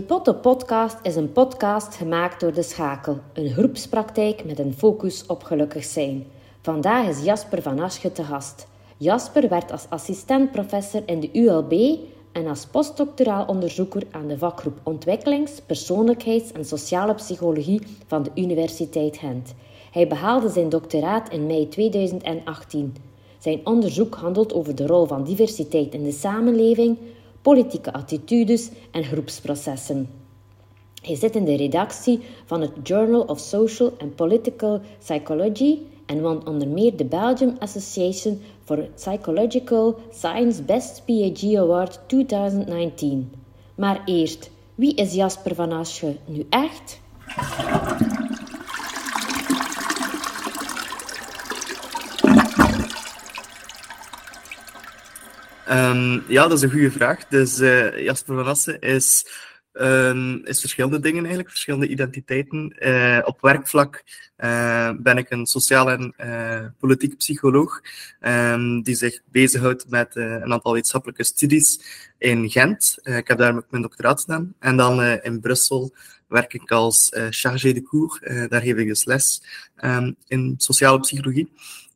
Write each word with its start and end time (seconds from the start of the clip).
De 0.00 0.06
Potte 0.06 0.34
Podcast 0.34 0.96
is 1.02 1.16
een 1.16 1.32
podcast 1.32 1.94
gemaakt 1.94 2.40
door 2.40 2.52
De 2.52 2.62
Schakel, 2.62 3.18
een 3.32 3.50
groepspraktijk 3.50 4.44
met 4.44 4.58
een 4.58 4.74
focus 4.74 5.26
op 5.26 5.42
gelukkig 5.42 5.84
zijn. 5.84 6.26
Vandaag 6.62 7.08
is 7.08 7.24
Jasper 7.24 7.62
van 7.62 7.80
Asche 7.80 8.12
te 8.12 8.24
gast. 8.24 8.66
Jasper 8.96 9.48
werkt 9.48 9.72
als 9.72 9.86
assistent-professor 9.88 11.02
in 11.06 11.20
de 11.20 11.30
ULB 11.32 11.98
en 12.32 12.46
als 12.46 12.66
postdoctoraal 12.66 13.44
onderzoeker 13.46 14.02
aan 14.10 14.26
de 14.26 14.38
vakgroep 14.38 14.78
Ontwikkelings-, 14.82 15.60
Persoonlijkheids- 15.66 16.52
en 16.52 16.64
Sociale 16.64 17.14
Psychologie 17.14 17.80
van 18.06 18.22
de 18.22 18.30
Universiteit 18.34 19.16
Gent. 19.16 19.54
Hij 19.90 20.08
behaalde 20.08 20.48
zijn 20.48 20.68
doctoraat 20.68 21.30
in 21.30 21.46
mei 21.46 21.68
2018. 21.68 22.94
Zijn 23.38 23.60
onderzoek 23.64 24.14
handelt 24.14 24.52
over 24.52 24.74
de 24.74 24.86
rol 24.86 25.06
van 25.06 25.24
diversiteit 25.24 25.94
in 25.94 26.02
de 26.02 26.12
samenleving, 26.12 26.98
politieke 27.42 27.92
attitudes 27.92 28.70
en 28.90 29.04
groepsprocessen. 29.04 30.08
Hij 31.02 31.14
zit 31.16 31.36
in 31.36 31.44
de 31.44 31.56
redactie 31.56 32.20
van 32.44 32.60
het 32.60 32.72
Journal 32.82 33.20
of 33.20 33.38
Social 33.38 33.92
and 33.98 34.14
Political 34.14 34.80
Psychology 34.98 35.78
en 36.06 36.20
won 36.20 36.46
onder 36.46 36.68
meer 36.68 36.96
de 36.96 37.04
Belgium 37.04 37.56
Association 37.58 38.40
for 38.64 38.88
Psychological 38.94 39.96
Science 40.12 40.62
Best 40.62 41.02
PhD 41.04 41.56
Award 41.56 42.00
2019. 42.06 43.32
Maar 43.74 44.02
eerst, 44.04 44.50
wie 44.74 44.94
is 44.94 45.14
Jasper 45.14 45.54
van 45.54 45.72
Asche 45.72 46.16
nu 46.24 46.46
echt? 46.50 47.00
Um, 55.70 56.24
ja, 56.28 56.42
dat 56.42 56.52
is 56.52 56.62
een 56.62 56.70
goede 56.70 56.90
vraag. 56.90 57.26
Dus 57.26 57.60
uh, 57.60 58.04
Jasper 58.04 58.34
van 58.34 58.46
Assen 58.46 58.80
is, 58.80 59.26
um, 59.72 60.44
is 60.44 60.60
verschillende 60.60 61.00
dingen 61.00 61.20
eigenlijk, 61.20 61.50
verschillende 61.50 61.88
identiteiten. 61.88 62.76
Uh, 62.78 63.18
op 63.24 63.40
werkvlak 63.40 64.02
uh, 64.38 64.90
ben 64.98 65.16
ik 65.16 65.30
een 65.30 65.46
sociaal 65.46 65.90
en 65.90 66.14
politiek 66.78 67.16
psycholoog 67.16 67.80
um, 68.20 68.82
die 68.82 68.94
zich 68.94 69.20
bezighoudt 69.24 69.88
met 69.88 70.16
een 70.16 70.52
aantal 70.52 70.72
wetenschappelijke 70.72 71.24
studies 71.24 71.80
in 72.18 72.50
Gent. 72.50 72.98
ik 73.02 73.28
heb 73.28 73.38
daar 73.38 73.62
mijn 73.70 73.82
doctoraat 73.82 74.20
gedaan. 74.20 74.54
En 74.58 74.76
dan 74.76 75.02
in 75.02 75.40
Brussel 75.40 75.94
werk 76.28 76.54
ik 76.54 76.70
als 76.70 77.10
chargé 77.30 77.72
de 77.72 77.82
cours. 77.82 78.20
daar 78.48 78.62
geef 78.62 78.76
ik 78.76 78.86
dus 78.86 79.04
les 79.04 79.42
in 80.26 80.54
sociale 80.56 81.00
psychologie. 81.00 81.50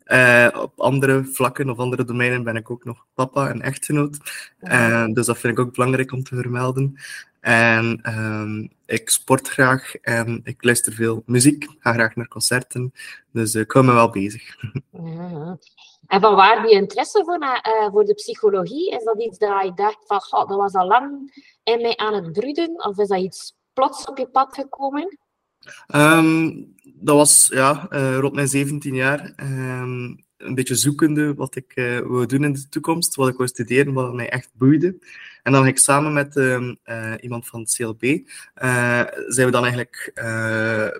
Uh, 0.06 0.48
op 0.52 0.80
andere 0.80 1.24
vlakken 1.24 1.70
of 1.70 1.78
andere 1.78 2.04
domeinen 2.04 2.44
ben 2.44 2.56
ik 2.56 2.70
ook 2.70 2.84
nog 2.84 3.06
papa 3.14 3.48
en 3.48 3.60
echtgenoot. 3.60 4.18
Uh, 4.60 5.06
dus 5.06 5.26
dat 5.26 5.38
vind 5.38 5.58
ik 5.58 5.64
ook 5.64 5.74
belangrijk 5.74 6.12
om 6.12 6.22
te 6.22 6.36
vermelden. 6.36 6.96
En 7.40 8.00
um, 8.18 8.70
ik 8.86 9.10
sport 9.10 9.48
graag 9.48 9.94
en 9.94 10.40
ik 10.44 10.64
luister 10.64 10.92
veel 10.92 11.22
muziek, 11.26 11.66
ga 11.78 11.92
graag 11.92 12.16
naar 12.16 12.28
concerten. 12.28 12.92
Dus 13.32 13.54
ik 13.54 13.72
hou 13.72 13.84
me 13.84 13.92
wel 13.92 14.10
bezig. 14.10 14.42
En 16.06 16.20
van 16.20 16.34
waar 16.34 16.62
die 16.62 16.74
interesse 16.74 17.24
voor, 17.24 17.42
uh, 17.42 17.90
voor 17.90 18.04
de 18.04 18.14
psychologie? 18.14 18.90
Is 18.90 19.04
dat 19.04 19.22
iets 19.22 19.38
dat 19.38 19.64
je 19.64 19.72
dacht 19.74 19.98
van, 20.06 20.46
dat 20.46 20.58
was 20.58 20.74
al 20.74 20.86
lang 20.86 21.32
in 21.62 21.80
mij 21.80 21.96
aan 21.96 22.14
het 22.14 22.32
broeden? 22.32 22.84
Of 22.84 22.98
is 22.98 23.08
dat 23.08 23.18
iets 23.18 23.54
plots 23.72 24.04
op 24.04 24.18
je 24.18 24.26
pad 24.26 24.54
gekomen? 24.54 25.18
Um, 25.94 26.72
dat 27.04 27.16
was 27.16 27.48
ja, 27.52 27.88
uh, 27.90 28.18
rond 28.18 28.34
mijn 28.34 28.48
17 28.48 28.94
jaar 28.94 29.32
um, 29.36 30.24
een 30.36 30.54
beetje 30.54 30.74
zoekende 30.74 31.34
wat 31.34 31.56
ik 31.56 31.72
uh, 31.74 31.98
wil 31.98 32.26
doen 32.26 32.44
in 32.44 32.52
de 32.52 32.68
toekomst, 32.68 33.14
wat 33.14 33.28
ik 33.28 33.36
wil 33.36 33.48
studeren, 33.48 33.92
wat 33.92 34.14
mij 34.14 34.28
echt 34.28 34.50
boeide. 34.54 34.96
En 35.42 35.52
dan 35.52 35.66
ik 35.66 35.78
samen 35.78 36.12
met 36.12 36.36
uh, 36.36 37.12
iemand 37.20 37.46
van 37.46 37.60
het 37.60 37.74
CLB, 37.74 38.02
zijn 39.26 39.46
we 39.46 39.50
dan 39.50 39.62
eigenlijk 39.62 40.12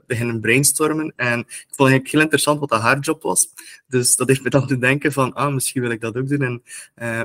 beginnen 0.06 0.40
brainstormen. 0.40 1.12
En 1.16 1.38
ik 1.38 1.66
vond 1.70 1.88
eigenlijk 1.88 2.10
heel 2.10 2.20
interessant 2.20 2.60
wat 2.60 2.68
dat 2.68 2.80
haar 2.80 2.98
job 2.98 3.22
was. 3.22 3.48
Dus 3.86 4.16
dat 4.16 4.28
heeft 4.28 4.42
me 4.42 4.50
dan 4.50 4.66
te 4.66 4.78
denken 4.78 5.12
van, 5.12 5.32
ah, 5.32 5.54
misschien 5.54 5.82
wil 5.82 5.90
ik 5.90 6.00
dat 6.00 6.16
ook 6.16 6.28
doen. 6.28 6.42
En 6.42 6.62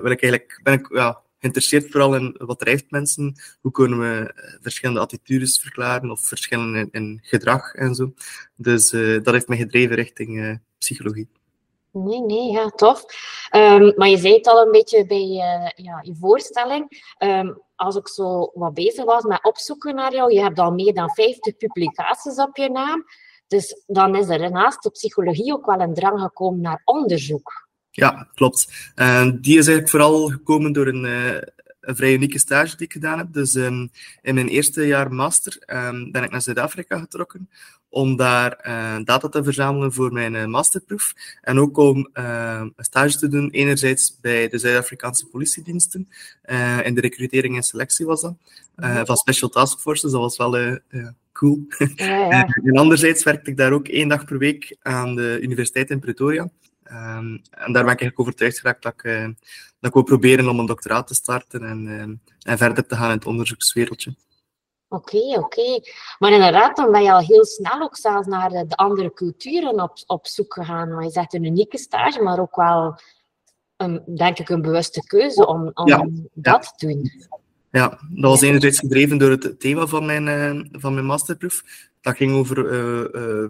wil 0.01 0.11
ik 0.11 0.21
eigenlijk, 0.21 0.59
ben 0.63 0.73
ik 0.73 0.87
ja, 0.93 1.21
geïnteresseerd 1.39 1.91
vooral 1.91 2.15
in 2.15 2.35
wat 2.37 2.59
drijft 2.59 2.91
mensen, 2.91 3.35
hoe 3.61 3.71
kunnen 3.71 3.99
we 3.99 4.33
eh, 4.33 4.53
verschillende 4.61 5.01
attitudes 5.01 5.59
verklaren 5.61 6.11
of 6.11 6.21
verschillen 6.21 6.89
in, 6.91 7.19
gedrag 7.21 7.73
en 7.73 7.95
zo. 7.95 8.13
Dus 8.55 8.93
uh, 8.93 9.23
dat 9.23 9.33
heeft 9.33 9.47
mij 9.47 9.57
gedreven 9.57 9.95
richting 9.95 10.37
uh, 10.37 10.55
psychologie. 10.77 11.29
Nee, 11.91 12.21
nee, 12.21 12.51
ja, 12.51 12.67
tof. 12.69 13.03
Um, 13.55 13.93
maar 13.95 14.09
je 14.09 14.17
zei 14.17 14.33
het 14.33 14.47
al 14.47 14.65
een 14.65 14.71
beetje 14.71 15.05
bij 15.05 15.27
ja, 15.75 15.99
je 16.01 16.15
voorstelling. 16.19 17.13
Um, 17.19 17.61
als 17.75 17.95
ik 17.95 18.07
zo 18.07 18.51
wat 18.53 18.73
bezig 18.73 19.05
was 19.05 19.23
met 19.23 19.43
opzoeken 19.43 19.95
naar 19.95 20.13
jou, 20.13 20.33
je 20.33 20.41
hebt 20.41 20.59
al 20.59 20.71
meer 20.71 20.93
dan 20.93 21.09
50 21.09 21.57
publicaties 21.57 22.37
op 22.37 22.57
je 22.57 22.69
naam. 22.69 23.05
Dus 23.47 23.83
dan 23.85 24.15
is 24.15 24.29
er 24.29 24.51
naast 24.51 24.83
de 24.83 24.89
psychologie 24.89 25.53
ook 25.53 25.65
wel 25.65 25.79
een 25.79 25.93
drang 25.93 26.19
gekomen 26.19 26.61
naar 26.61 26.81
onderzoek. 26.85 27.68
Ja, 27.99 28.27
klopt. 28.33 28.91
Uh, 28.95 29.23
die 29.23 29.57
is 29.57 29.67
eigenlijk 29.67 29.89
vooral 29.89 30.27
gekomen 30.27 30.71
door 30.71 30.87
een, 30.87 31.03
uh, 31.03 31.41
een 31.81 31.95
vrij 31.95 32.13
unieke 32.13 32.39
stage 32.39 32.77
die 32.77 32.85
ik 32.85 32.91
gedaan 32.91 33.17
heb. 33.17 33.33
Dus 33.33 33.55
um, 33.55 33.91
in 34.21 34.33
mijn 34.35 34.47
eerste 34.47 34.87
jaar 34.87 35.13
master 35.13 35.63
um, 35.67 36.11
ben 36.11 36.23
ik 36.23 36.31
naar 36.31 36.41
Zuid-Afrika 36.41 36.99
getrokken 36.99 37.49
om 37.91 38.15
daar 38.15 38.59
uh, 38.67 38.97
data 39.03 39.29
te 39.29 39.43
verzamelen 39.43 39.93
voor 39.93 40.13
mijn 40.13 40.49
masterproef. 40.49 41.13
En 41.41 41.59
ook 41.59 41.77
om 41.77 42.09
een 42.13 42.73
stage 42.77 43.17
te 43.17 43.27
doen, 43.27 43.49
enerzijds 43.49 44.17
bij 44.21 44.47
de 44.47 44.57
Zuid-Afrikaanse 44.57 45.25
politiediensten. 45.25 46.09
in 46.83 46.93
de 46.93 47.01
recrutering 47.01 47.55
en 47.55 47.63
selectie 47.63 48.05
was 48.05 48.21
dat. 48.21 48.35
van 49.05 49.17
Special 49.17 49.49
Task 49.49 49.79
Forces, 49.79 50.11
dat 50.11 50.21
was 50.21 50.37
wel 50.37 50.79
cool. 51.39 51.65
Ja, 51.95 52.05
ja. 52.05 52.47
en 52.63 52.77
anderzijds 52.77 53.23
werkte 53.23 53.49
ik 53.49 53.57
daar 53.57 53.71
ook 53.71 53.87
één 53.87 54.07
dag 54.07 54.25
per 54.25 54.37
week 54.37 54.77
aan 54.81 55.15
de 55.15 55.39
Universiteit 55.41 55.89
in 55.89 55.99
Pretoria. 55.99 56.49
Um, 56.91 57.41
en 57.49 57.73
daar 57.73 57.83
ben 57.83 57.93
ik 57.93 57.99
eigenlijk 57.99 58.19
overtuigd 58.19 58.59
geraakt 58.59 58.83
dat 58.83 58.93
ik, 58.93 59.03
uh, 59.03 59.23
dat 59.79 59.89
ik 59.89 59.93
wil 59.93 60.03
proberen 60.03 60.49
om 60.49 60.59
een 60.59 60.65
doctoraat 60.65 61.07
te 61.07 61.13
starten 61.13 61.63
en, 61.63 61.85
uh, 61.85 62.01
en 62.51 62.57
verder 62.57 62.87
te 62.87 62.95
gaan 62.95 63.09
in 63.09 63.15
het 63.15 63.25
onderzoekswereldje. 63.25 64.15
Oké, 64.87 65.15
okay, 65.15 65.35
oké. 65.35 65.59
Okay. 65.59 65.83
Maar 66.19 66.31
inderdaad, 66.31 66.75
dan 66.75 66.91
ben 66.91 67.03
je 67.03 67.11
al 67.11 67.19
heel 67.19 67.45
snel 67.45 67.81
ook 67.81 67.97
zelfs 67.97 68.27
naar 68.27 68.49
de 68.49 68.75
andere 68.75 69.13
culturen 69.13 69.81
op, 69.81 70.03
op 70.05 70.27
zoek 70.27 70.53
gegaan. 70.53 70.93
Maar 70.93 71.03
je 71.03 71.11
zegt 71.11 71.33
een 71.33 71.43
unieke 71.43 71.77
stage, 71.77 72.21
maar 72.21 72.39
ook 72.39 72.55
wel, 72.55 72.99
een, 73.77 74.03
denk 74.15 74.39
ik, 74.39 74.49
een 74.49 74.61
bewuste 74.61 75.03
keuze 75.07 75.47
om, 75.47 75.71
om 75.73 75.87
ja, 75.87 76.07
dat 76.33 76.63
ja. 76.63 76.71
te 76.75 76.87
doen. 76.87 77.11
Ja, 77.71 77.87
dat 78.09 78.31
was 78.31 78.41
enerzijds 78.41 78.79
gedreven 78.79 79.17
door 79.17 79.31
het 79.31 79.59
thema 79.59 79.87
van 79.87 80.05
mijn, 80.05 80.27
uh, 80.27 80.65
van 80.71 80.93
mijn 80.93 81.05
masterproef. 81.05 81.63
Dat 82.01 82.15
ging 82.15 82.33
over, 82.33 82.55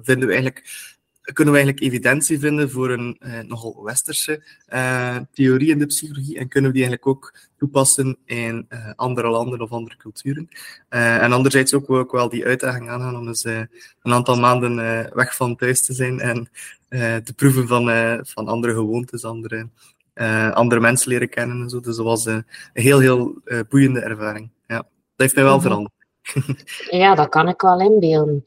vinden 0.04 0.28
we 0.28 0.34
eigenlijk 0.34 0.98
kunnen 1.34 1.54
we 1.54 1.60
eigenlijk 1.60 1.94
evidentie 1.94 2.40
vinden 2.40 2.70
voor 2.70 2.90
een 2.90 3.18
eh, 3.20 3.40
nogal 3.40 3.84
westerse 3.84 4.44
eh, 4.66 5.18
theorie 5.32 5.70
in 5.70 5.80
de 5.80 5.86
psychologie 5.86 6.38
en 6.38 6.48
kunnen 6.48 6.72
we 6.72 6.78
die 6.78 6.86
eigenlijk 6.86 7.18
ook 7.18 7.34
toepassen 7.58 8.18
in 8.26 8.66
uh, 8.70 8.92
andere 8.96 9.30
landen 9.30 9.62
of 9.62 9.72
andere 9.72 9.98
culturen. 9.98 10.50
En 10.90 11.32
anderzijds 11.32 11.74
ook 11.74 11.90
ik 11.90 12.12
wel 12.12 12.30
die 12.30 12.46
uitdaging 12.46 12.90
aangaan 12.90 13.16
om 13.16 13.28
eens 13.28 13.44
een 13.44 13.68
aantal 14.02 14.36
maanden 14.36 14.76
weg 15.16 15.36
van 15.36 15.56
thuis 15.56 15.86
te 15.86 15.94
zijn 15.94 16.20
en 16.20 16.50
te 17.24 17.34
proeven 17.36 17.68
van, 17.68 17.86
van 18.26 18.48
andere 18.48 18.74
gewoontes, 18.74 19.24
andere, 19.24 19.70
andere 20.54 20.82
mensen 20.82 21.10
leren 21.10 21.30
kennen 21.30 21.62
en 21.62 21.70
zo. 21.70 21.80
Dus 21.80 21.96
dat 21.96 22.06
was 22.06 22.26
een 22.26 22.46
heel, 22.74 23.00
heel 23.00 23.42
boeiende 23.70 24.00
ervaring. 24.00 24.50
Ja, 24.68 24.78
dat 24.78 24.88
heeft 25.16 25.36
mij 25.36 25.44
wel 25.44 25.54
-hmm. 25.54 25.62
veranderd. 25.62 25.94
ja, 27.02 27.16
dat 27.16 27.30
kan 27.30 27.48
ik 27.48 27.62
wel 27.62 27.80
inbeelden. 27.80 28.44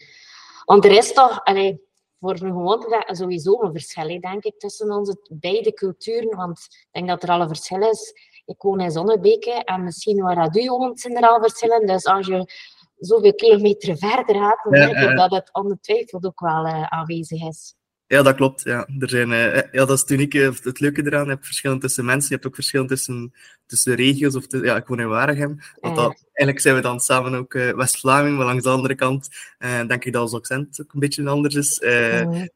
Want 0.65 0.84
er 0.84 0.92
is 0.92 1.12
toch... 1.12 1.44
Allee 1.44 1.81
voor 2.22 2.33
een 2.33 2.53
gewoonte 2.53 3.05
sowieso 3.06 3.62
een 3.62 3.72
verschil, 3.72 4.21
denk 4.21 4.44
ik, 4.44 4.59
tussen 4.59 4.91
onze 4.91 5.16
beide 5.30 5.72
culturen. 5.72 6.36
Want 6.36 6.59
ik 6.59 6.89
denk 6.91 7.09
dat 7.09 7.22
er 7.22 7.28
al 7.28 7.41
een 7.41 7.48
verschil 7.48 7.91
is. 7.91 8.13
Ik 8.45 8.63
woon 8.63 8.80
in 8.80 8.91
Zonnebeke 8.91 9.51
en 9.51 9.84
misschien 9.84 10.22
waar 10.22 10.34
dat 10.34 10.57
u 10.57 10.69
woont 10.69 11.01
zijn 11.01 11.16
er 11.16 11.28
al 11.28 11.41
verschillen. 11.41 11.86
Dus 11.86 12.04
als 12.04 12.27
je 12.27 12.53
zoveel 12.98 13.34
kilometer 13.34 13.97
verder 13.97 14.34
gaat, 14.34 14.60
dan 14.63 14.72
denk 14.72 15.10
ik 15.10 15.16
dat 15.16 15.30
het 15.30 15.54
ongetwijfeld 15.54 16.27
ook 16.27 16.41
wel 16.41 16.66
uh, 16.66 16.83
aanwezig 16.83 17.47
is. 17.48 17.74
Ja, 18.12 18.22
dat 18.22 18.34
klopt. 18.34 18.62
Ja. 18.62 18.88
Er 18.98 19.09
zijn, 19.09 19.30
uh, 19.30 19.54
ja, 19.54 19.84
dat 19.84 19.91
is 19.91 20.00
het 20.00 20.10
unieke, 20.10 20.48
of 20.48 20.64
het 20.64 20.80
leuke 20.80 21.06
eraan. 21.06 21.24
Je 21.24 21.30
hebt 21.30 21.44
verschillen 21.44 21.78
tussen 21.78 22.04
mensen, 22.04 22.28
je 22.28 22.34
hebt 22.34 22.47
ook 22.47 22.54
verschillen 22.54 22.86
tussen, 22.86 23.32
tussen 23.66 23.94
regio's. 23.94 24.34
Of 24.34 24.44
ja, 24.48 24.76
ik 24.76 24.86
woon 24.86 25.00
in 25.00 25.09
Waregem. 25.09 25.59
Want 25.80 25.97
dat, 25.97 26.24
eigenlijk 26.24 26.60
zijn 26.60 26.74
we 26.74 26.80
dan 26.80 27.00
samen 27.00 27.34
ook 27.34 27.54
uh, 27.54 27.70
West-Vlaming, 27.70 28.36
maar 28.36 28.47
langs 28.47 28.62
de 28.62 28.70
andere 28.70 28.94
kant 28.94 29.28
denk 29.59 30.04
ik 30.04 30.12
dat 30.12 30.22
ons 30.22 30.32
accent 30.32 30.80
ook 30.80 30.92
een 30.92 31.00
beetje 31.00 31.28
anders 31.28 31.54
is. 31.54 31.78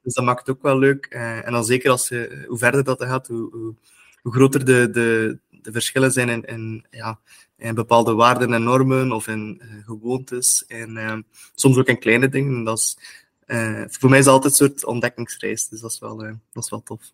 Dus 0.03 0.15
dat 0.15 0.25
maakt 0.25 0.47
het 0.47 0.57
ook 0.57 0.63
wel 0.63 0.79
leuk. 0.79 1.07
en 1.45 1.53
dan 1.53 1.65
zeker 1.65 1.91
als 1.91 2.09
je, 2.09 2.45
hoe 2.49 2.59
verder 2.59 2.85
dat 2.85 3.03
gaat, 3.03 3.27
hoe, 3.27 3.51
hoe, 3.51 3.75
hoe 4.23 4.33
groter 4.33 4.65
de, 4.65 4.91
de, 4.91 5.39
de 5.51 5.73
verschillen 5.73 6.13
zijn 6.13 6.29
in, 6.29 6.45
in, 6.45 6.87
ja, 6.91 7.19
in 7.57 7.75
bepaalde 7.75 8.15
waarden 8.15 8.53
en 8.53 8.63
normen 8.63 9.13
of 9.13 9.29
in 9.29 9.63
gewoontes. 9.85 10.65
En 10.67 11.27
soms 11.55 11.77
ook 11.77 11.89
in 11.89 11.99
kleine 11.99 12.29
dingen. 12.29 12.65
Dat 12.65 12.79
is, 12.79 12.99
voor 13.89 14.11
mij 14.11 14.19
is 14.19 14.25
het 14.25 14.35
altijd 14.35 14.45
een 14.45 14.69
soort 14.69 14.85
ontdekkingsreis, 14.85 15.69
dus 15.69 15.81
dat 15.81 15.91
is 15.91 15.99
wel, 15.99 16.25
uh, 16.25 16.33
dat 16.53 16.65
is 16.65 16.71
wel 16.71 16.83
tof. 16.83 17.13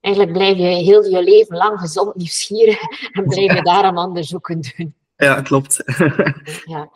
Eigenlijk 0.00 0.36
blijf 0.36 0.56
je 0.56 0.64
heel 0.64 1.04
je 1.04 1.22
leven 1.22 1.56
lang 1.56 1.80
gezond 1.80 2.14
nieuwsgierig 2.14 2.80
en 3.12 3.24
blijf 3.24 3.54
je 3.54 3.62
daarom 3.62 3.98
onderzoeken 3.98 4.60
doen. 4.60 4.94
Ja, 5.16 5.42
klopt. 5.42 5.82
ja. 6.74 6.90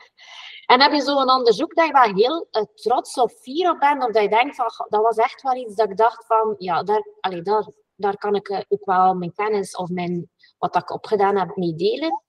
En 0.67 0.81
heb 0.81 0.93
je 0.93 1.00
zo'n 1.00 1.31
onderzoek 1.31 1.75
dat 1.75 1.87
je 1.87 1.93
wel 1.93 2.14
heel 2.14 2.49
uh, 2.52 2.62
trots 2.75 3.14
of 3.14 3.32
fier 3.32 3.70
op 3.70 3.78
bent, 3.78 4.05
of 4.05 4.12
dat 4.12 4.22
je 4.22 4.28
denkt 4.28 4.56
van, 4.56 4.70
dat 4.88 5.02
was 5.02 5.16
echt 5.16 5.43
wel 5.43 5.56
iets 5.56 5.75
dat 5.75 5.90
ik 5.90 5.96
dacht 5.96 6.26
van, 6.26 6.55
ja, 6.58 6.82
daar, 6.82 7.06
allee, 7.20 7.43
daar, 7.43 7.69
daar 7.96 8.16
kan 8.16 8.34
ik 8.34 8.49
eh, 8.49 8.61
ook 8.69 8.84
wel 8.84 9.14
mijn 9.14 9.32
kennis 9.32 9.76
of 9.76 9.88
mijn, 9.88 10.31
wat 10.58 10.76
ik 10.76 10.90
opgedaan 10.90 11.37
heb 11.38 11.56
mee 11.56 11.75
delen? 11.75 12.23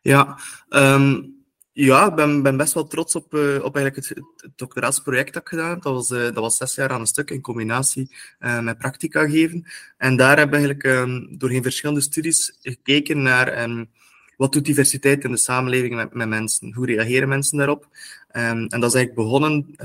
Ja, 0.00 0.38
um, 0.68 1.43
ja, 1.76 2.08
ik 2.08 2.14
ben, 2.14 2.42
ben, 2.42 2.56
best 2.56 2.72
wel 2.72 2.86
trots 2.86 3.14
op, 3.14 3.34
uh, 3.34 3.64
op 3.64 3.76
eigenlijk 3.76 3.96
het, 3.96 4.08
het 4.36 4.52
doctoraatsproject 4.56 5.32
dat 5.32 5.42
ik 5.42 5.48
gedaan 5.48 5.70
heb. 5.70 5.82
Dat 5.82 5.92
was, 5.92 6.10
uh, 6.10 6.22
dat 6.22 6.34
was 6.34 6.56
zes 6.56 6.74
jaar 6.74 6.90
aan 6.90 7.00
een 7.00 7.06
stuk 7.06 7.30
in 7.30 7.40
combinatie 7.40 8.16
uh, 8.40 8.60
met 8.60 8.78
practica 8.78 9.28
geven. 9.28 9.66
En 9.96 10.16
daar 10.16 10.38
heb 10.38 10.46
ik 10.46 10.54
eigenlijk 10.54 10.84
um, 10.84 11.38
doorheen 11.38 11.62
verschillende 11.62 12.00
studies 12.00 12.58
gekeken 12.62 13.22
naar 13.22 13.62
um, 13.62 13.90
wat 14.36 14.52
doet 14.52 14.64
diversiteit 14.64 15.24
in 15.24 15.30
de 15.30 15.36
samenleving 15.36 15.94
met, 15.94 16.14
met 16.14 16.28
mensen? 16.28 16.74
Hoe 16.74 16.86
reageren 16.86 17.28
mensen 17.28 17.58
daarop? 17.58 17.88
Um, 18.32 18.66
en 18.66 18.80
dat 18.80 18.94
is 18.94 18.96
eigenlijk 18.96 19.14
begonnen, 19.14 19.76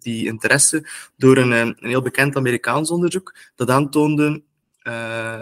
die 0.00 0.26
interesse, 0.26 0.88
door 1.16 1.36
een, 1.36 1.50
een 1.52 1.76
heel 1.80 2.02
bekend 2.02 2.36
Amerikaans 2.36 2.90
onderzoek 2.90 3.34
dat 3.54 3.70
aantoonde 3.70 4.42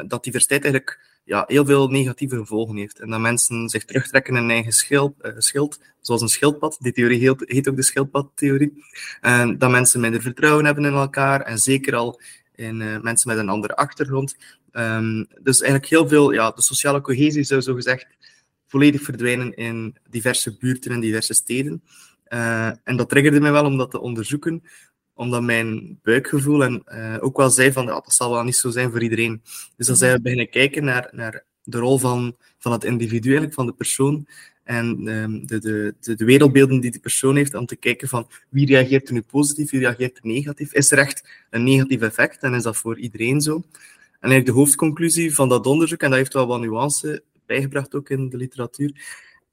dat 0.07 0.25
diversiteit 0.25 0.63
eigenlijk 0.63 1.01
ja, 1.25 1.45
heel 1.47 1.65
veel 1.65 1.89
negatieve 1.89 2.37
gevolgen 2.37 2.77
heeft. 2.77 3.01
En 3.01 3.11
dat 3.11 3.21
mensen 3.21 3.69
zich 3.69 3.85
terugtrekken 3.85 4.37
in 4.37 4.51
eigen 4.51 4.73
schild, 4.73 5.15
uh, 5.23 5.33
schild 5.39 5.81
zoals 6.01 6.21
een 6.21 6.29
schildpad. 6.29 6.77
Die 6.81 6.93
theorie 6.93 7.37
heet, 7.47 7.69
ook 7.69 7.77
de 7.77 7.83
schildpadtheorie. 7.83 8.85
En 9.21 9.59
dat 9.59 9.71
mensen 9.71 10.01
minder 10.01 10.23
vertrouwen 10.23 10.65
hebben 10.65 10.85
in 10.85 10.93
elkaar 10.93 11.41
en 11.41 11.59
zeker 11.59 11.95
al 11.95 12.21
in 12.55 12.81
uh, 12.81 13.01
mensen 13.01 13.29
met 13.29 13.39
een 13.39 13.49
andere 13.49 13.77
achtergrond. 13.77 14.37
Um, 14.73 15.27
dus 15.43 15.61
eigenlijk 15.61 15.91
heel 15.91 16.09
veel, 16.09 16.33
ja, 16.33 16.51
de 16.51 16.63
sociale 16.63 17.01
cohesie 17.01 17.43
zou 17.43 17.61
zo 17.61 17.75
gezegd 17.75 18.07
volledig 18.67 19.03
verdwijnen 19.03 19.55
in 19.55 19.97
diverse 20.11 20.57
buurten 20.57 20.93
en 20.93 21.01
diverse 21.01 21.35
steden. 21.35 21.83
Uh, 22.29 22.67
en 22.67 22.97
dat 22.97 23.09
triggerde 23.09 23.41
mij 23.41 23.53
wel 23.53 23.65
om 23.65 23.77
dat 23.77 23.91
te 23.91 24.01
onderzoeken, 24.01 24.63
omdat 25.15 25.43
mijn 25.43 25.99
buikgevoel 26.03 26.65
en 26.65 26.83
uh, 26.87 27.17
ook 27.21 27.37
wel 27.37 27.51
zei 27.51 27.73
van 27.73 27.85
ja, 27.85 27.93
dat 27.93 28.15
zal 28.15 28.31
wel 28.31 28.43
niet 28.43 28.57
zo 28.57 28.71
zijn 28.71 28.91
voor 28.91 29.03
iedereen. 29.03 29.43
Dus 29.77 29.87
dan 29.87 29.97
zijn 29.97 30.15
we 30.15 30.21
beginnen 30.21 30.51
kijken 30.51 30.85
naar, 30.85 31.09
naar 31.13 31.45
de 31.65 31.79
rol 31.79 31.99
van, 31.99 32.37
van 32.59 32.73
het 32.73 32.85
individu, 32.85 33.53
van 33.53 33.67
de 33.67 33.73
persoon. 33.73 34.27
En 34.65 35.07
um, 35.07 35.47
de, 35.47 35.59
de, 35.59 35.95
de, 36.01 36.15
de, 36.15 36.25
wereldbeelden 36.25 36.81
die 36.81 36.91
die 36.91 37.01
persoon 37.01 37.37
heeft, 37.37 37.55
om 37.55 37.67
te 37.67 37.77
kijken 37.77 38.09
van 38.09 38.29
wie 38.49 38.67
reageert 38.67 39.09
er 39.09 39.15
nu 39.15 39.23
positief, 39.23 39.71
wie 39.71 39.81
reageert 39.81 40.17
er 40.17 40.27
negatief. 40.27 40.73
Is 40.73 40.91
er 40.91 40.99
echt 40.99 41.29
een 41.51 41.65
negatief 41.65 42.01
effect 42.01 42.43
en 42.43 42.55
is 42.55 42.63
dat 42.63 42.77
voor 42.77 42.99
iedereen 42.99 43.41
zo? 43.41 43.55
En 43.55 44.31
eigenlijk 44.31 44.47
de 44.47 44.53
hoofdconclusie 44.53 45.35
van 45.35 45.49
dat 45.49 45.67
onderzoek, 45.67 46.01
en 46.01 46.09
dat 46.09 46.19
heeft 46.19 46.33
wel 46.33 46.47
wat 46.47 46.61
nuance 46.61 47.23
bijgebracht 47.47 47.95
ook 47.95 48.11
in 48.11 48.29
de 48.29 48.37
literatuur, 48.37 48.93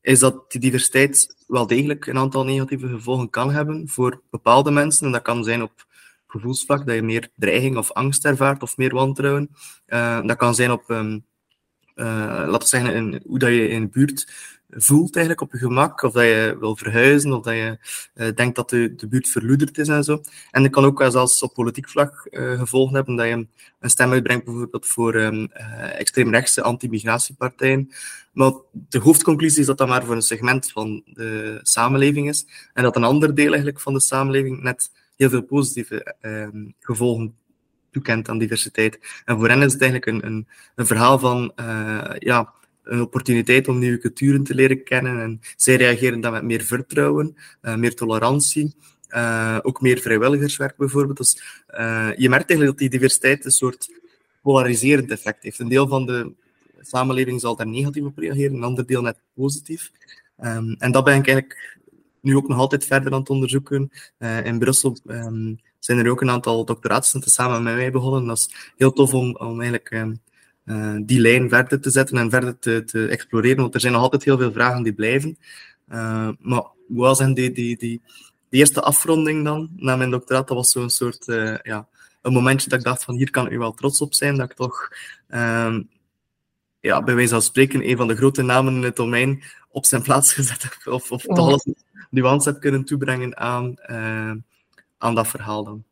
is 0.10 0.20
dat 0.20 0.52
die 0.52 0.60
diversiteit 0.60 1.36
wel 1.48 1.68
degelijk 1.68 2.06
een 2.06 2.18
aantal 2.18 2.44
negatieve 2.44 2.88
gevolgen 2.88 3.30
kan 3.30 3.52
hebben 3.52 3.88
voor 3.88 4.22
bepaalde 4.30 4.72
mensen. 4.72 5.06
En 5.06 5.12
dat 5.12 5.22
kan 5.22 5.44
zijn 5.44 5.62
op 5.62 5.86
gevoelsvlak, 6.28 6.86
dat 6.86 6.96
je 6.96 7.02
meer 7.02 7.30
dreiging 7.36 7.78
of 7.78 7.92
angst 7.92 8.26
ervaart 8.26 8.62
of 8.62 8.78
meer 8.78 8.94
wantrouwen. 8.94 9.50
Uh, 9.88 10.22
dat 10.22 10.38
kan 10.38 10.56
zijn 10.56 10.72
op, 10.72 10.90
um, 10.90 11.26
uh, 11.96 12.06
laten 12.48 12.60
we 12.60 12.66
zeggen, 12.66 12.94
in, 12.94 13.22
hoe 13.26 13.40
dat 13.40 13.50
je 13.50 13.68
in 13.68 13.82
de 13.82 13.88
buurt 13.88 14.32
voelt 14.70 15.16
eigenlijk 15.16 15.46
op 15.46 15.52
je 15.52 15.58
gemak, 15.58 16.02
of 16.02 16.14
dat 16.14 16.24
je 16.24 16.58
wil 16.60 16.76
verhuizen, 16.76 17.34
of 17.34 17.44
dat 17.44 17.54
je 17.54 17.78
uh, 18.16 18.28
denkt 18.36 18.56
dat 18.56 18.70
de, 18.70 18.96
de 18.96 19.08
buurt 19.08 19.28
verloederd 19.28 19.78
is 19.78 19.88
en 19.88 20.04
zo. 20.04 20.22
En 20.52 20.62
dat 20.62 20.72
kan 20.72 20.86
ook 20.86 21.00
wel 21.00 21.12
zelfs 21.12 21.44
op 21.44 21.54
politiek 21.54 21.90
vlak 21.90 22.28
uh, 22.32 22.60
gevolgen 22.60 22.96
hebben, 22.96 23.16
dat 23.16 23.28
je 23.28 23.48
een 23.80 23.90
stem 23.90 24.12
uitbrengt 24.12 24.46
bijvoorbeeld 24.46 24.88
voor 24.88 25.16
um, 25.16 25.50
uh, 25.54 26.00
extreemrechtse 26.00 26.62
anti-migratiepartijen. 26.62 27.92
Maar 28.34 28.52
de 28.72 29.00
hoofdconclusie 29.00 29.60
is 29.60 29.66
dat 29.66 29.78
dat 29.78 29.88
maar 29.88 30.06
voor 30.06 30.16
een 30.16 30.22
segment 30.22 30.72
van 30.72 31.02
de 31.06 31.60
samenleving 31.62 32.30
is, 32.30 32.46
en 32.74 32.84
dat 32.84 32.96
een 32.96 33.04
ander 33.04 33.36
deel 33.36 33.48
eigenlijk 33.48 33.80
van 33.80 33.94
de 33.94 34.02
samenleving 34.02 34.62
net 34.62 34.92
heel 35.16 35.30
veel 35.30 35.44
positieve 35.44 36.16
ehm, 36.22 36.70
gevolgen 36.80 37.36
toekent 37.92 38.30
aan 38.30 38.38
diversiteit. 38.38 39.00
En 39.26 39.38
voor 39.38 39.50
hen 39.50 39.62
is 39.62 39.74
het 39.74 39.82
eigenlijk 39.82 40.12
een, 40.12 40.32
een, 40.32 40.48
een 40.76 40.86
verhaal 40.86 41.20
van 41.20 41.52
ja, 42.20 42.54
een 42.90 43.02
opportuniteit 43.02 43.68
om 43.68 43.80
nieuwe 43.80 43.98
culturen 43.98 44.44
te 44.44 44.56
leren 44.56 44.84
kennen. 44.84 45.22
En 45.22 45.40
zij 45.56 45.76
reageren 45.76 46.22
dan 46.22 46.32
met 46.32 46.44
meer 46.44 46.62
vertrouwen, 46.62 47.36
uh, 47.62 47.76
meer 47.76 47.96
tolerantie, 47.96 48.76
uh, 49.10 49.58
ook 49.62 49.82
meer 49.82 50.00
vrijwilligerswerk 50.00 50.78
bijvoorbeeld. 50.78 51.18
Dus 51.18 51.64
uh, 51.70 52.10
je 52.16 52.30
merkt 52.30 52.50
eigenlijk 52.50 52.70
dat 52.70 52.78
die 52.78 53.00
diversiteit 53.00 53.46
een 53.46 53.52
soort 53.52 53.90
polariserend 54.42 55.12
effect 55.12 55.44
heeft. 55.44 55.60
Een 55.60 55.70
deel 55.70 55.88
van 55.88 56.06
de 56.06 56.34
samenleving 56.82 57.40
zal 57.40 57.56
daar 57.56 57.68
negatief 57.68 58.04
op 58.04 58.18
reageren, 58.18 58.56
een 58.56 58.64
ander 58.64 58.86
deel 58.86 59.02
net 59.02 59.20
positief. 59.36 59.92
Um, 60.44 60.76
en 60.80 60.92
dat 60.92 61.04
ben 61.04 61.18
ik 61.18 61.28
eigenlijk 61.28 61.78
nu 62.22 62.36
ook 62.36 62.48
nog 62.48 62.58
altijd 62.58 62.86
verder 62.86 63.12
aan 63.12 63.20
het 63.20 63.30
onderzoeken. 63.30 63.92
in 64.44 64.60
Brussel 64.60 64.98
um, 65.06 65.60
zijn 65.80 65.98
er 65.98 66.10
ook 66.10 66.22
een 66.22 66.30
aantal 66.30 66.66
doctoraatstudenten 66.66 67.32
samen 67.32 67.64
met 67.64 67.76
mij 67.76 67.92
begonnen. 67.92 68.26
Dat 68.26 68.38
is 68.38 68.74
heel 68.78 68.94
tof 68.94 69.14
om, 69.14 69.36
om 69.36 69.62
eigenlijk 69.62 69.92
uh, 69.92 70.08
die 71.02 71.20
lijn 71.20 71.50
verder 71.50 71.82
te 71.82 71.90
zetten 71.90 72.18
en 72.18 72.30
verder 72.30 72.60
te, 72.60 72.84
te, 72.84 73.08
exploreren. 73.08 73.62
Want 73.62 73.74
er 73.74 73.80
zijn 73.80 73.94
nog 73.94 74.02
altijd 74.02 74.24
heel 74.24 74.38
veel 74.38 74.52
vragen 74.52 74.84
die 74.84 74.94
blijven. 74.94 75.38
Uh, 75.92 76.30
maar 76.40 76.64
hoe 76.88 76.98
was 76.98 77.18
die, 77.18 77.34
die, 77.34 77.52
die, 77.54 77.78
die 77.78 78.02
eerste 78.50 78.82
afronding 78.82 79.44
dan, 79.44 79.70
na 79.76 79.96
mijn 79.96 80.10
doctoraat, 80.10 80.48
dat 80.48 80.58
was 80.58 80.72
zo'n 80.72 80.90
soort, 80.90 81.28
uh, 81.28 81.58
ja, 81.62 81.88
een 82.22 82.34
momentje 82.34 82.70
dat 82.70 82.80
ik 82.80 82.86
dacht 82.86 83.04
van 83.04 83.16
hier 83.16 83.32
kan 83.32 83.52
u 83.52 83.58
wel 83.58 83.74
trots 83.74 84.02
op 84.02 84.14
zijn, 84.14 84.38
dat 84.38 84.50
ik 84.50 84.56
toch, 84.56 84.90
uh, 85.30 85.80
ja, 86.80 87.04
bij 87.04 87.16
wijze 87.16 87.34
van 87.34 87.42
spreken, 87.42 87.90
een 87.90 87.98
van 87.98 88.08
de 88.08 88.16
grote 88.16 88.42
namen 88.42 88.74
in 88.74 88.84
het 88.84 88.96
domein 88.96 89.44
op 89.70 89.86
zijn 89.86 90.02
plaats 90.02 90.34
gezet 90.40 90.64
heb, 90.64 90.94
of, 90.94 91.12
of 91.12 91.22
toch 91.22 91.38
alles 91.38 91.66
nuance 92.10 92.50
heb 92.50 92.60
kunnen 92.60 92.86
toebrengen 92.86 93.38
aan, 93.38 93.76
aan 94.98 95.16
dat 95.16 95.28
verhaal 95.28 95.64
dan. 95.64 95.84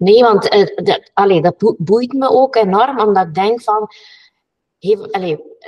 Nee, 0.00 0.22
want 0.22 0.54
uh, 0.54 0.66
dat, 0.76 1.10
dat 1.42 1.74
boeit 1.78 2.12
me 2.12 2.28
ook 2.28 2.56
enorm, 2.56 3.00
omdat 3.00 3.26
ik 3.26 3.34
denk 3.34 3.62
van... 3.62 3.88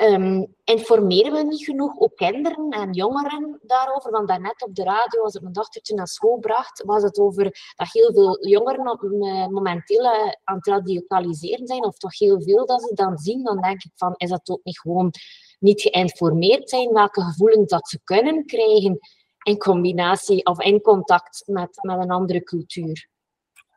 Um, 0.00 0.54
informeren 0.64 1.32
we 1.32 1.42
niet 1.42 1.64
genoeg 1.64 1.98
ook 1.98 2.16
kinderen 2.16 2.68
en 2.68 2.92
jongeren 2.92 3.58
daarover? 3.62 4.10
Want 4.10 4.28
daarnet 4.28 4.62
op 4.62 4.74
de 4.74 4.82
radio, 4.82 5.22
als 5.22 5.34
ik 5.34 5.40
mijn 5.40 5.52
dochtertje 5.52 5.94
naar 5.94 6.06
school 6.06 6.38
bracht, 6.38 6.82
was 6.86 7.02
het 7.02 7.18
over 7.18 7.44
dat 7.76 7.88
heel 7.92 8.12
veel 8.12 8.46
jongeren 8.46 8.98
uh, 9.00 9.46
momenteel 9.46 10.04
uh, 10.04 10.32
aan 10.44 10.56
het 10.56 10.66
radicaliseren 10.66 11.66
zijn, 11.66 11.84
of 11.84 11.98
toch 11.98 12.18
heel 12.18 12.42
veel 12.42 12.66
dat 12.66 12.82
ze 12.82 12.94
dan 12.94 13.18
zien. 13.18 13.44
Dan 13.44 13.60
denk 13.60 13.84
ik 13.84 13.92
van, 13.94 14.14
is 14.16 14.30
dat 14.30 14.50
ook 14.50 14.64
niet 14.64 14.80
gewoon 14.80 15.12
niet 15.58 15.80
geïnformeerd 15.80 16.70
zijn 16.70 16.92
welke 16.92 17.22
gevoelens 17.22 17.70
dat 17.70 17.88
ze 17.88 18.00
kunnen 18.04 18.46
krijgen 18.46 18.98
in 19.42 19.58
combinatie 19.58 20.46
of 20.46 20.60
in 20.60 20.80
contact 20.80 21.42
met, 21.46 21.78
met 21.80 21.98
een 21.98 22.10
andere 22.10 22.42
cultuur? 22.42 23.10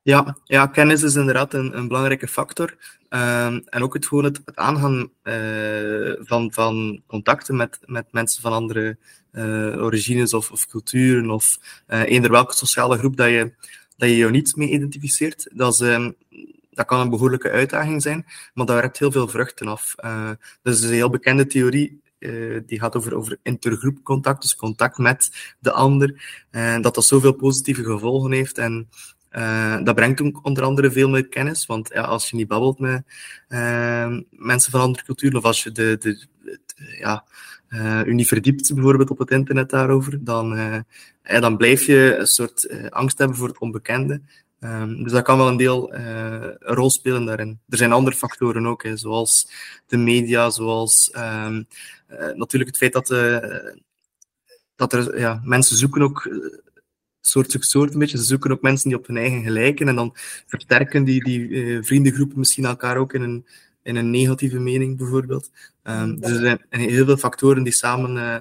Ja, 0.06 0.38
ja, 0.44 0.68
kennis 0.68 1.04
is 1.04 1.16
inderdaad 1.16 1.54
een, 1.54 1.88
belangrijke 1.88 2.28
factor. 2.28 2.78
Um, 3.10 3.64
en 3.66 3.82
ook 3.82 3.94
het, 3.94 4.06
gewoon 4.06 4.24
het, 4.24 4.42
aangaan 4.54 5.10
uh, 5.24 6.14
van, 6.20 6.52
van 6.54 7.02
contacten 7.08 7.56
met, 7.56 7.80
met 7.86 8.06
mensen 8.12 8.42
van 8.42 8.52
andere 8.52 8.98
uh, 9.32 9.84
origines 9.84 10.34
of, 10.34 10.52
of 10.52 10.68
culturen 10.68 11.30
of 11.30 11.58
uh, 11.88 12.02
eender 12.02 12.32
welke 12.32 12.56
sociale 12.56 12.98
groep 12.98 13.18
dat 13.18 13.30
je, 13.30 13.54
dat 13.98 14.10
je 14.10 14.18
jou 14.18 14.32
niet 14.32 14.56
mee 14.56 14.70
identificeert. 14.70 15.50
Dat, 15.54 15.74
is, 15.74 15.80
um, 15.80 16.16
dat 16.72 16.86
kan 16.86 17.00
een 17.00 17.10
behoorlijke 17.10 17.50
uitdaging 17.50 18.02
zijn, 18.02 18.26
maar 18.54 18.66
daar 18.66 18.76
werkt 18.76 19.00
heel 19.00 19.12
veel 19.12 19.28
vruchten 19.28 19.68
af. 19.68 19.96
dus 20.62 20.82
is 20.82 20.84
een 20.84 20.94
heel 20.94 21.10
bekende 21.10 21.48
theorie 21.48 22.02
die 22.66 22.80
gaat 22.80 22.96
over, 22.96 23.16
over 23.16 23.38
intergroepcontact, 23.44 24.42
dus 24.42 24.56
contact 24.56 24.98
met 24.98 25.56
de 25.60 25.72
ander. 25.72 26.44
En 26.52 26.82
dat 26.82 26.96
dat 26.96 27.06
zoveel 27.06 27.34
positieve 27.34 27.84
gevolgen 27.84 28.32
heeft. 28.32 28.58
En 28.58 28.88
uh, 29.38 29.78
dat 29.84 29.96
brengt 29.96 30.22
ook 30.22 30.40
onder 30.44 30.64
andere 30.64 30.92
veel 30.92 31.10
meer 31.10 31.28
kennis, 31.28 31.66
want 31.66 31.90
ja, 31.94 32.02
als 32.02 32.30
je 32.30 32.36
niet 32.36 32.48
babbelt 32.48 32.80
met 32.80 33.04
uh, 33.50 34.18
mensen 34.30 34.72
van 34.72 34.82
andere 34.82 35.04
culturen, 35.04 35.38
of 35.38 35.44
als 35.44 35.64
je 35.64 35.72
de, 35.72 35.98
de, 36.00 36.26
ja, 37.00 37.24
uh, 37.70 38.02
u 38.06 38.14
niet 38.14 38.28
verdiept 38.28 38.74
bijvoorbeeld 38.74 39.10
op 39.10 39.18
het 39.18 39.32
internet 39.32 39.70
daarover, 39.70 40.24
dan, 40.24 40.58
dan 41.24 41.58
blijf 41.58 41.86
je 41.86 42.16
een 42.18 42.28
soort 42.28 42.70
angst 42.90 43.18
hebben 43.18 43.38
voor 43.38 43.48
het 43.48 43.60
onbekende. 43.60 44.22
Um, 44.60 45.04
dus 45.04 45.12
dat 45.12 45.24
kan 45.24 45.38
wel 45.38 45.48
een 45.48 45.58
deel 45.58 45.94
een 45.94 46.58
rol 46.60 46.90
spelen 46.90 47.26
daarin. 47.26 47.60
Er 47.70 47.78
zijn 47.78 47.92
andere 47.92 48.16
factoren 48.16 48.66
ook, 48.66 48.88
zoals 48.94 49.52
de 49.88 49.98
media, 49.98 50.50
zoals 50.50 51.12
um, 51.16 51.68
natuurlijk 52.36 52.70
het 52.70 52.78
feit 52.78 52.94
dat, 52.94 53.08
dat 54.76 54.94
er 54.94 55.20
ja, 55.20 55.42
mensen 55.44 55.78
zoeken 55.78 56.02
ook 56.02 56.30
soort 57.28 57.52
zoekt 57.52 57.66
soort 57.66 57.94
een 57.94 58.00
beetje. 58.00 58.18
Ze 58.18 58.24
zoeken 58.24 58.52
ook 58.52 58.62
mensen 58.62 58.90
die 58.90 58.98
op 58.98 59.08
hun 59.08 59.18
eigen 59.18 59.44
gelijken 59.44 59.88
en 59.88 59.96
dan 59.96 60.16
versterken 60.48 61.04
die, 61.04 61.24
die 61.24 61.40
uh, 61.40 61.84
vriendengroepen 61.84 62.40
misschien 62.40 62.66
elkaar 62.66 62.98
ook 62.98 63.14
in 63.14 63.22
een, 63.22 63.46
in 63.84 63.96
een 63.96 64.10
negatieve 64.10 64.60
mening 64.60 64.98
bijvoorbeeld. 64.98 65.52
Um, 65.84 66.20
dus 66.20 66.32
er 66.32 66.40
zijn 66.70 66.82
heel 66.90 67.06
veel 67.06 67.18
factoren 67.18 67.64
die 67.64 67.74
samen 67.74 68.16
uh, 68.16 68.38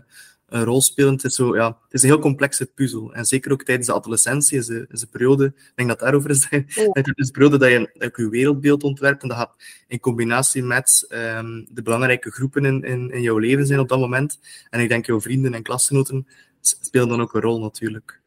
een 0.48 0.64
rol 0.64 0.82
spelen. 0.82 1.12
Het 1.12 1.24
is, 1.24 1.34
zo, 1.34 1.56
ja, 1.56 1.66
het 1.66 1.92
is 1.92 2.02
een 2.02 2.08
heel 2.08 2.18
complexe 2.18 2.66
puzzel. 2.66 3.14
En 3.14 3.24
zeker 3.24 3.52
ook 3.52 3.62
tijdens 3.62 3.86
de 3.86 3.94
adolescentie 3.94 4.58
is 4.58 4.68
een, 4.68 4.86
is 4.90 5.02
een 5.02 5.08
periode, 5.08 5.44
ik 5.44 5.72
denk 5.74 5.88
dat 5.88 5.98
daarover 5.98 6.30
is, 6.30 6.46
ja. 6.50 6.64
het 6.92 7.12
is 7.14 7.26
een 7.26 7.32
periode 7.32 7.58
dat 7.58 7.70
je, 7.70 7.90
dat 7.94 8.16
je 8.16 8.28
wereldbeeld 8.28 8.82
ontwerpt 8.82 9.22
en 9.22 9.28
dat 9.28 9.36
gaat 9.36 9.54
in 9.86 10.00
combinatie 10.00 10.62
met 10.62 11.06
um, 11.08 11.66
de 11.70 11.82
belangrijke 11.82 12.30
groepen 12.30 12.64
in, 12.64 12.82
in, 12.82 13.10
in 13.10 13.22
jouw 13.22 13.38
leven 13.38 13.66
zijn 13.66 13.80
op 13.80 13.88
dat 13.88 13.98
moment. 13.98 14.38
En 14.70 14.80
ik 14.80 14.88
denk 14.88 15.06
jouw 15.06 15.20
vrienden 15.20 15.54
en 15.54 15.62
klasgenoten 15.62 16.26
speelt 16.60 17.08
dan 17.08 17.20
ook 17.20 17.34
een 17.34 17.40
rol 17.40 17.60
natuurlijk. 17.60 18.20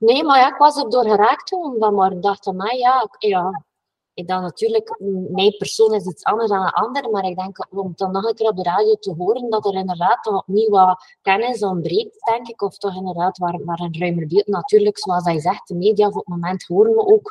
Nee, 0.00 0.24
maar 0.24 0.38
ja, 0.38 0.48
ik 0.48 0.56
was 0.56 0.76
er 0.76 0.90
door 0.90 1.08
geraakt 1.08 1.46
toen, 1.46 1.94
maar 1.94 2.12
ik 2.12 2.22
dacht 2.22 2.46
aan 2.46 2.56
mij, 2.56 2.78
ja, 2.78 3.08
ja, 3.18 3.64
ik 4.14 4.28
dan 4.28 4.42
natuurlijk, 4.42 4.96
mijn 5.30 5.56
persoon 5.56 5.94
is 5.94 6.06
iets 6.06 6.24
anders 6.24 6.50
dan 6.50 6.62
een 6.62 6.70
ander, 6.70 7.10
maar 7.10 7.24
ik 7.24 7.38
denk 7.38 7.66
om 7.70 7.92
dan 7.94 8.12
nog 8.12 8.24
een 8.24 8.34
keer 8.34 8.48
op 8.48 8.56
de 8.56 8.62
radio 8.62 8.94
te 8.94 9.14
horen 9.18 9.50
dat 9.50 9.66
er 9.66 9.74
inderdaad 9.74 10.22
toch 10.22 10.34
opnieuw 10.36 10.68
wat 10.68 11.16
kennis 11.22 11.62
ontbreekt, 11.62 12.26
denk 12.26 12.48
ik, 12.48 12.62
of 12.62 12.78
toch 12.78 12.96
inderdaad 12.96 13.38
waar, 13.38 13.64
waar 13.64 13.78
een 13.80 13.98
ruimer 13.98 14.26
beeld. 14.26 14.46
Natuurlijk, 14.46 14.98
zoals 14.98 15.24
hij 15.24 15.40
zegt, 15.40 15.68
de 15.68 15.74
media 15.74 16.06
op 16.06 16.14
het 16.14 16.28
moment 16.28 16.64
horen 16.64 16.94
we 16.94 17.06
ook 17.06 17.30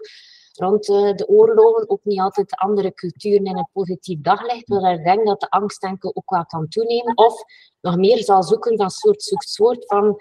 rond 0.53 0.89
eh, 0.89 1.13
de 1.15 1.27
oorlogen 1.27 1.89
ook 1.89 2.03
niet 2.03 2.19
altijd 2.19 2.55
andere 2.55 2.93
culturen 2.93 3.45
in 3.45 3.57
een 3.57 3.69
positief 3.73 4.21
daglicht, 4.21 4.67
waar 4.67 4.93
ik 4.93 5.03
denk 5.03 5.25
dat 5.25 5.39
de 5.39 5.49
angst 5.49 5.81
denk 5.81 6.05
ook 6.05 6.29
wel 6.29 6.45
kan 6.45 6.67
toenemen, 6.67 7.17
of 7.17 7.43
nog 7.81 7.95
meer 7.95 8.23
zal 8.23 8.43
zoeken 8.43 8.77
van 8.77 8.89
soort 8.89 9.23
zoekt 9.23 9.49
soort 9.49 9.85
van 9.85 10.17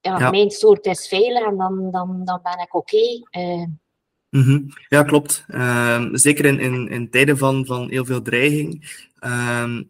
ja, 0.00 0.30
mijn 0.30 0.50
soort 0.50 0.86
is 0.86 1.08
veilig 1.08 1.46
en 1.46 1.56
dan, 1.56 1.90
dan, 1.90 2.24
dan 2.24 2.40
ben 2.42 2.58
ik 2.58 2.74
oké. 2.74 2.96
Okay. 2.96 3.68
Mhm. 4.30 4.60
Ja, 4.88 5.02
klopt. 5.02 5.44
Ehm, 5.48 6.16
zeker 6.16 6.44
in, 6.44 6.60
in, 6.60 6.88
in 6.88 7.10
tijden 7.10 7.38
van, 7.38 7.66
van 7.66 7.88
heel 7.88 8.04
veel 8.04 8.22
dreiging 8.22 8.98
ehm, 9.18 9.82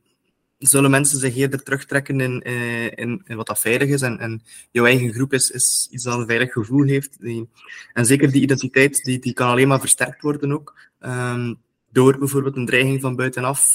zullen 0.59 0.91
mensen 0.91 1.19
zich 1.19 1.37
eerder 1.37 1.63
terugtrekken 1.63 2.21
in, 2.21 2.43
eh, 2.43 2.85
in, 2.85 3.23
in, 3.25 3.37
wat 3.37 3.47
dat 3.47 3.61
veilig 3.61 3.89
is. 3.89 4.03
En, 4.03 4.19
en 4.19 4.43
jouw 4.71 4.85
eigen 4.85 5.13
groep 5.13 5.33
is, 5.33 5.51
is 5.51 5.89
iets 5.91 6.05
dat 6.05 6.19
een 6.19 6.27
veilig 6.27 6.53
gevoel 6.53 6.87
heeft. 6.87 7.21
Die, 7.21 7.49
en 7.93 8.07
zeker 8.07 8.31
die 8.33 8.43
identiteit, 8.43 9.05
die, 9.05 9.19
die 9.19 9.33
kan 9.33 9.49
alleen 9.49 9.69
maar 9.69 9.81
versterkt 9.81 10.23
worden 10.23 10.53
ook. 10.53 10.79
Um, 11.01 11.59
door 11.93 12.19
bijvoorbeeld 12.19 12.57
een 12.57 12.67
dreiging 12.67 13.01
van 13.01 13.17
buitenaf. 13.17 13.75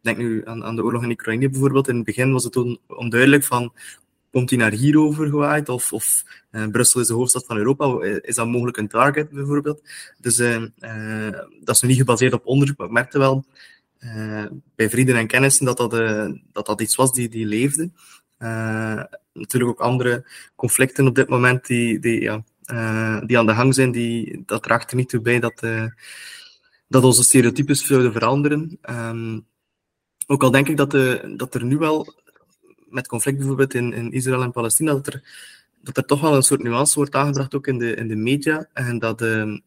denk 0.00 0.16
nu 0.16 0.46
aan, 0.46 0.64
aan 0.64 0.76
de 0.76 0.84
oorlog 0.84 1.02
in 1.02 1.10
Oekraïne 1.10 1.50
bijvoorbeeld. 1.50 1.88
In 1.88 1.96
het 1.96 2.04
begin 2.04 2.32
was 2.32 2.44
het 2.44 2.78
onduidelijk 2.86 3.44
van 3.44 3.72
komt 4.34 4.50
hij 4.50 4.58
naar 4.58 4.72
hier 4.72 4.98
overgewaaid? 4.98 5.68
Of, 5.68 5.92
of 5.92 6.24
uh, 6.50 6.66
Brussel 6.66 7.00
is 7.00 7.06
de 7.06 7.14
hoofdstad 7.14 7.46
van 7.46 7.56
Europa. 7.56 8.04
Is 8.22 8.34
dat 8.34 8.46
mogelijk 8.46 8.76
een 8.76 8.88
target, 8.88 9.30
bijvoorbeeld? 9.30 9.82
Dus 10.18 10.38
uh, 10.38 10.62
dat 11.60 11.74
is 11.74 11.80
niet 11.80 11.96
gebaseerd 11.96 12.32
op 12.32 12.46
onderzoek, 12.46 12.76
maar 12.76 12.86
ik 12.86 12.92
merkte 12.92 13.18
wel 13.18 13.44
bij 14.74 14.90
vrienden 14.90 15.16
en 15.16 15.26
kennissen 15.26 15.64
dat 15.64 15.76
dat, 15.76 15.90
dat, 16.52 16.66
dat 16.66 16.80
iets 16.80 16.94
was 16.94 17.12
die, 17.12 17.28
die 17.28 17.46
leefde. 17.46 17.90
natuurlijk 19.32 19.70
ook 19.70 19.80
andere 19.80 20.26
conflicten 20.54 21.06
op 21.06 21.14
dit 21.14 21.28
moment 21.28 21.66
die, 21.66 21.98
die, 21.98 22.20
ja, 22.20 22.44
die 23.26 23.38
aan 23.38 23.46
de 23.46 23.54
gang 23.54 23.74
zijn, 23.74 23.90
die, 23.90 24.42
dat 24.46 24.62
draagt 24.62 24.90
er 24.90 24.96
niet 24.96 25.08
toe 25.08 25.20
bij 25.20 25.40
dat, 25.40 25.60
dat 26.88 27.04
onze 27.04 27.22
stereotypes 27.22 27.86
zouden 27.86 28.12
veranderen. 28.12 28.78
Um, 28.90 29.46
ook 30.26 30.42
al 30.42 30.50
denk 30.50 30.68
ik 30.68 30.76
dat, 30.76 30.90
de, 30.90 31.34
dat 31.36 31.54
er 31.54 31.64
nu 31.64 31.76
wel 31.76 32.14
met 32.94 33.06
conflict 33.06 33.38
bijvoorbeeld 33.38 33.74
in, 33.74 33.92
in 33.92 34.12
Israël 34.12 34.42
en 34.42 34.52
Palestina, 34.52 34.92
dat 34.92 35.06
er, 35.06 35.22
dat 35.82 35.96
er 35.96 36.04
toch 36.04 36.20
wel 36.20 36.34
een 36.34 36.42
soort 36.42 36.62
nuance 36.62 36.94
wordt 36.94 37.14
aangebracht, 37.14 37.54
ook 37.54 37.66
in 37.66 37.78
de, 37.78 37.94
in 37.94 38.08
de 38.08 38.16
media, 38.16 38.68
en 38.72 38.98
dat, 38.98 39.22
uh, 39.22 39.58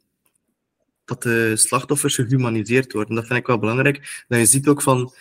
dat 1.06 1.24
de 1.24 1.56
slachtoffers 1.56 2.16
gehumaniseerd 2.16 2.94
worden. 2.94 3.16
Dat 3.16 3.28
vind 3.28 3.40
ik 3.40 3.48
wel 3.48 3.60
belangrijk. 3.60 4.26
Dat 4.28 4.40
je 4.40 4.46
ziet 4.46 4.68
ook 4.68 4.82
van, 4.82 5.14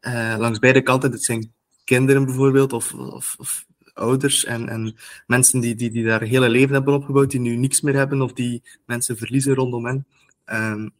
uh, 0.00 0.34
langs 0.38 0.58
beide 0.58 0.82
kanten, 0.82 1.10
dit 1.10 1.22
zijn 1.22 1.52
kinderen 1.84 2.24
bijvoorbeeld, 2.24 2.72
of, 2.72 2.94
of, 2.94 3.34
of 3.38 3.66
ouders 3.94 4.44
en, 4.44 4.68
en 4.68 4.96
mensen 5.26 5.60
die, 5.60 5.74
die, 5.74 5.90
die 5.90 6.04
daar 6.04 6.22
hele 6.22 6.48
leven 6.48 6.74
hebben 6.74 6.94
opgebouwd, 6.94 7.30
die 7.30 7.40
nu 7.40 7.56
niks 7.56 7.80
meer 7.80 7.94
hebben, 7.94 8.22
of 8.22 8.32
die 8.32 8.62
mensen 8.86 9.16
verliezen 9.16 9.54
rondom 9.54 9.86
hen. 9.86 10.06
Um, 10.46 10.92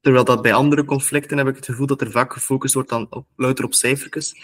terwijl 0.00 0.24
dat 0.24 0.42
bij 0.42 0.52
andere 0.52 0.84
conflicten 0.84 1.38
heb 1.38 1.48
ik 1.48 1.56
het 1.56 1.64
gevoel 1.64 1.86
dat 1.86 2.00
er 2.00 2.10
vaak 2.10 2.32
gefocust 2.32 2.74
wordt 2.74 2.92
aan, 2.92 3.06
op, 3.10 3.26
louter 3.36 3.64
op 3.64 3.74
cijfertjes. 3.74 4.34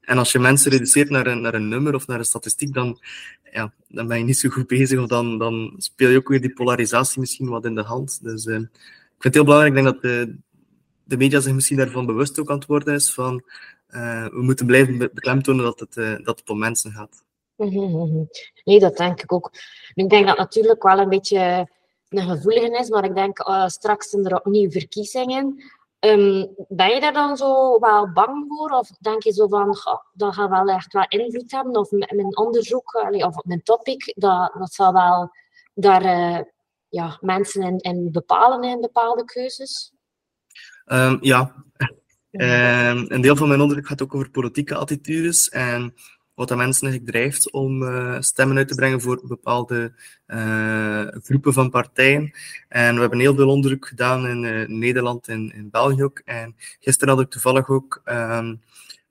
En 0.00 0.18
als 0.18 0.32
je 0.32 0.38
mensen 0.38 0.70
reduceert 0.70 1.10
naar 1.10 1.26
een, 1.26 1.40
naar 1.40 1.54
een 1.54 1.68
nummer 1.68 1.94
of 1.94 2.06
naar 2.06 2.18
een 2.18 2.24
statistiek, 2.24 2.74
dan, 2.74 3.00
ja, 3.52 3.72
dan 3.88 4.06
ben 4.06 4.18
je 4.18 4.24
niet 4.24 4.38
zo 4.38 4.48
goed 4.48 4.66
bezig. 4.66 5.00
Of 5.00 5.08
dan, 5.08 5.38
dan 5.38 5.74
speel 5.76 6.08
je 6.08 6.16
ook 6.16 6.28
weer 6.28 6.40
die 6.40 6.52
polarisatie 6.52 7.20
misschien 7.20 7.48
wat 7.48 7.64
in 7.64 7.74
de 7.74 7.82
hand. 7.82 8.22
Dus 8.22 8.44
uh, 8.44 8.54
ik 8.56 8.68
vind 9.18 9.24
het 9.24 9.34
heel 9.34 9.44
belangrijk. 9.44 9.76
Ik 9.76 9.82
denk 9.82 9.94
dat 9.94 10.02
de, 10.02 10.36
de 11.04 11.16
media 11.16 11.40
zich 11.40 11.52
misschien 11.52 11.76
daarvan 11.76 12.06
bewust 12.06 12.40
ook 12.40 12.50
aan 12.50 12.58
het 12.58 12.66
worden 12.66 12.94
is. 12.94 13.14
Van, 13.14 13.42
uh, 13.90 14.26
we 14.26 14.42
moeten 14.42 14.66
blijven 14.66 14.98
beklemtonen 14.98 15.64
dat 15.64 15.80
het, 15.80 15.96
uh, 15.96 16.16
dat 16.24 16.38
het 16.38 16.48
om 16.48 16.58
mensen 16.58 16.92
gaat. 16.92 17.24
Nee, 18.64 18.78
dat 18.78 18.96
denk 18.96 19.22
ik 19.22 19.32
ook. 19.32 19.50
Ik 19.94 20.08
denk 20.08 20.26
dat 20.26 20.38
natuurlijk 20.38 20.82
wel 20.82 20.98
een 20.98 21.08
beetje 21.08 21.68
een 22.10 22.28
gevoelige 22.28 22.78
is, 22.78 22.88
maar 22.88 23.04
ik 23.04 23.14
denk 23.14 23.48
uh, 23.48 23.66
straks 23.66 24.08
zijn 24.08 24.24
er 24.24 24.36
opnieuw 24.36 24.70
verkiezingen. 24.70 25.64
Um, 26.00 26.54
ben 26.68 26.94
je 26.94 27.00
daar 27.00 27.12
dan 27.12 27.36
zo 27.36 27.78
wel 27.78 28.12
bang 28.12 28.44
voor? 28.48 28.70
Of 28.70 28.88
denk 28.88 29.22
je 29.22 29.32
zo 29.32 29.48
van, 29.48 29.76
dat 30.12 30.34
gaat 30.34 30.50
wel 30.50 30.66
echt 30.68 30.92
wel 30.92 31.04
invloed 31.08 31.50
hebben? 31.50 31.76
Of 31.76 31.90
mijn 31.90 32.36
onderzoek, 32.36 32.94
of 33.26 33.44
mijn 33.44 33.62
topic, 33.62 34.12
dat, 34.16 34.52
dat 34.58 34.72
zal 34.72 34.92
wel 34.92 35.30
daar 35.74 36.04
uh, 36.04 36.40
ja, 36.88 37.18
mensen 37.20 37.62
in, 37.62 37.78
in, 37.78 38.12
bepalen 38.12 38.62
in 38.62 38.80
bepaalde 38.80 39.24
keuzes? 39.24 39.92
Um, 40.86 41.18
ja. 41.20 41.54
Um, 42.30 43.04
een 43.08 43.20
deel 43.20 43.36
van 43.36 43.48
mijn 43.48 43.60
onderzoek 43.60 43.86
gaat 43.86 44.02
ook 44.02 44.14
over 44.14 44.30
politieke 44.30 44.74
attitudes. 44.74 45.48
En 45.48 45.94
wat 46.40 46.48
dat 46.48 46.58
mensen 46.58 46.86
eigenlijk 46.86 47.16
drijft 47.16 47.50
om 47.52 47.82
uh, 47.82 48.16
stemmen 48.20 48.56
uit 48.56 48.68
te 48.68 48.74
brengen 48.74 49.00
voor 49.00 49.20
bepaalde 49.24 49.92
uh, 50.26 51.06
groepen 51.06 51.52
van 51.52 51.70
partijen. 51.70 52.32
En 52.68 52.94
we 52.94 53.00
hebben 53.00 53.18
heel 53.18 53.34
veel 53.34 53.48
onderzoek 53.48 53.86
gedaan 53.86 54.26
in 54.26 54.42
uh, 54.42 54.68
Nederland 54.68 55.28
en 55.28 55.52
in 55.54 55.70
België 55.70 56.04
ook. 56.04 56.22
En 56.24 56.56
gisteren 56.78 57.14
had 57.14 57.22
ik 57.24 57.30
toevallig 57.30 57.68
ook 57.68 58.02
um, 58.04 58.60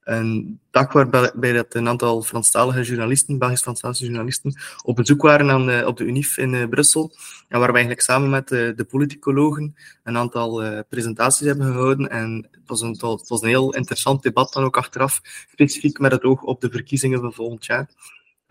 een 0.09 0.59
dag 0.71 0.93
waarbij 0.93 1.53
dat 1.53 1.75
een 1.75 1.87
aantal 1.87 2.21
Franstalige 2.21 2.83
journalisten, 2.83 3.37
Belgisch-Franstalige 3.37 4.03
journalisten, 4.03 4.61
op 4.83 4.95
bezoek 4.95 5.21
waren 5.21 5.49
aan, 5.49 5.85
op 5.85 5.97
de 5.97 6.03
UNIF 6.03 6.37
in 6.37 6.53
uh, 6.53 6.67
Brussel. 6.67 7.11
En 7.47 7.59
waar 7.59 7.67
we 7.67 7.73
eigenlijk 7.73 8.01
samen 8.01 8.29
met 8.29 8.51
uh, 8.51 8.75
de 8.75 8.83
politicologen 8.83 9.75
een 10.03 10.17
aantal 10.17 10.83
presentaties 10.83 11.47
hebben 11.47 11.65
gehouden. 11.65 12.09
En 12.09 12.47
het 12.51 12.61
was, 12.65 12.81
een, 12.81 12.89
het 12.89 13.27
was 13.27 13.41
een 13.41 13.47
heel 13.47 13.73
interessant 13.73 14.23
debat 14.23 14.53
dan 14.53 14.63
ook 14.63 14.77
achteraf, 14.77 15.21
specifiek 15.51 15.99
met 15.99 16.11
het 16.11 16.23
oog 16.23 16.41
op 16.41 16.61
de 16.61 16.69
verkiezingen 16.69 17.19
van 17.19 17.33
volgend 17.33 17.65
jaar. 17.65 17.89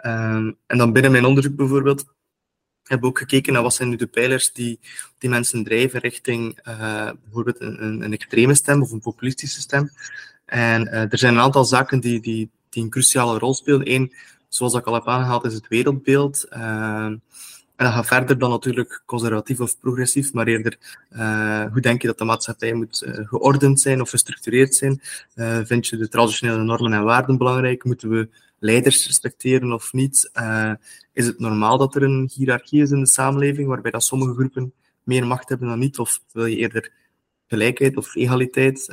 Um, 0.04 0.56
en 0.66 0.78
dan 0.78 0.92
binnen 0.92 1.12
mijn 1.12 1.24
onderzoek 1.24 1.56
bijvoorbeeld 1.56 2.04
we 2.82 3.02
ook 3.02 3.18
gekeken 3.18 3.52
naar 3.52 3.62
wat 3.62 3.74
zijn 3.74 3.88
nu 3.88 3.96
de 3.96 4.06
pijlers 4.06 4.52
die, 4.52 4.80
die 5.18 5.30
mensen 5.30 5.64
drijven 5.64 6.00
richting 6.00 6.60
bijvoorbeeld 7.22 7.60
een, 7.60 8.02
een 8.02 8.12
extreme 8.12 8.54
stem 8.54 8.82
of 8.82 8.90
een 8.90 9.00
populistische 9.00 9.60
stem. 9.60 9.90
En 10.48 10.86
uh, 10.86 11.12
er 11.12 11.18
zijn 11.18 11.34
een 11.34 11.40
aantal 11.40 11.64
zaken 11.64 12.00
die, 12.00 12.20
die, 12.20 12.50
die 12.68 12.82
een 12.82 12.90
cruciale 12.90 13.38
rol 13.38 13.54
spelen. 13.54 13.92
Eén, 13.92 14.12
zoals 14.48 14.74
ik 14.74 14.84
al 14.84 14.94
heb 14.94 15.08
aangehaald, 15.08 15.44
is 15.44 15.54
het 15.54 15.68
wereldbeeld. 15.68 16.46
Uh, 16.50 17.04
en 17.78 17.84
dat 17.84 17.92
gaat 17.92 18.06
verder 18.06 18.38
dan 18.38 18.50
natuurlijk 18.50 19.02
conservatief 19.06 19.60
of 19.60 19.78
progressief, 19.80 20.32
maar 20.32 20.46
eerder 20.46 20.78
uh, 21.10 21.64
hoe 21.72 21.80
denk 21.80 22.00
je 22.02 22.06
dat 22.06 22.18
de 22.18 22.24
maatschappij 22.24 22.72
moet 22.72 23.02
uh, 23.06 23.28
geordend 23.28 23.80
zijn 23.80 24.00
of 24.00 24.10
gestructureerd 24.10 24.74
zijn? 24.74 25.00
Vind 25.64 25.86
je 25.86 25.96
de 25.96 26.08
traditionele 26.08 26.62
normen 26.62 26.92
en 26.92 27.04
waarden 27.04 27.38
belangrijk? 27.38 27.84
Moeten 27.84 28.08
we 28.08 28.28
leiders 28.58 29.06
respecteren 29.06 29.72
of 29.72 29.92
niet? 29.92 30.30
is 31.12 31.26
het 31.26 31.38
normaal 31.38 31.78
dat 31.78 31.94
er 31.94 32.02
een 32.02 32.30
hiërarchie 32.34 32.82
is 32.82 32.90
in 32.90 33.00
de 33.00 33.06
samenleving, 33.06 33.68
waarbij 33.68 33.90
dat 33.90 34.04
sommige 34.04 34.34
groepen 34.34 34.72
meer 35.02 35.26
macht 35.26 35.48
hebben 35.48 35.68
dan 35.68 35.78
niet? 35.78 35.98
Of 35.98 36.20
wil 36.32 36.46
je 36.46 36.56
eerder 36.56 36.92
gelijkheid 37.46 37.96
of 37.96 38.14
egaliteit? 38.14 38.88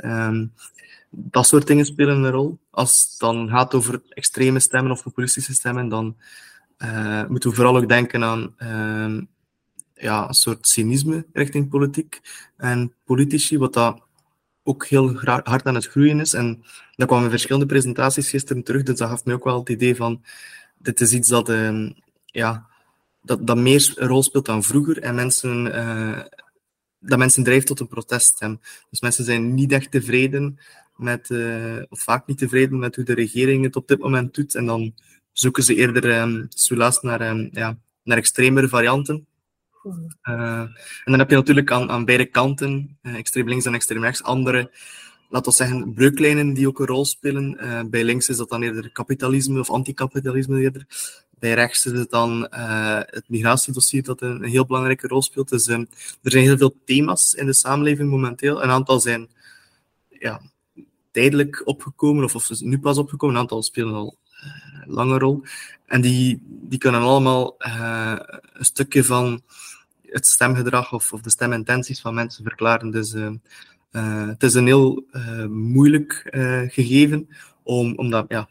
Dat 1.17 1.47
soort 1.47 1.67
dingen 1.67 1.85
spelen 1.85 2.23
een 2.23 2.31
rol. 2.31 2.59
Als 2.69 3.07
het 3.09 3.19
dan 3.19 3.49
gaat 3.49 3.73
over 3.73 4.01
extreme 4.09 4.59
stemmen 4.59 4.91
of 4.91 5.03
populistische 5.03 5.53
stemmen, 5.53 5.89
dan 5.89 6.15
uh, 6.77 7.25
moeten 7.27 7.49
we 7.49 7.55
vooral 7.55 7.77
ook 7.77 7.89
denken 7.89 8.23
aan 8.23 8.55
uh, 8.57 9.21
ja, 9.93 10.27
een 10.27 10.33
soort 10.33 10.67
cynisme 10.67 11.25
richting 11.33 11.69
politiek 11.69 12.21
en 12.57 12.93
politici, 13.03 13.57
wat 13.57 13.73
dat 13.73 14.01
ook 14.63 14.85
heel 14.85 15.13
hard 15.43 15.65
aan 15.65 15.75
het 15.75 15.87
groeien 15.87 16.19
is. 16.19 16.33
En 16.33 16.63
dat 16.95 17.07
kwam 17.07 17.23
in 17.23 17.29
verschillende 17.29 17.65
presentaties 17.65 18.29
gisteren 18.29 18.63
terug, 18.63 18.83
dus 18.83 18.97
dat 18.97 19.09
gaf 19.09 19.25
me 19.25 19.33
ook 19.33 19.43
wel 19.43 19.59
het 19.59 19.69
idee 19.69 19.95
van, 19.95 20.23
dit 20.77 21.01
is 21.01 21.13
iets 21.13 21.29
dat, 21.29 21.49
uh, 21.49 21.89
ja, 22.25 22.67
dat, 23.21 23.47
dat 23.47 23.57
meer 23.57 23.93
een 23.95 24.07
rol 24.07 24.23
speelt 24.23 24.45
dan 24.45 24.63
vroeger 24.63 24.99
en 24.99 25.15
mensen, 25.15 25.65
uh, 25.65 26.19
dat 26.99 27.17
mensen 27.17 27.43
drijft 27.43 27.67
tot 27.67 27.79
een 27.79 27.87
proteststem. 27.87 28.59
Dus 28.89 29.01
mensen 29.01 29.25
zijn 29.25 29.53
niet 29.53 29.71
echt 29.71 29.91
tevreden 29.91 30.59
met, 30.95 31.29
uh, 31.29 31.81
of 31.89 32.01
vaak 32.01 32.27
niet 32.27 32.37
tevreden 32.37 32.79
met 32.79 32.95
hoe 32.95 33.05
de 33.05 33.13
regering 33.13 33.63
het 33.63 33.75
op 33.75 33.87
dit 33.87 33.99
moment 33.99 34.33
doet. 34.33 34.55
En 34.55 34.65
dan 34.65 34.93
zoeken 35.31 35.63
ze 35.63 35.75
eerder 35.75 36.21
um, 36.21 36.47
naar, 37.01 37.29
um, 37.29 37.49
ja, 37.51 37.77
naar 38.03 38.17
extremere 38.17 38.67
varianten. 38.67 39.27
Uh, 40.23 40.59
en 40.59 40.75
dan 41.03 41.19
heb 41.19 41.29
je 41.29 41.35
natuurlijk 41.35 41.71
aan, 41.71 41.89
aan 41.89 42.05
beide 42.05 42.25
kanten, 42.25 42.97
uh, 43.01 43.15
extreem 43.15 43.47
links 43.47 43.65
en 43.65 43.73
extreem 43.73 44.03
rechts, 44.03 44.23
andere, 44.23 44.71
laten 45.29 45.51
we 45.51 45.57
zeggen, 45.57 45.93
breuklijnen 45.93 46.53
die 46.53 46.67
ook 46.67 46.79
een 46.79 46.85
rol 46.85 47.05
spelen. 47.05 47.57
Uh, 47.61 47.81
bij 47.85 48.03
links 48.03 48.29
is 48.29 48.37
dat 48.37 48.49
dan 48.49 48.63
eerder 48.63 48.91
kapitalisme 48.91 49.59
of 49.59 49.69
anticapitalisme 49.69 50.61
eerder. 50.61 50.85
Bij 51.39 51.53
rechts 51.53 51.85
is 51.85 51.99
het 51.99 52.09
dan 52.09 52.47
het 53.09 53.23
migratiedossier 53.27 54.03
dat 54.03 54.21
een, 54.21 54.43
een, 54.43 54.49
heel 54.49 54.65
belangrijke 54.65 55.07
rol 55.07 55.21
speelt. 55.21 55.49
Dus 55.49 55.67
er 55.67 55.87
zijn 56.21 56.43
heel 56.43 56.57
veel 56.57 56.75
thema's 56.85 57.33
in 57.33 57.45
de 57.45 57.53
samenleving 57.53 58.09
momenteel. 58.09 58.63
Een 58.63 58.69
aantal 58.69 58.99
zijn 58.99 59.29
ja, 60.09 60.41
tijdelijk 61.15 61.61
opgekomen, 61.65 62.23
of, 62.23 62.35
of 62.35 62.49
nu 62.61 62.79
pas 62.79 62.97
opgekomen. 62.97 63.35
Een 63.35 63.41
aantal 63.41 63.63
spelen 63.63 63.93
al 63.93 64.17
lange 64.85 65.17
rol. 65.17 65.43
En 65.85 66.01
die, 66.01 66.41
die 66.45 66.79
kunnen 66.79 67.01
allemaal 67.01 67.55
een 67.57 68.65
stukje 68.65 69.03
van 69.03 69.41
het 70.01 70.27
stemgedrag 70.27 70.93
of, 70.93 71.13
of 71.13 71.21
de 71.21 71.29
stemintenties 71.29 72.01
van 72.01 72.13
mensen 72.13 72.43
verklaren. 72.43 72.91
Dus 72.91 73.15
het 74.27 74.43
is 74.43 74.53
een 74.53 74.65
heel 74.65 75.05
moeilijk 75.49 76.27
gegeven, 76.71 77.27
om, 77.63 77.93
omdat 77.95 78.25
ja, 78.27 78.49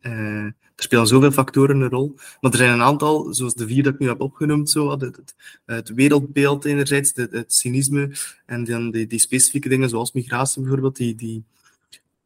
er 0.00 0.54
spelen 0.76 1.06
zoveel 1.06 1.32
factoren 1.32 1.80
een 1.80 1.88
rol. 1.88 2.14
Maar 2.40 2.50
er 2.50 2.56
zijn 2.56 2.72
een 2.72 2.82
aantal, 2.82 3.34
zoals 3.34 3.54
de 3.54 3.66
vier 3.66 3.82
dat 3.82 3.94
ik 3.94 3.98
nu 3.98 4.08
heb 4.08 4.20
opgenoemd, 4.20 4.70
zo, 4.70 4.90
het, 4.90 5.00
het, 5.00 5.34
het 5.64 5.88
wereldbeeld 5.88 6.64
enerzijds, 6.64 7.12
het, 7.14 7.32
het, 7.32 7.54
cynisme 7.54 8.10
en 8.46 8.64
dan 8.64 8.90
die, 8.90 9.06
die, 9.06 9.18
specifieke 9.18 9.68
dingen 9.68 9.88
zoals 9.88 10.12
migratie 10.12 10.60
bijvoorbeeld, 10.62 10.96
die, 10.96 11.14
die, 11.14 11.44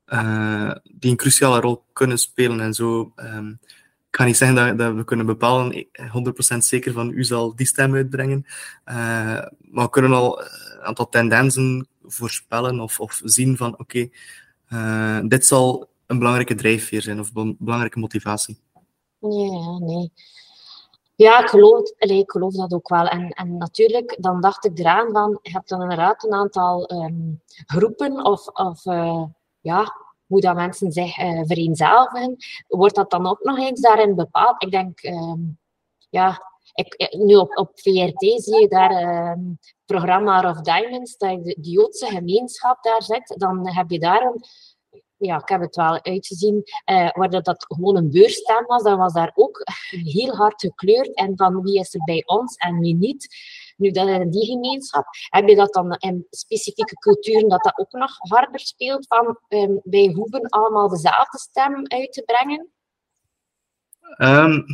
uh, 0.07 0.73
die 0.85 1.11
een 1.11 1.17
cruciale 1.17 1.61
rol 1.61 1.85
kunnen 1.93 2.19
spelen. 2.19 2.61
En 2.61 2.75
zo 2.75 3.13
um, 3.17 3.59
ik 4.17 4.23
ga 4.23 4.25
niet 4.25 4.37
zeggen 4.37 4.57
dat, 4.57 4.79
dat, 4.79 4.95
we 4.95 5.05
kunnen 5.05 5.27
bepalen, 5.27 5.87
100% 6.55 6.57
zeker 6.57 6.93
van 6.93 7.11
u 7.11 7.25
zal 7.25 7.57
die 7.57 7.67
stem 7.67 7.95
uitbrengen, 7.95 8.47
uh, 8.85 8.95
maar 9.61 9.85
we 9.85 9.91
kunnen 9.91 10.13
al 10.13 10.41
een 10.41 10.81
aantal 10.83 11.09
tendensen 11.09 11.89
voorspellen 12.05 12.81
of, 12.81 13.01
of 13.01 13.21
zien 13.25 13.57
van 13.57 13.79
oké, 13.79 14.09
uh, 14.69 15.21
dit 15.25 15.47
zal 15.47 15.89
een 16.07 16.19
belangrijke 16.19 16.55
drijfveer 16.55 17.03
zijn 17.03 17.21
of 17.21 17.31
een 17.35 17.57
belangrijke 17.59 17.99
motivatie. 17.99 18.59
Ja, 19.19 19.79
nee. 19.79 20.13
Ja, 21.15 21.43
ik 21.43 21.49
geloof, 21.49 21.93
ik 21.99 22.31
geloof 22.31 22.55
dat 22.55 22.73
ook 22.73 22.89
wel. 22.89 23.07
En, 23.07 23.29
en 23.29 23.57
natuurlijk, 23.57 24.17
dan 24.21 24.41
dacht 24.41 24.65
ik 24.65 24.79
eraan 24.79 25.13
van, 25.13 25.39
je 25.43 25.51
hebt 25.51 25.69
dan 25.69 25.83
inderdaad 25.83 26.25
een 26.25 26.33
aantal 26.33 26.91
um, 26.93 27.41
groepen 27.67 28.25
of, 28.25 28.47
of 28.47 28.85
ja, 29.67 29.93
hoe 30.27 30.41
dat 30.41 30.55
mensen 30.55 30.93
zich 30.93 31.19
uh, 31.19 31.41
vereenzelvigen. 31.45 32.37
Wordt 32.69 32.95
dat 32.95 33.11
dan 33.11 33.27
ook 33.27 33.43
nog 33.43 33.59
eens 33.59 33.81
daarin 33.81 34.15
bepaald? 34.15 34.63
Ik 34.63 34.71
denk, 34.71 35.03
um, 35.03 35.59
ja, 36.11 36.43
ik, 36.75 37.17
nu 37.19 37.35
op, 37.37 37.59
op 37.59 37.71
VRT 37.75 38.43
zie 38.43 38.61
je 38.61 38.69
daar 38.69 39.31
um, 39.33 39.59
programma 39.85 40.51
of 40.51 40.61
Diamonds, 40.61 41.17
dat 41.17 41.45
de, 41.45 41.57
de 41.61 41.71
Joodse 41.71 42.07
gemeenschap 42.07 42.83
daar 42.83 43.03
zet. 43.03 43.35
Dan 43.39 43.69
heb 43.69 43.91
je 43.91 43.99
daar 43.99 44.23
een, 44.23 44.45
ja, 45.17 45.37
ik 45.37 45.49
heb 45.49 45.61
het 45.61 45.77
wel 45.77 46.05
uitgezien, 46.05 46.63
uh, 46.91 47.11
waar 47.11 47.31
dat, 47.31 47.45
dat 47.45 47.65
gewoon 47.69 47.97
een 47.97 48.11
beurstem 48.11 48.67
was, 48.67 48.83
dan 48.83 48.99
was 48.99 49.13
daar 49.13 49.33
ook 49.35 49.63
heel 49.91 50.37
hard 50.37 50.61
gekleurd 50.61 51.15
en 51.15 51.37
van 51.37 51.63
wie 51.63 51.79
is 51.79 51.95
er 51.95 52.05
bij 52.05 52.23
ons 52.27 52.55
en 52.55 52.79
wie 52.79 52.95
niet. 52.95 53.29
Nu, 53.77 53.91
dat 53.91 54.09
in 54.09 54.31
die 54.31 54.47
gemeenschap, 54.47 55.05
heb 55.31 55.49
je 55.49 55.57
dat 55.57 55.73
dan 55.73 55.93
in 55.93 56.27
specifieke 56.31 56.95
culturen 56.95 57.49
dat 57.49 57.63
dat 57.63 57.79
ook 57.79 57.93
nog 57.93 58.17
harder 58.19 58.61
speelt, 58.61 59.07
van 59.07 59.39
um, 59.49 59.81
wij 59.85 60.13
hoeven 60.15 60.49
allemaal 60.49 60.89
dezelfde 60.89 61.39
stem 61.39 61.75
uit 61.87 62.13
te 62.13 62.23
brengen? 62.23 62.69
Um, 64.19 64.65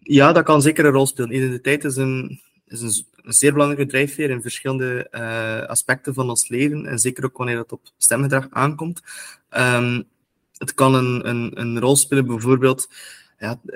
ja, 0.00 0.32
dat 0.32 0.44
kan 0.44 0.62
zeker 0.62 0.84
een 0.84 0.92
rol 0.92 1.06
spelen. 1.06 1.34
Identiteit 1.34 1.84
is 1.84 1.96
een, 1.96 2.40
is 2.66 2.80
een, 2.80 3.06
een 3.22 3.32
zeer 3.32 3.52
belangrijke 3.52 3.90
drijfveer 3.90 4.30
in 4.30 4.42
verschillende 4.42 5.08
uh, 5.10 5.68
aspecten 5.68 6.14
van 6.14 6.28
ons 6.28 6.48
leven. 6.48 6.86
En 6.86 6.98
zeker 6.98 7.24
ook 7.24 7.36
wanneer 7.36 7.58
het 7.58 7.72
op 7.72 7.80
stemgedrag 7.96 8.46
aankomt. 8.50 9.00
Um, 9.50 10.08
het 10.56 10.74
kan 10.74 10.94
een, 10.94 11.28
een, 11.28 11.60
een 11.60 11.80
rol 11.80 11.96
spelen, 11.96 12.26
bijvoorbeeld 12.26 12.88
ja, 13.40 13.60
uh, 13.64 13.74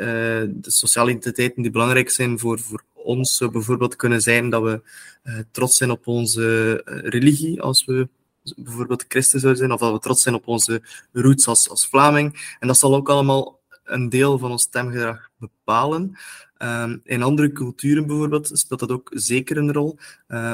de 0.54 0.70
sociale 0.70 1.10
identiteiten 1.10 1.62
die 1.62 1.70
belangrijk 1.70 2.10
zijn 2.10 2.38
voor, 2.38 2.58
voor 2.58 2.84
ons. 2.92 3.36
Zou 3.36 3.50
bijvoorbeeld 3.50 3.96
kunnen 3.96 4.20
zijn 4.20 4.50
dat 4.50 4.62
we 4.62 4.82
uh, 5.24 5.38
trots 5.50 5.76
zijn 5.76 5.90
op 5.90 6.06
onze 6.06 6.80
religie, 6.84 7.62
als 7.62 7.84
we 7.84 8.08
bijvoorbeeld 8.56 9.04
christen 9.08 9.40
zouden 9.40 9.60
zijn, 9.60 9.72
of 9.72 9.80
dat 9.80 9.92
we 9.92 9.98
trots 9.98 10.22
zijn 10.22 10.34
op 10.34 10.48
onze 10.48 10.82
roots 11.12 11.46
als, 11.46 11.68
als 11.68 11.88
Vlaming. 11.88 12.56
En 12.58 12.66
dat 12.66 12.78
zal 12.78 12.94
ook 12.94 13.08
allemaal 13.08 13.60
een 13.84 14.08
deel 14.08 14.38
van 14.38 14.50
ons 14.50 14.62
stemgedrag 14.62 15.30
bepalen. 15.38 16.18
Um, 16.58 17.00
in 17.04 17.22
andere 17.22 17.52
culturen 17.52 18.06
bijvoorbeeld 18.06 18.50
speelt 18.52 18.80
dat 18.80 18.90
ook 18.90 19.10
zeker 19.14 19.56
een 19.56 19.72
rol. 19.72 19.98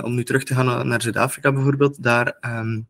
Om 0.02 0.14
nu 0.14 0.24
terug 0.24 0.44
te 0.44 0.54
gaan 0.54 0.88
naar, 0.88 1.02
Zuid-Afrika 1.02 1.52
bijvoorbeeld, 1.52 2.02
daar 2.02 2.36
um, 2.40 2.86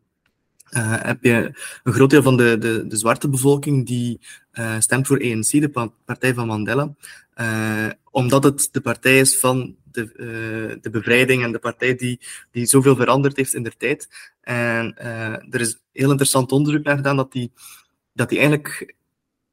uh, 0.71 1.03
heb 1.03 1.23
je 1.23 1.53
een 1.83 1.93
groot 1.93 2.09
deel 2.09 2.23
van 2.23 2.37
de, 2.37 2.57
de, 2.57 2.87
de 2.87 2.97
zwarte 2.97 3.29
bevolking 3.29 3.85
die 3.85 4.19
uh, 4.53 4.79
stemt 4.79 5.07
voor 5.07 5.21
ANC, 5.21 5.49
de 5.49 5.91
partij 6.05 6.33
van 6.33 6.47
Mandela, 6.47 6.93
omdat 8.11 8.43
het 8.43 8.69
de 8.71 8.81
partij 8.81 9.19
is 9.19 9.39
van 9.39 9.75
de, 9.91 10.79
de 10.81 10.89
bevrijding 10.89 11.43
en 11.43 11.51
de 11.51 11.59
partij 11.59 11.95
die, 11.95 12.19
die 12.51 12.65
zoveel 12.65 12.95
veranderd 12.95 13.37
heeft 13.37 13.53
in 13.53 13.63
de 13.63 13.73
tijd. 13.77 14.09
En 14.41 14.97
er 15.49 15.59
is 15.59 15.79
heel 15.91 16.09
interessant 16.09 16.51
onderzoek 16.51 16.83
naar 16.83 16.95
gedaan 16.95 17.15
dat 17.15 17.31
die, 17.31 17.51
dat 18.13 18.29
die 18.29 18.37
eigenlijk 18.37 18.95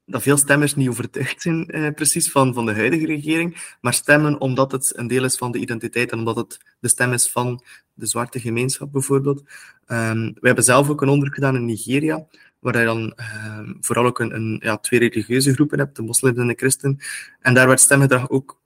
dat 0.09 0.23
veel 0.23 0.37
stemmers 0.37 0.75
niet 0.75 0.89
overtuigd 0.89 1.43
zijn 1.43 1.67
eh, 1.67 1.93
precies 1.95 2.31
van, 2.31 2.55
van 2.55 2.67
de 2.67 2.75
huidige 2.75 3.07
regering, 3.07 3.77
maar 3.81 3.95
stemmen 3.95 4.41
omdat 4.41 4.73
het 4.73 4.93
een 4.97 5.07
deel 5.07 5.25
is 5.25 5.37
van 5.37 5.53
de 5.53 5.59
identiteit 5.59 6.13
en 6.13 6.19
omdat 6.19 6.37
het 6.37 6.59
de 6.81 6.89
stem 6.89 7.13
is 7.13 7.31
van 7.31 7.63
de 7.95 8.07
zwarte 8.07 8.41
gemeenschap 8.41 8.93
bijvoorbeeld. 8.93 9.39
Um, 9.87 10.35
we 10.41 10.47
hebben 10.47 10.65
zelf 10.65 10.89
ook 10.89 11.03
een 11.03 11.09
onderzoek 11.09 11.35
gedaan 11.35 11.57
in 11.57 11.65
Nigeria, 11.65 12.27
waar 12.59 12.79
je 12.79 12.85
dan 12.85 13.19
um, 13.59 13.77
vooral 13.81 14.05
ook 14.05 14.19
een, 14.19 14.61
ja, 14.63 14.79
twee 14.79 15.01
religieuze 15.01 15.55
groepen 15.55 15.79
hebt, 15.79 15.97
de 15.97 16.03
moslims 16.03 16.39
en 16.39 16.47
de 16.47 16.55
christen. 16.55 16.99
En 17.41 17.55
daar 17.55 17.67
werd 17.67 17.81
stemgedrag 17.81 18.31
ook 18.31 18.61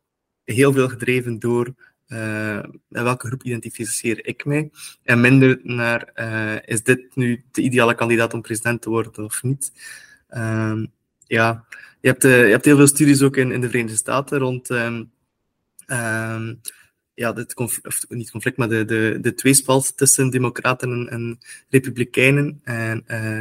heel 0.44 0.72
veel 0.72 0.88
gedreven 0.88 1.38
door 1.38 1.74
in 2.88 3.02
welke 3.02 3.26
groep 3.26 3.42
identificeer 3.42 4.26
ik 4.26 4.44
mij? 4.44 4.70
En 5.02 5.20
minder 5.20 5.60
naar, 5.62 6.10
uh, 6.14 6.56
is 6.64 6.82
dit 6.82 7.16
nu 7.16 7.44
de 7.50 7.62
ideale 7.62 7.94
kandidaat 7.94 8.34
om 8.34 8.42
president 8.42 8.82
te 8.82 8.90
worden 8.90 9.24
of 9.24 9.42
niet? 9.42 9.72
Um, 10.30 10.92
ja, 11.32 11.64
je 12.00 12.08
hebt, 12.08 12.24
uh, 12.24 12.44
je 12.44 12.50
hebt 12.50 12.64
heel 12.64 12.76
veel 12.76 12.86
studies 12.86 13.22
ook 13.22 13.36
in, 13.36 13.52
in 13.52 13.60
de 13.60 13.68
Verenigde 13.68 13.96
Staten 13.96 14.38
rond 14.38 14.70
um, 14.70 15.10
um, 15.86 16.60
ja, 17.14 17.32
dit 17.32 17.54
of 17.56 17.80
niet 18.08 18.30
conflict, 18.30 18.56
maar 18.56 18.68
de, 18.68 18.84
de, 18.84 19.18
de 19.20 19.34
tweespalt 19.34 19.96
tussen 19.96 20.30
democraten 20.30 20.90
en, 20.90 21.08
en 21.08 21.38
republikeinen. 21.68 22.60
En 22.64 23.04
uh, 23.08 23.40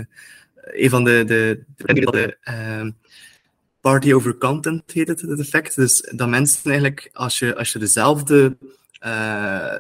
een 0.84 0.90
van 0.90 1.04
de, 1.04 1.24
de, 1.26 1.64
de, 1.76 1.94
de 1.94 2.38
uh, 2.50 2.92
party 3.80 4.14
over 4.14 4.38
content 4.38 4.92
heet 4.92 5.08
het, 5.08 5.22
het 5.22 5.40
effect. 5.40 5.76
Dus 5.76 6.10
dat 6.12 6.30
mensen 6.30 6.72
eigenlijk, 6.72 7.10
als 7.14 7.40
je, 7.40 7.56
als 7.56 7.72
je 7.72 7.80
dezelfde, 7.80 8.58
uh, 9.06 9.76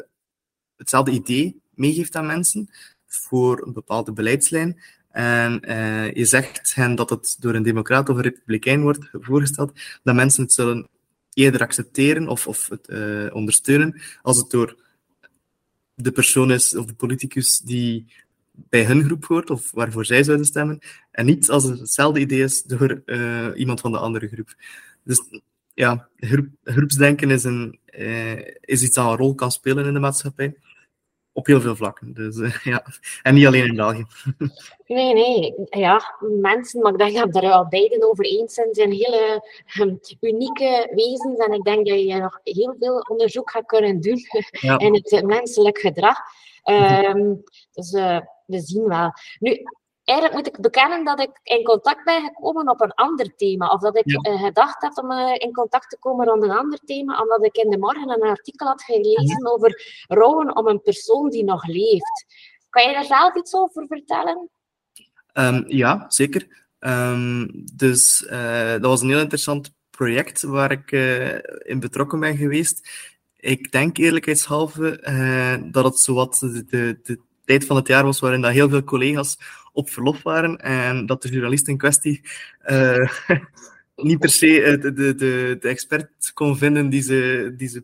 hetzelfde 0.77 1.11
idee 1.11 1.61
meegeeft 1.73 2.15
aan 2.15 2.25
mensen 2.25 2.69
voor 3.07 3.65
een 3.65 3.73
bepaalde 3.73 4.11
beleidslijn, 4.11 4.79
en 5.11 5.61
uh, 5.69 6.11
je 6.13 6.25
zegt 6.25 6.75
hen 6.75 6.95
dat 6.95 7.09
het 7.09 7.35
door 7.39 7.55
een 7.55 7.63
democraat 7.63 8.09
of 8.09 8.15
een 8.15 8.21
republikein 8.21 8.81
wordt 8.81 9.09
voorgesteld, 9.11 9.79
dat 10.03 10.15
mensen 10.15 10.43
het 10.43 10.53
zullen 10.53 10.87
eerder 11.33 11.61
accepteren 11.61 12.27
of, 12.27 12.47
of 12.47 12.69
het 12.69 12.89
uh, 12.89 13.35
ondersteunen 13.35 14.01
als 14.21 14.37
het 14.37 14.49
door 14.49 14.75
de 15.95 16.11
persoon 16.11 16.51
is 16.51 16.75
of 16.75 16.85
de 16.85 16.93
politicus 16.93 17.59
die 17.59 18.05
bij 18.51 18.85
hun 18.85 19.03
groep 19.03 19.25
hoort 19.25 19.49
of 19.49 19.71
waarvoor 19.71 20.05
zij 20.05 20.23
zouden 20.23 20.45
stemmen, 20.45 20.79
en 21.11 21.25
niet 21.25 21.49
als 21.49 21.63
het 21.63 21.79
hetzelfde 21.79 22.19
idee 22.19 22.43
is 22.43 22.63
door 22.63 23.01
uh, 23.05 23.47
iemand 23.55 23.81
van 23.81 23.91
de 23.91 23.97
andere 23.97 24.27
groep. 24.27 24.55
Dus 25.03 25.21
ja, 25.73 26.07
groep, 26.17 26.47
groepsdenken 26.63 27.31
is, 27.31 27.43
een, 27.43 27.79
is 28.61 28.83
iets 28.83 28.95
dat 28.95 29.09
een 29.09 29.17
rol 29.17 29.35
kan 29.35 29.51
spelen 29.51 29.85
in 29.85 29.93
de 29.93 29.99
maatschappij 29.99 30.55
op 31.33 31.45
heel 31.45 31.61
veel 31.61 31.75
vlakken. 31.75 32.13
Dus, 32.13 32.37
uh, 32.37 32.55
ja. 32.73 32.85
En 33.21 33.33
niet 33.33 33.45
alleen 33.45 33.65
in 33.65 33.75
België. 33.75 34.05
Nee, 34.85 35.13
nee. 35.13 35.53
Ja, 35.69 36.17
mensen, 36.39 36.81
maar 36.81 36.91
ik 36.91 36.97
denk 36.97 37.15
dat 37.15 37.29
we 37.31 37.47
er 37.47 37.51
al 37.51 37.67
beiden 37.67 38.09
over 38.09 38.25
eens 38.25 38.53
zijn, 38.53 38.73
zijn 38.73 38.91
hele 38.91 39.43
um, 39.79 39.99
unieke 40.19 40.91
wezens. 40.95 41.39
En 41.39 41.53
ik 41.53 41.63
denk 41.63 41.87
dat 41.87 41.99
je 41.99 42.15
nog 42.15 42.39
heel 42.43 42.75
veel 42.79 42.99
onderzoek 42.99 43.51
gaat 43.51 43.65
kunnen 43.65 44.01
doen 44.01 44.19
ja. 44.51 44.79
in 44.79 44.93
het 44.93 45.25
menselijk 45.25 45.77
gedrag. 45.77 46.17
Um, 46.63 47.43
dus 47.71 47.91
uh, 47.91 48.19
we 48.45 48.59
zien 48.59 48.87
wel. 48.87 49.11
Nu, 49.39 49.63
eigenlijk 50.11 50.33
moet 50.33 50.47
ik 50.47 50.61
bekennen 50.61 51.03
dat 51.05 51.19
ik 51.19 51.39
in 51.43 51.63
contact 51.63 52.03
ben 52.03 52.23
gekomen 52.23 52.69
op 52.69 52.81
een 52.81 52.93
ander 52.93 53.35
thema. 53.35 53.67
Of 53.67 53.81
dat 53.81 53.97
ik 53.97 54.09
ja. 54.09 54.31
uh, 54.31 54.43
gedacht 54.43 54.81
heb 54.81 54.97
om 54.97 55.11
uh, 55.11 55.33
in 55.37 55.53
contact 55.53 55.89
te 55.89 55.97
komen 55.99 56.27
rond 56.27 56.43
een 56.43 56.51
ander 56.51 56.79
thema, 56.85 57.21
omdat 57.21 57.45
ik 57.45 57.55
in 57.55 57.69
de 57.69 57.77
morgen 57.77 58.09
een 58.09 58.29
artikel 58.29 58.67
had 58.67 58.83
gelezen 58.83 59.43
ja. 59.43 59.49
over 59.49 60.03
rouwen 60.07 60.55
om 60.55 60.67
een 60.67 60.81
persoon 60.81 61.29
die 61.29 61.43
nog 61.43 61.67
leeft. 61.67 62.25
Kan 62.69 62.87
je 62.87 62.93
daar 62.93 63.05
zelf 63.05 63.35
iets 63.35 63.55
over 63.55 63.85
vertellen? 63.87 64.49
Um, 65.33 65.63
ja, 65.67 66.05
zeker. 66.07 66.65
Um, 66.79 67.49
dus 67.75 68.21
uh, 68.31 68.71
dat 68.71 68.85
was 68.85 69.01
een 69.01 69.09
heel 69.09 69.19
interessant 69.19 69.73
project 69.89 70.41
waar 70.41 70.71
ik 70.71 70.91
in 71.65 71.79
betrokken 71.79 72.19
ben 72.19 72.37
geweest. 72.37 72.89
Ik 73.37 73.71
denk 73.71 73.97
eerlijkheidshalve 73.97 74.99
dat 75.71 75.83
het 75.83 75.99
zowat 75.99 76.39
de, 76.39 76.65
de, 76.65 76.99
de 77.03 77.19
tijd 77.45 77.65
van 77.65 77.75
het 77.75 77.87
jaar 77.87 78.03
was 78.03 78.19
waarin 78.19 78.41
dat 78.41 78.51
heel 78.51 78.69
veel 78.69 78.83
collega's 78.83 79.37
op 79.71 79.89
verlof 79.89 80.23
waren 80.23 80.57
en 80.57 81.05
dat 81.05 81.21
de 81.21 81.29
journalist 81.29 81.67
in 81.67 81.77
kwestie 81.77 82.21
uh, 82.65 83.09
niet 83.95 84.19
per 84.19 84.29
se 84.29 84.77
de, 84.81 84.93
de, 84.93 85.15
de, 85.15 85.57
de, 85.59 85.67
expert 85.67 86.31
kon 86.33 86.57
vinden 86.57 86.89
die 86.89 87.01
ze, 87.01 87.53
die 87.57 87.67
ze, 87.67 87.83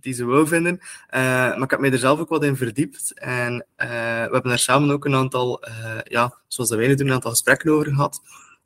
die 0.00 0.12
ze 0.12 0.24
wou 0.24 0.46
vinden. 0.46 0.78
Uh, 0.80 1.20
maar 1.20 1.62
ik 1.62 1.70
heb 1.70 1.80
mij 1.80 1.92
er 1.92 1.98
zelf 1.98 2.20
ook 2.20 2.28
wat 2.28 2.44
in 2.44 2.56
verdiept 2.56 3.18
en 3.18 3.66
we 3.76 3.86
hebben 4.32 4.42
daar 4.42 4.58
samen 4.58 4.90
ook 4.90 5.04
een 5.04 5.14
aantal, 5.14 5.64
ja, 6.04 6.34
zoals 6.46 6.70
wij 6.70 6.86
nu 6.86 6.94
doen, 6.94 7.06
een 7.06 7.12
aantal 7.12 7.30
gesprekken 7.30 7.72
over 7.72 7.86
gehad 7.86 8.20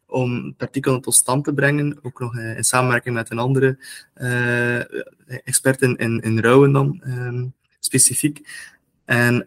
om 0.06 0.44
het 0.44 0.62
artikel 0.62 1.00
tot 1.00 1.14
stand 1.14 1.44
te 1.44 1.54
brengen, 1.54 1.98
ook 2.02 2.20
nog 2.20 2.38
in 2.38 2.64
samenwerking 2.64 3.14
met 3.14 3.30
een 3.30 3.38
andere 3.38 3.78
expert 5.44 5.82
in, 5.82 5.96
in, 5.96 6.20
in 6.20 6.38
rouwen 6.38 6.72
dan, 6.72 7.02
ehm, 7.04 7.46
specifiek. 7.78 8.48
En 9.04 9.46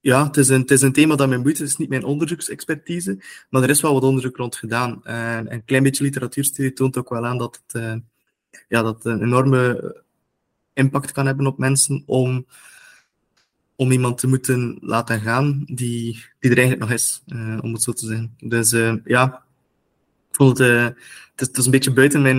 ja, 0.00 0.26
het 0.26 0.36
is, 0.36 0.48
een, 0.48 0.60
het 0.60 0.70
is 0.70 0.82
een 0.82 0.92
thema 0.92 1.16
dat 1.16 1.28
mij 1.28 1.42
boeit. 1.42 1.58
Het 1.58 1.68
is 1.68 1.76
niet 1.76 1.88
mijn 1.88 2.04
onderzoeksexpertise, 2.04 3.18
maar 3.50 3.62
er 3.62 3.70
is 3.70 3.80
wel 3.80 3.92
wat 3.92 4.02
onderzoek 4.02 4.36
rond 4.36 4.56
gedaan. 4.56 5.04
En 5.04 5.52
een 5.52 5.64
klein 5.64 5.82
beetje 5.82 6.04
literatuurstudie 6.04 6.72
toont 6.72 6.96
ook 6.96 7.08
wel 7.08 7.26
aan 7.26 7.38
dat 7.38 7.62
het, 7.66 7.82
uh, 7.82 7.94
ja, 8.68 8.82
dat 8.82 9.04
een 9.04 9.22
enorme 9.22 10.02
impact 10.72 11.12
kan 11.12 11.26
hebben 11.26 11.46
op 11.46 11.58
mensen 11.58 12.02
om, 12.06 12.46
om 13.76 13.90
iemand 13.90 14.18
te 14.18 14.26
moeten 14.26 14.78
laten 14.80 15.20
gaan 15.20 15.62
die, 15.66 16.24
die 16.38 16.50
er 16.50 16.58
eigenlijk 16.58 16.80
nog 16.80 16.90
is, 16.90 17.22
uh, 17.26 17.58
om 17.60 17.72
het 17.72 17.82
zo 17.82 17.92
te 17.92 18.06
zeggen. 18.06 18.34
Dus 18.38 18.70
ja, 19.04 19.42
vond 20.30 20.58
het, 20.58 20.94
het, 21.34 21.48
is, 21.48 21.58
is 21.58 21.64
een 21.64 21.70
beetje 21.70 21.92
buiten 21.92 22.22
mijn, 22.22 22.38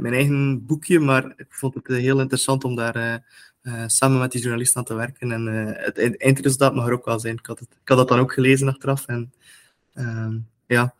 mijn 0.00 0.14
eigen 0.14 0.66
boekje, 0.66 0.98
maar 0.98 1.32
ik 1.36 1.46
vond 1.48 1.74
het 1.74 1.86
heel 1.86 2.20
interessant 2.20 2.64
om 2.64 2.76
daar 2.76 3.24
samen 3.86 4.18
met 4.18 4.32
die 4.32 4.40
journalist 4.40 4.76
aan 4.76 4.84
te 4.84 4.94
werken. 4.94 5.32
En 5.32 5.46
uh, 5.46 5.84
het 5.84 6.20
eindresultaat 6.20 6.74
mag 6.74 6.86
er 6.86 6.92
ook 6.92 7.04
wel 7.04 7.18
zijn. 7.18 7.36
Ik 7.36 7.46
had, 7.46 7.58
het, 7.58 7.68
ik 7.82 7.88
had 7.88 7.98
dat 7.98 8.08
dan 8.08 8.18
ook 8.18 8.32
gelezen 8.32 8.68
achteraf. 8.68 9.06
En 9.06 9.32
uh, 9.94 10.34
ja, 10.66 10.94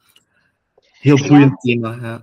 heel 0.98 1.16
boeiend 1.28 1.62
ja. 1.62 1.74
thema. 1.74 1.98
Ja. 2.00 2.22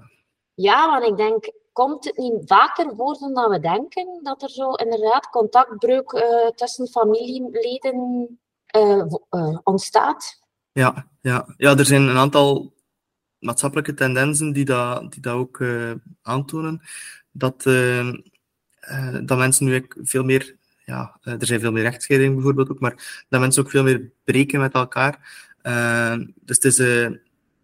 ja, 0.53 0.89
want 0.89 1.06
ik 1.06 1.17
denk, 1.17 1.51
komt 1.71 2.06
het 2.06 2.17
niet 2.17 2.41
vaker 2.45 2.95
voor 2.95 3.17
dan 3.34 3.49
we 3.49 3.60
denken? 3.60 4.19
Dat 4.23 4.41
er 4.41 4.49
zo 4.49 4.73
inderdaad 4.73 5.29
contactbreuk 5.29 6.12
uh, 6.12 6.49
tussen 6.56 6.88
familieleden 6.88 8.27
ontstaat? 9.63 10.41
Ja, 10.71 11.08
ja. 11.21 11.53
ja, 11.58 11.77
er 11.77 11.86
zijn 11.86 12.01
een 12.01 12.17
aantal 12.17 12.73
maatschappelijke 13.39 13.93
tendensen 13.93 14.53
die 14.53 14.65
dat, 14.65 15.12
die 15.12 15.21
dat 15.21 15.34
ook 15.34 15.63
aantonen. 16.21 16.82
Dat 17.32 17.65
uh, 18.91 19.17
dat 19.23 19.37
mensen 19.37 19.65
nu 19.65 19.85
veel 20.03 20.23
meer, 20.23 20.55
ja, 20.85 21.19
uh, 21.23 21.33
er 21.33 21.45
zijn 21.45 21.59
veel 21.59 21.71
meer 21.71 21.83
rechtscheidingen 21.83 22.35
bijvoorbeeld 22.35 22.69
ook, 22.69 22.79
maar 22.79 23.25
dat 23.29 23.39
mensen 23.39 23.63
ook 23.63 23.69
veel 23.69 23.83
meer 23.83 24.09
breken 24.23 24.59
met 24.59 24.73
elkaar. 24.73 25.19
Uh, 25.63 26.15
dus 26.41 26.55
het 26.55 26.65
is, 26.65 26.77
het 26.77 27.21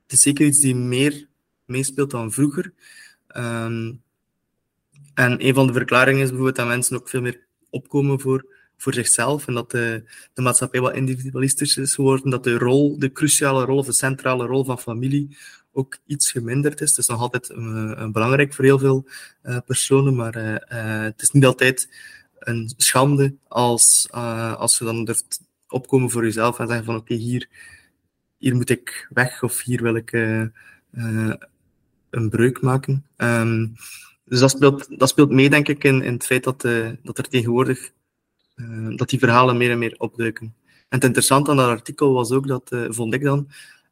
is 0.08 0.22
zeker 0.22 0.46
iets 0.46 0.60
die 0.60 0.76
meer 0.76 1.28
meespeelt 1.66 2.12
dan 2.12 2.32
vroeger. 2.32 2.74
Um, 3.38 4.02
en 5.14 5.46
een 5.46 5.54
van 5.54 5.68
de 5.68 5.74
verklaringen 5.74 6.22
is 6.22 6.28
bijvoorbeeld 6.28 6.56
dat 6.56 6.68
mensen 6.68 6.96
ook 6.96 7.10
veel 7.10 7.22
meer 7.22 7.40
opkomen 7.70 8.20
voor, 8.20 8.46
voor 8.78 8.94
zichzelf 8.94 9.48
en 9.48 9.54
dat 9.54 9.72
de, 9.72 10.04
de 10.34 10.42
maatschappij 10.42 10.82
wat 10.82 10.96
individualistisch 10.96 11.78
is 11.78 11.96
geworden, 11.96 12.30
dat 12.30 12.44
de 12.44 12.58
rol, 12.58 13.00
de 13.00 13.12
cruciale 13.12 13.66
rol 13.66 13.78
of 13.78 13.86
de 13.86 13.94
centrale 13.94 14.46
rol 14.46 14.64
van 14.66 14.80
familie 14.80 15.38
ook 15.80 15.98
iets 16.06 16.32
geminderd 16.32 16.82
is. 16.82 16.90
Het 16.90 16.98
is 16.98 17.08
nog 17.08 17.20
altijd 17.20 17.50
uh, 17.50 18.10
belangrijk 18.12 18.54
voor 18.54 18.66
heel 18.66 18.80
veel 18.80 19.08
uh, 19.44 19.58
personen, 19.66 20.16
maar 20.16 20.38
uh, 20.38 21.04
het 21.04 21.22
is 21.22 21.32
niet 21.32 21.46
altijd 21.46 21.90
een 22.40 22.74
schande 22.78 23.36
als, 23.48 24.08
als 24.58 24.78
je 24.78 24.86
dan 24.86 25.06
durft 25.06 25.42
opkomen 25.68 26.10
voor 26.10 26.24
jezelf 26.24 26.60
en 26.60 26.68
zeggen 26.68 26.86
van 26.86 26.96
oké, 26.96 27.14
hier, 27.14 27.48
hier 28.38 28.56
moet 28.56 28.70
ik 28.70 29.08
weg 29.10 29.44
of 29.44 29.62
hier 29.62 29.82
wil 29.82 29.96
ik 29.96 30.12
een 32.10 32.30
breuk 32.30 32.62
maken. 32.62 33.06
Um, 33.18 33.76
dus 34.26 34.40
dat 34.40 34.52
speelt, 34.52 35.00
dat 35.00 35.10
speelt 35.10 35.32
mee, 35.32 35.50
denk 35.50 35.68
ik, 35.68 35.84
in, 35.84 36.02
in 36.02 36.14
het 36.14 36.26
feit 36.26 36.44
dat, 36.44 36.62
dat 37.04 37.18
er 37.18 37.30
tegenwoordig 37.30 37.92
dat 38.96 39.10
die 39.10 39.20
verhalen 39.20 39.58
meer 39.58 39.72
en 39.72 39.80
meer 39.80 39.96
opduiken. 39.98 40.54
En 40.66 40.98
het 40.98 41.04
interessante 41.04 41.52
aan 41.52 41.58
dat 41.58 41.68
artikel 41.68 42.14
was 42.14 42.32
ook 42.32 42.48
dat, 42.48 42.70
vond 42.90 43.14
ik 43.14 43.24
dan, 43.24 43.48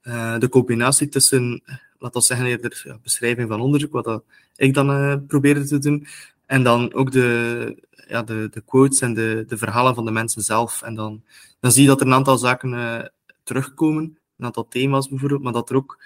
uh, 0.08 0.38
de 0.38 0.50
combinatie 0.50 1.10
tussen, 1.10 1.64
laten 2.00 2.20
we 2.20 2.26
zeggen, 2.26 2.46
eerder 2.46 2.82
ja, 2.84 2.98
beschrijving 3.04 3.48
van 3.50 3.62
onderzoek, 3.62 3.92
wat 3.92 4.24
ik 4.56 4.74
dan 4.74 4.90
uh, 4.90 5.16
probeerde 5.28 5.66
te 5.66 5.78
doen, 5.78 6.08
en 6.46 6.64
dan 6.64 6.94
ook 6.94 7.12
de, 7.12 7.84
ja, 8.08 8.24
de, 8.24 8.48
de 8.52 8.62
quotes 8.62 9.00
en 9.00 9.14
de, 9.14 9.44
de 9.48 9.58
verhalen 9.58 9.96
van 9.96 10.06
de 10.06 10.12
mensen 10.12 10.42
zelf. 10.42 10.82
En 10.82 10.96
dan, 10.96 11.24
dan 11.60 11.72
zie 11.72 11.82
je 11.82 11.88
dat 11.88 12.02
er 12.02 12.08
een 12.08 12.14
aantal 12.14 12.38
zaken 12.38 12.74
uh, 12.74 13.00
terugkomen, 13.44 14.18
een 14.38 14.46
aantal 14.46 14.68
thema's 14.68 15.10
bijvoorbeeld, 15.10 15.44
maar 15.44 15.54
dat 15.54 15.70
er 15.70 15.76
ook, 15.76 16.04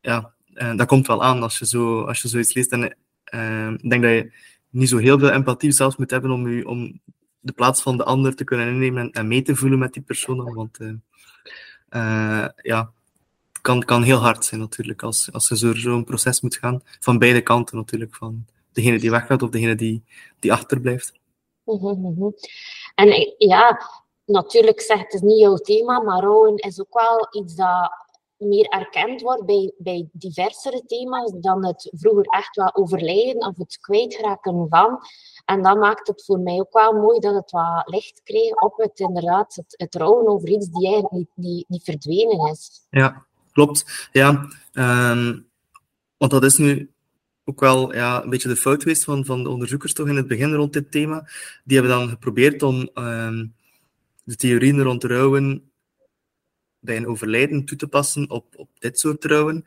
ja, 0.00 0.32
dat 0.76 0.86
komt 0.86 1.06
wel 1.06 1.22
aan 1.22 1.42
als 1.42 1.58
je, 1.58 1.66
zo, 1.66 2.02
als 2.02 2.22
je 2.22 2.28
zoiets 2.28 2.54
leest. 2.54 2.72
En 2.72 2.82
ik 3.78 3.90
denk 3.90 4.02
dat 4.02 4.12
je 4.12 4.32
niet 4.70 4.88
zo 4.88 4.96
heel 4.96 5.18
veel 5.18 5.30
empathie 5.30 5.72
zelfs 5.72 5.96
moet 5.96 6.10
hebben 6.10 6.30
om, 6.30 6.48
je, 6.48 6.68
om 6.68 7.00
de 7.40 7.52
plaats 7.52 7.82
van 7.82 7.96
de 7.96 8.04
ander 8.04 8.34
te 8.34 8.44
kunnen 8.44 8.68
innemen 8.68 9.02
en, 9.02 9.10
en 9.10 9.28
mee 9.28 9.42
te 9.42 9.56
voelen 9.56 9.78
met 9.78 9.92
die 9.92 10.02
persoon. 10.02 10.54
Want 10.54 10.78
ja, 12.62 12.92
kan, 13.62 13.82
kan 13.84 14.02
heel 14.02 14.18
hard 14.18 14.44
zijn 14.44 14.60
natuurlijk, 14.60 15.02
als, 15.02 15.32
als 15.32 15.48
je 15.48 15.56
zo, 15.56 15.74
zo'n 15.74 16.04
proces 16.04 16.40
moet 16.40 16.56
gaan. 16.56 16.82
Van 17.00 17.18
beide 17.18 17.40
kanten 17.40 17.76
natuurlijk, 17.76 18.14
van 18.14 18.46
degene 18.72 18.98
die 18.98 19.10
weggaat 19.10 19.42
of 19.42 19.50
degene 19.50 19.74
die, 19.74 20.04
die 20.38 20.52
achterblijft. 20.52 21.12
Mm 21.64 22.34
En 22.94 23.34
ja, 23.38 23.80
natuurlijk 24.24 24.80
zegt 24.80 25.02
het 25.02 25.12
is 25.12 25.20
niet 25.20 25.38
jouw 25.38 25.56
thema, 25.56 26.00
maar 26.00 26.20
rouwen 26.20 26.56
is 26.56 26.80
ook 26.80 27.00
wel 27.00 27.42
iets 27.42 27.54
dat 27.54 27.90
meer 28.36 28.68
erkend 28.68 29.20
wordt 29.20 29.44
bij, 29.44 29.72
bij 29.76 30.08
diversere 30.12 30.82
thema's 30.86 31.32
dan 31.40 31.66
het 31.66 31.90
vroeger 31.92 32.24
echt 32.24 32.56
wel 32.56 32.74
overlijden 32.74 33.46
of 33.46 33.56
het 33.56 33.78
kwijtraken 33.80 34.66
van. 34.68 34.98
En 35.44 35.62
dat 35.62 35.76
maakt 35.78 36.06
het 36.06 36.24
voor 36.24 36.38
mij 36.38 36.60
ook 36.60 36.72
wel 36.72 36.92
mooi 36.92 37.18
dat 37.18 37.34
het 37.34 37.50
wat 37.50 37.88
licht 37.88 38.20
kreeg 38.22 38.54
op 38.54 38.76
het 38.76 39.00
inderdaad, 39.00 39.54
het, 39.54 39.74
het 39.76 39.94
rouwen 39.94 40.28
over 40.28 40.48
iets 40.48 40.68
die 40.68 40.86
eigenlijk 40.86 41.12
niet, 41.12 41.30
die, 41.34 41.64
die 41.68 41.82
verdwenen 41.82 42.50
is. 42.50 42.86
Ja, 42.90 43.26
klopt. 43.52 44.08
Ja, 44.12 44.48
um, 44.72 45.46
want 46.16 46.30
dat 46.30 46.44
is 46.44 46.56
nu 46.56 46.90
ook 47.44 47.60
wel 47.60 47.94
ja, 47.94 48.22
een 48.22 48.30
beetje 48.30 48.48
de 48.48 48.56
fout 48.56 48.82
geweest 48.82 49.04
van, 49.04 49.24
van 49.24 49.42
de 49.42 49.48
onderzoekers 49.48 49.92
toch 49.92 50.08
in 50.08 50.16
het 50.16 50.26
begin 50.26 50.52
rond 50.52 50.72
dit 50.72 50.90
thema. 50.90 51.28
Die 51.64 51.78
hebben 51.78 51.96
dan 51.96 52.08
geprobeerd 52.08 52.62
om 52.62 52.90
um, 52.94 53.54
de 54.24 54.36
theorieën 54.36 54.82
rond 54.82 55.04
rouwen 55.04 55.70
bij 56.80 56.96
een 56.96 57.06
overlijden 57.06 57.64
toe 57.64 57.78
te 57.78 57.86
passen 57.86 58.30
op, 58.30 58.46
op 58.56 58.68
dit 58.78 58.98
soort 58.98 59.20
trouwen. 59.20 59.64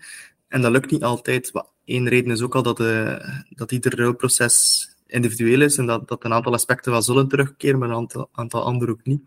En 0.47 0.61
dat 0.61 0.71
lukt 0.71 0.91
niet 0.91 1.03
altijd. 1.03 1.51
Eén 1.85 2.07
reden 2.07 2.31
is 2.31 2.41
ook 2.41 2.55
al 2.55 2.63
dat, 2.63 2.77
de, 2.77 3.21
dat 3.49 3.71
ieder 3.71 3.97
rouwproces 3.97 4.87
individueel 5.07 5.61
is 5.61 5.77
en 5.77 5.85
dat, 5.85 6.07
dat 6.07 6.23
een 6.23 6.33
aantal 6.33 6.53
aspecten 6.53 6.91
wel 6.91 7.01
zullen 7.01 7.27
terugkeren, 7.27 7.79
maar 7.79 7.89
een 7.89 7.95
aantal, 7.95 8.29
aantal 8.31 8.63
andere 8.63 8.91
ook 8.91 9.03
niet. 9.05 9.21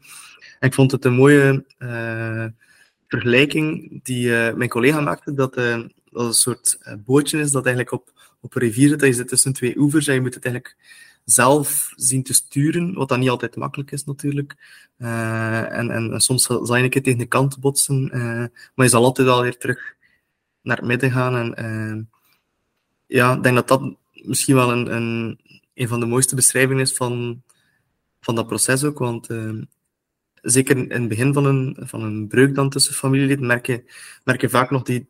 Ik 0.61 0.75
vond 0.75 0.90
het 0.90 1.05
een 1.05 1.14
mooie 1.14 1.64
uh, 1.79 2.44
vergelijking 3.09 4.01
die 4.03 4.27
uh, 4.27 4.55
mijn 4.55 4.68
collega 4.68 5.01
maakte, 5.01 5.35
dat, 5.35 5.59
uh, 5.59 5.83
dat 6.11 6.27
een 6.27 6.33
soort 6.33 6.79
bootje 7.05 7.38
is 7.38 7.51
dat 7.51 7.66
eigenlijk 7.66 7.94
op, 7.94 8.12
op 8.40 8.55
een 8.55 8.61
rivier 8.61 8.88
zit. 8.88 8.99
Dat 8.99 9.09
je 9.09 9.14
zit 9.14 9.29
tussen 9.29 9.53
twee 9.53 9.79
oevers 9.79 10.07
en 10.07 10.14
je 10.14 10.21
moet 10.21 10.35
het 10.35 10.44
eigenlijk 10.44 10.77
zelf 11.25 11.92
zien 11.97 12.23
te 12.23 12.35
sturen, 12.35 12.94
wat 12.94 13.09
dan 13.09 13.18
niet 13.18 13.29
altijd 13.29 13.57
makkelijk 13.57 13.90
is 13.90 14.05
natuurlijk. 14.05 14.57
Uh, 14.99 15.79
en, 15.79 15.90
en, 15.90 16.21
soms 16.21 16.42
zal 16.42 16.77
je 16.77 16.83
een 16.83 16.90
keer 16.90 17.03
tegen 17.03 17.18
de 17.18 17.27
kant 17.27 17.61
botsen, 17.61 18.09
maar 18.75 18.87
je 18.87 18.88
zal 18.88 19.05
altijd 19.05 19.27
wel 19.27 19.42
weer 19.42 19.59
terug 19.59 19.94
naar 20.62 20.77
het 20.77 20.87
midden 20.87 21.11
gaan. 21.11 21.55
En 21.55 22.11
ja, 23.07 23.35
ik 23.35 23.42
denk 23.42 23.55
dat 23.55 23.68
dat 23.68 23.94
misschien 24.12 24.55
wel 24.55 24.73
een, 24.73 24.94
een, 24.94 25.40
een 25.75 25.88
van 25.88 26.01
de 26.01 26.07
mooiste 26.07 26.35
beschrijvingen 26.35 26.83
is 26.83 26.92
van, 26.92 27.42
van 28.21 28.35
dat 28.35 28.47
proces 28.47 28.85
ook, 28.85 28.99
want 28.99 29.29
zeker 30.42 30.77
in 30.77 30.90
het 30.90 31.09
begin 31.09 31.33
van 31.33 31.44
een, 31.44 31.77
van 31.81 32.03
een 32.03 32.29
breuk 32.29 32.55
dan 32.55 32.70
tussen 32.70 32.94
familieleden 32.94 33.46
merk 33.46 33.66
je, 33.66 33.85
merk 34.24 34.40
je 34.40 34.48
vaak 34.48 34.70
nog 34.70 34.83
die, 34.83 35.09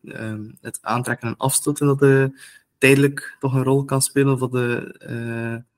het 0.60 0.78
aantrekken 0.80 1.28
en 1.28 1.36
afstoten 1.36 1.86
dat 1.86 1.98
de, 1.98 2.40
tijdelijk 2.78 3.36
toch 3.38 3.54
een 3.54 3.62
rol 3.62 3.84
kan 3.84 4.02
spelen 4.02 4.32
of 4.32 4.40
dat 4.40 4.52
de, 4.52 4.94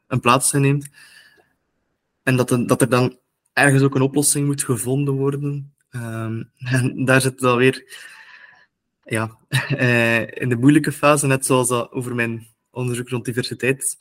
een 0.07 0.21
plaats 0.21 0.53
inneemt. 0.53 0.89
En 2.23 2.37
dat, 2.37 2.51
er, 2.51 2.67
dat 2.67 2.81
er 2.81 2.89
dan 2.89 3.19
ergens 3.53 3.83
ook 3.83 3.95
een 3.95 4.03
oplossing 4.03 4.47
moet 4.47 4.63
gevonden 4.63 5.15
worden. 5.15 5.75
Um, 5.91 6.51
en 6.59 7.05
daar 7.05 7.21
zit 7.21 7.33
het 7.33 7.45
alweer 7.45 8.09
ja, 9.05 9.37
uh, 9.71 10.21
in 10.43 10.49
de 10.49 10.57
moeilijke 10.57 10.93
fase, 10.93 11.27
net 11.27 11.47
zoals 11.47 11.69
dat 11.69 11.93
over 11.93 12.15
mijn 12.15 12.47
onderzoek 12.71 13.09
rond 13.09 13.25
diversiteit 13.25 13.99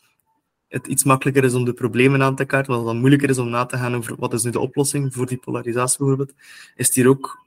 het 0.69 0.87
iets 0.87 1.03
makkelijker 1.03 1.43
is 1.43 1.53
om 1.53 1.65
de 1.65 1.73
problemen 1.73 2.21
aan 2.21 2.35
te 2.35 2.45
kaarten, 2.45 2.73
wat 2.73 2.85
dan 2.85 2.99
moeilijker 2.99 3.29
is 3.29 3.37
om 3.37 3.49
na 3.49 3.65
te 3.65 3.77
gaan 3.77 3.95
over 3.95 4.15
wat 4.15 4.33
is 4.33 4.43
nu 4.43 4.51
de 4.51 4.59
oplossing 4.59 5.13
voor 5.13 5.25
die 5.25 5.37
polarisatie 5.37 5.97
bijvoorbeeld, 5.97 6.33
is 6.75 6.95
hier 6.95 7.07
ook 7.07 7.45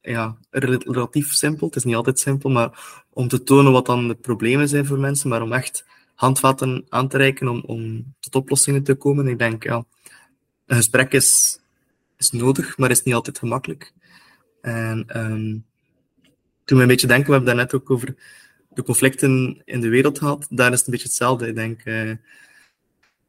ja, 0.00 0.36
relatief 0.50 1.32
simpel. 1.32 1.66
Het 1.66 1.76
is 1.76 1.84
niet 1.84 1.94
altijd 1.94 2.18
simpel, 2.18 2.50
maar 2.50 3.04
om 3.10 3.28
te 3.28 3.42
tonen 3.42 3.72
wat 3.72 3.86
dan 3.86 4.08
de 4.08 4.14
problemen 4.14 4.68
zijn 4.68 4.86
voor 4.86 4.98
mensen, 4.98 5.28
maar 5.28 5.42
om 5.42 5.52
echt 5.52 5.84
handvatten 6.14 6.86
aan 6.88 7.08
te 7.08 7.16
reiken 7.16 7.48
om, 7.48 7.62
om 7.66 8.14
tot 8.20 8.34
oplossingen 8.34 8.82
te 8.82 8.94
komen. 8.94 9.28
Ik 9.28 9.38
denk, 9.38 9.64
ja, 9.64 9.84
een 10.66 10.76
gesprek 10.76 11.12
is, 11.12 11.60
is 12.16 12.30
nodig, 12.30 12.78
maar 12.78 12.90
is 12.90 13.02
niet 13.02 13.14
altijd 13.14 13.38
gemakkelijk. 13.38 13.92
En 14.60 15.06
um, 15.16 15.64
toen 16.64 16.76
we 16.76 16.82
een 16.82 16.88
beetje 16.88 17.06
denken, 17.06 17.26
we 17.26 17.32
hebben 17.32 17.56
daarnet 17.56 17.74
ook 17.74 17.90
over 17.90 18.16
de 18.76 18.82
conflicten 18.82 19.62
in 19.64 19.80
de 19.80 19.88
wereld 19.88 20.18
gehad, 20.18 20.46
daar 20.50 20.72
is 20.72 20.78
het 20.78 20.86
een 20.86 20.92
beetje 20.92 21.08
hetzelfde. 21.08 21.46
Ik 21.46 21.54
denk 21.54 21.84
uh, 21.84 22.12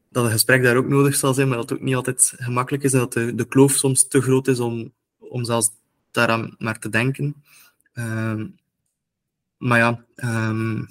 dat 0.10 0.26
een 0.26 0.32
gesprek 0.32 0.64
daar 0.64 0.76
ook 0.76 0.88
nodig 0.88 1.16
zal 1.16 1.34
zijn, 1.34 1.48
maar 1.48 1.58
dat 1.58 1.70
het 1.70 1.80
ook 1.80 1.86
niet 1.86 1.96
altijd 1.96 2.34
gemakkelijk 2.36 2.84
is 2.84 2.94
en 2.94 3.00
dat 3.00 3.14
de, 3.14 3.36
de 3.36 3.48
kloof 3.48 3.72
soms 3.72 4.08
te 4.08 4.22
groot 4.22 4.48
is 4.48 4.60
om, 4.60 4.94
om 5.18 5.44
zelfs 5.44 5.70
daaraan 6.12 6.56
maar 6.58 6.80
te 6.80 6.90
denken. 6.90 7.44
Um, 7.94 8.56
maar 9.58 9.80
ja, 9.80 10.06
ehm, 10.16 10.84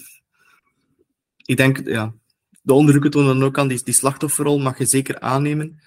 ik 1.44 1.56
denk, 1.56 1.88
ja, 1.88 2.14
de 2.62 2.72
onderzoeken 2.72 3.10
tonen 3.10 3.38
dan 3.38 3.48
ook 3.48 3.58
aan, 3.58 3.68
die, 3.68 3.82
die 3.84 3.94
slachtofferrol 3.94 4.58
mag 4.58 4.78
je 4.78 4.84
zeker 4.84 5.20
aannemen. 5.20 5.80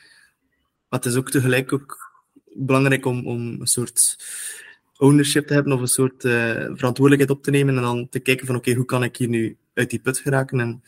Maar 0.89 0.99
het 0.99 1.05
is 1.05 1.15
ook 1.15 1.29
tegelijk 1.29 1.73
ook 1.73 2.11
belangrijk 2.53 3.05
om, 3.05 3.27
om 3.27 3.61
een 3.61 3.67
soort 3.67 4.17
ownership 4.99 5.47
te 5.47 5.53
hebben 5.53 5.73
of 5.73 5.81
een 5.81 5.87
soort 5.87 6.23
uh, 6.23 6.51
verantwoordelijkheid 6.51 7.29
op 7.29 7.43
te 7.43 7.51
nemen 7.51 7.75
en 7.75 7.81
dan 7.81 8.09
te 8.09 8.19
kijken 8.19 8.45
van 8.45 8.55
oké, 8.55 8.73
hoe 8.73 8.85
kan 8.85 9.03
ik 9.03 9.15
hier 9.15 9.27
nu 9.27 9.57
uit 9.73 9.89
die 9.89 9.99
put 9.99 10.17
geraken 10.17 10.59
en 10.59 10.83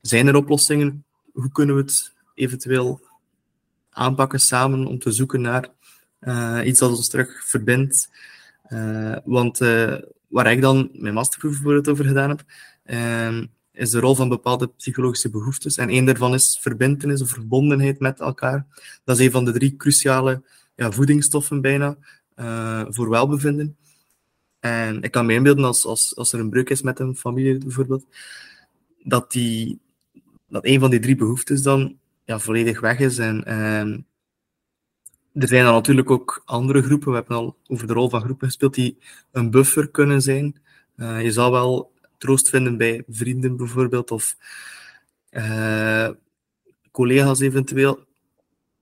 zijn 0.00 0.26
er 0.26 0.36
oplossingen? 0.36 1.04
Hoe 1.32 1.52
kunnen 1.52 1.74
we 1.74 1.80
het 1.80 2.14
eventueel 2.34 3.00
aanpakken 3.90 4.40
samen 4.40 4.86
om 4.86 4.98
te 4.98 5.12
zoeken 5.12 5.40
naar 5.40 5.68
uh, 6.20 6.60
iets 6.64 6.78
dat 6.80 6.90
ons 6.90 7.08
terug 7.08 7.44
verbindt? 7.44 8.10
Uh, 8.68 9.16
want 9.24 9.58
waar 10.28 10.52
ik 10.52 10.60
dan 10.60 10.88
mijn 10.92 11.14
masterproef 11.14 11.52
bijvoorbeeld 11.52 11.88
over 11.88 12.04
gedaan 12.04 12.28
heb, 12.28 12.44
is 13.72 13.90
de 13.90 14.00
rol 14.00 14.14
van 14.14 14.28
bepaalde 14.28 14.66
psychologische 14.66 15.30
behoeftes. 15.30 15.76
En 15.76 15.88
één 15.88 16.04
daarvan 16.04 16.34
is 16.34 16.58
verbindenis 16.60 17.22
of 17.22 17.28
verbondenheid 17.28 18.00
met 18.00 18.20
elkaar. 18.20 18.66
Dat 19.04 19.18
is 19.18 19.24
een 19.24 19.30
van 19.30 19.44
de 19.44 19.52
drie 19.52 19.76
cruciale 19.76 20.42
ja, 20.74 20.92
voedingsstoffen 20.92 21.60
bijna 21.60 21.96
uh, 22.40 22.84
voor 22.88 23.08
welbevinden. 23.08 23.76
En 24.60 25.02
ik 25.02 25.10
kan 25.10 25.26
me 25.26 25.32
inbeelden 25.32 25.64
als, 25.64 25.84
als, 25.84 26.16
als 26.16 26.32
er 26.32 26.40
een 26.40 26.50
breuk 26.50 26.70
is 26.70 26.82
met 26.82 26.98
een 26.98 27.16
familie 27.16 27.58
bijvoorbeeld, 27.58 28.04
dat, 29.02 29.30
die, 29.32 29.78
dat 30.48 30.64
een 30.64 30.80
van 30.80 30.90
die 30.90 31.00
drie 31.00 31.16
behoeftes 31.16 31.62
dan 31.62 31.98
ja, 32.24 32.38
volledig 32.38 32.80
weg 32.80 32.98
is. 32.98 33.18
En, 33.18 33.44
en 33.44 34.06
er 35.32 35.48
zijn 35.48 35.64
dan 35.64 35.72
natuurlijk 35.72 36.10
ook 36.10 36.42
andere 36.44 36.82
groepen, 36.82 37.08
we 37.08 37.14
hebben 37.14 37.36
al 37.36 37.56
over 37.66 37.86
de 37.86 37.92
rol 37.92 38.08
van 38.08 38.20
groepen 38.20 38.46
gespeeld, 38.46 38.74
die 38.74 38.98
een 39.32 39.50
buffer 39.50 39.88
kunnen 39.88 40.22
zijn. 40.22 40.60
Uh, 40.96 41.22
je 41.22 41.32
zal 41.32 41.50
wel 41.50 41.92
troost 42.18 42.48
vinden 42.48 42.76
bij 42.76 43.04
vrienden 43.08 43.56
bijvoorbeeld, 43.56 44.10
of 44.10 44.36
uh, 45.30 46.08
collega's 46.90 47.40
eventueel. 47.40 48.06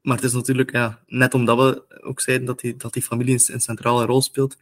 Maar 0.07 0.17
het 0.17 0.25
is 0.25 0.33
natuurlijk, 0.33 0.73
ja, 0.73 0.99
net 1.07 1.35
omdat 1.35 1.57
we 1.57 2.03
ook 2.03 2.21
zeiden 2.21 2.47
dat 2.47 2.61
die, 2.61 2.77
dat 2.77 2.93
die 2.93 3.03
familie 3.03 3.41
een, 3.53 3.61
centrale 3.61 4.05
rol 4.05 4.23
speelt, 4.23 4.57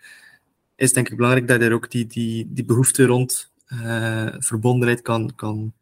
is 0.76 0.92
denk 0.92 1.08
ik 1.08 1.16
belangrijk 1.16 1.48
dat 1.48 1.60
er 1.60 1.72
ook 1.72 1.90
die, 1.90 2.06
die, 2.06 2.48
die 2.52 2.64
behoefte 2.64 3.06
rond 3.06 3.52
uh, 3.68 4.34
verbondenheid 4.38 5.02
kan, 5.02 5.34
kan, 5.34 5.72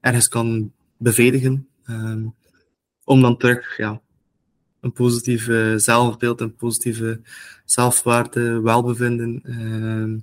ergens 0.00 0.28
kan 0.28 0.72
bevredigen. 0.96 1.68
Um, 1.86 2.34
om 3.04 3.20
dan 3.20 3.36
terug 3.36 3.76
ja, 3.76 4.00
een 4.80 4.92
positieve 4.92 5.74
zelfbeeld, 5.76 6.40
een 6.40 6.54
positieve 6.54 7.20
zelfwaarde, 7.64 8.60
welbevinden, 8.60 9.42
uh, 9.44 10.20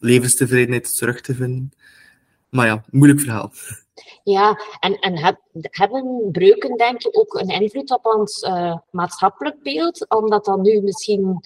levenstevredenheid 0.00 0.96
terug 0.96 1.20
te 1.20 1.34
vinden. 1.34 1.72
Maar 2.50 2.66
ja, 2.66 2.84
moeilijk 2.90 3.20
verhaal. 3.20 3.52
Ja, 4.22 4.60
en, 4.80 4.98
en 4.98 5.18
heb, 5.18 5.40
hebben 5.60 6.28
breuken, 6.32 6.76
denk 6.76 7.02
je, 7.02 7.14
ook 7.14 7.34
een 7.34 7.48
invloed 7.48 7.90
op 7.90 8.06
ons 8.06 8.42
uh, 8.42 8.76
maatschappelijk 8.90 9.62
beeld? 9.62 10.08
Omdat 10.08 10.44
dat 10.44 10.60
nu 10.62 10.80
misschien 10.80 11.40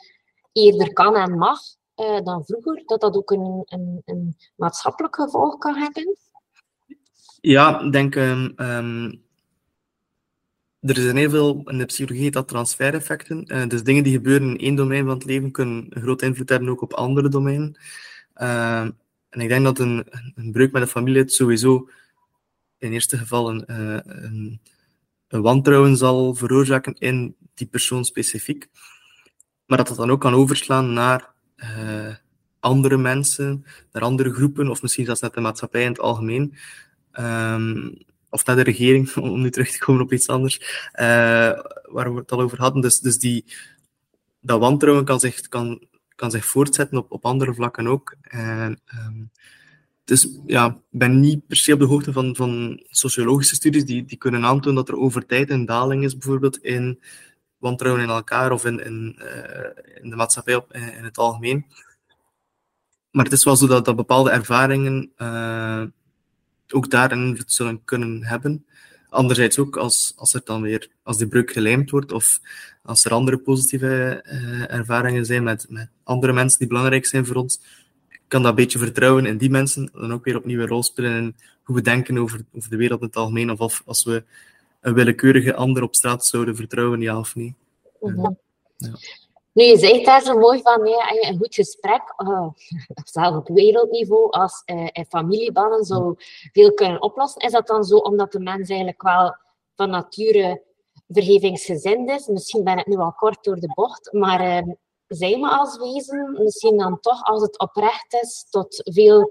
eerder 0.52 0.92
kan 0.92 1.16
en 1.16 1.38
mag 1.38 1.60
uh, 1.96 2.20
dan 2.20 2.44
vroeger, 2.44 2.82
dat 2.86 3.00
dat 3.00 3.16
ook 3.16 3.30
een, 3.30 3.62
een, 4.04 4.36
maatschappelijk 4.56 5.14
gevolg 5.14 5.58
kan 5.58 5.76
hebben? 5.76 6.16
Ja, 7.40 7.80
ik 7.80 7.92
denk. 7.92 8.14
Um, 8.14 8.52
um, 8.56 9.22
er 10.80 10.94
zijn 10.94 11.16
heel 11.16 11.30
veel 11.30 11.62
in 11.64 11.78
de 11.78 11.84
psychologie 11.84 12.30
dat 12.30 12.48
transfereffecten. 12.48 13.44
Uh, 13.46 13.66
dus 13.66 13.82
dingen 13.82 14.04
die 14.04 14.12
gebeuren 14.12 14.48
in 14.48 14.58
één 14.58 14.74
domein 14.74 15.04
van 15.04 15.14
het 15.14 15.24
leven 15.24 15.50
kunnen 15.50 15.86
een 15.88 16.02
grote 16.02 16.26
invloed 16.26 16.48
hebben 16.48 16.68
ook 16.68 16.82
op 16.82 16.92
andere 16.92 17.28
domeinen. 17.28 17.78
Uh, 18.36 18.80
en 19.28 19.40
ik 19.40 19.48
denk 19.48 19.64
dat 19.64 19.78
een, 19.78 20.06
een 20.34 20.52
breuk 20.52 20.72
met 20.72 20.82
een 20.82 20.88
familie 20.88 21.20
het 21.20 21.32
sowieso 21.32 21.88
in 22.84 22.92
eerste 22.92 23.18
geval 23.18 23.50
een, 23.50 23.64
uh, 23.66 23.98
een, 24.02 24.60
een, 25.28 25.42
wantrouwen 25.42 25.96
zal 25.96 26.34
veroorzaken 26.34 26.94
in 26.98 27.36
die 27.54 27.66
persoon 27.66 28.04
specifiek. 28.04 28.68
Maar 29.66 29.78
dat 29.78 29.88
dat 29.88 29.96
dan 29.96 30.10
ook 30.10 30.20
kan 30.20 30.34
overslaan 30.34 30.92
naar 30.92 31.32
uh, 31.56 32.14
andere 32.60 32.96
mensen, 32.96 33.64
naar 33.92 34.02
andere 34.02 34.32
groepen, 34.32 34.68
of 34.68 34.82
misschien 34.82 35.04
zelfs 35.04 35.20
net 35.20 35.34
de 35.34 35.40
maatschappij 35.40 35.82
in 35.82 35.88
het 35.88 36.00
algemeen. 36.00 36.54
Um, 37.20 37.96
of 38.28 38.46
naar 38.46 38.56
de 38.56 38.62
regering, 38.62 39.14
om 39.16 39.40
nu 39.40 39.50
terug 39.50 39.70
te 39.70 39.78
komen 39.78 40.02
op 40.02 40.12
iets 40.12 40.28
anders, 40.28 40.58
uh, 40.94 41.06
waar 41.82 42.14
we 42.14 42.20
het 42.20 42.32
al 42.32 42.40
over 42.40 42.58
hadden. 42.58 42.82
Dus, 42.82 43.00
dus 43.00 43.18
die, 43.18 43.44
dat 44.40 44.60
wantrouwen 44.60 45.04
kan 45.04 45.20
zich, 45.20 45.40
kan, 45.40 45.86
kan 46.14 46.30
zich 46.30 46.44
voortzetten 46.44 46.98
op, 46.98 47.12
op 47.12 47.24
andere 47.24 47.54
vlakken 47.54 47.86
ook. 47.86 48.16
En, 48.22 48.80
um, 48.94 49.30
dus 50.04 50.28
ja, 50.46 50.66
ik 50.66 50.98
ben 50.98 51.20
niet 51.20 51.46
per 51.46 51.56
se 51.56 51.72
op 51.72 51.78
de 51.78 51.84
hoogte 51.84 52.12
van, 52.12 52.36
van 52.36 52.82
sociologische 52.88 53.54
studies 53.54 53.84
die, 53.84 54.04
die 54.04 54.18
kunnen 54.18 54.44
aantonen 54.44 54.74
dat 54.74 54.88
er 54.88 54.96
over 54.96 55.26
tijd 55.26 55.50
een 55.50 55.66
daling 55.66 56.04
is, 56.04 56.16
bijvoorbeeld 56.16 56.58
in 56.58 57.00
wantrouwen 57.58 58.02
in 58.02 58.08
elkaar 58.08 58.52
of 58.52 58.64
in, 58.64 58.84
in, 58.84 59.18
uh, 59.18 60.02
in 60.02 60.10
de 60.10 60.16
maatschappij 60.16 60.54
op, 60.54 60.72
in, 60.72 60.94
in, 60.94 61.04
het 61.04 61.18
algemeen. 61.18 61.66
Maar 63.10 63.24
het 63.24 63.32
is 63.32 63.44
wel 63.44 63.56
zo 63.56 63.66
dat, 63.66 63.84
dat 63.84 63.96
bepaalde 63.96 64.30
ervaringen 64.30 65.12
uh, 65.18 65.82
ook 66.68 66.90
daarin 66.90 67.26
invloed 67.26 67.52
zullen 67.52 67.84
kunnen 67.84 68.24
hebben. 68.24 68.66
Anderzijds 69.08 69.58
ook 69.58 69.76
als, 69.76 70.12
als 70.16 70.34
er 70.34 70.40
dan 70.44 70.62
weer, 70.62 70.90
als 71.02 71.18
die 71.18 71.28
breuk 71.28 71.50
gelijmd 71.50 71.90
wordt 71.90 72.12
of 72.12 72.40
als 72.82 73.04
er 73.04 73.12
andere 73.12 73.38
positieve 73.38 74.24
uh, 74.26 74.70
ervaringen 74.70 75.26
zijn 75.26 75.42
met, 75.42 75.66
met 75.68 75.90
andere 76.02 76.32
mensen 76.32 76.58
die 76.58 76.68
belangrijk 76.68 77.06
zijn 77.06 77.26
voor 77.26 77.36
ons, 77.36 77.60
kan 78.28 78.42
dat 78.42 78.50
een 78.50 78.56
beetje 78.56 78.78
vertrouwen 78.78 79.26
in 79.26 79.38
die 79.38 79.50
mensen 79.50 79.90
dan 79.92 80.12
ook 80.12 80.24
weer 80.24 80.36
opnieuw 80.36 80.60
een 80.60 80.68
rol 80.68 80.82
spelen 80.82 81.16
in 81.16 81.36
hoe 81.62 81.76
we 81.76 81.82
denken 81.82 82.18
over, 82.18 82.44
over 82.54 82.70
de 82.70 82.76
wereld 82.76 83.00
in 83.00 83.06
het 83.06 83.16
algemeen, 83.16 83.50
of, 83.50 83.60
of 83.60 83.82
als 83.86 84.04
we 84.04 84.24
een 84.80 84.94
willekeurige 84.94 85.54
ander 85.54 85.82
op 85.82 85.94
straat 85.94 86.26
zouden 86.26 86.56
vertrouwen, 86.56 87.00
ja 87.00 87.18
of 87.18 87.34
niet. 87.34 87.54
Mm 88.00 88.14
-hmm. 88.14 88.38
ja. 88.76 88.92
Nu, 89.54 89.64
je 89.64 89.78
zegt 89.78 90.04
daar 90.04 90.22
zo 90.22 90.38
mooi 90.38 90.62
van, 90.62 90.86
ja, 90.86 91.28
een 91.28 91.38
goed 91.38 91.54
gesprek, 91.54 92.14
uh, 92.26 92.48
zelfs 93.04 93.36
op 93.36 93.48
wereldniveau, 93.48 94.30
als 94.30 94.62
uh, 94.66 94.88
in 94.92 95.06
familiebanden 95.08 95.84
zou 95.84 96.14
veel 96.52 96.74
kunnen 96.74 97.02
oplossen. 97.02 97.40
Is 97.40 97.52
dat 97.52 97.66
dan 97.66 97.84
zo 97.84 97.96
omdat 97.96 98.32
de 98.32 98.40
mens 98.40 98.68
eigenlijk 98.68 99.02
wel 99.02 99.36
van 99.74 99.90
nature 99.90 100.62
vergevingsgezind 101.08 102.10
is? 102.10 102.26
Misschien 102.26 102.64
ben 102.64 102.78
ik 102.78 102.86
nu 102.86 102.96
al 102.96 103.12
kort 103.12 103.44
door 103.44 103.56
de 103.56 103.72
bocht, 103.74 104.12
maar 104.12 104.66
uh, 104.66 104.74
zijn 105.14 105.40
we 105.40 105.48
als 105.48 105.78
wezen 105.78 106.42
misschien 106.42 106.78
dan 106.78 107.00
toch, 107.00 107.22
als 107.22 107.42
het 107.42 107.58
oprecht 107.58 108.12
is, 108.22 108.46
tot 108.50 108.80
veel 108.84 109.30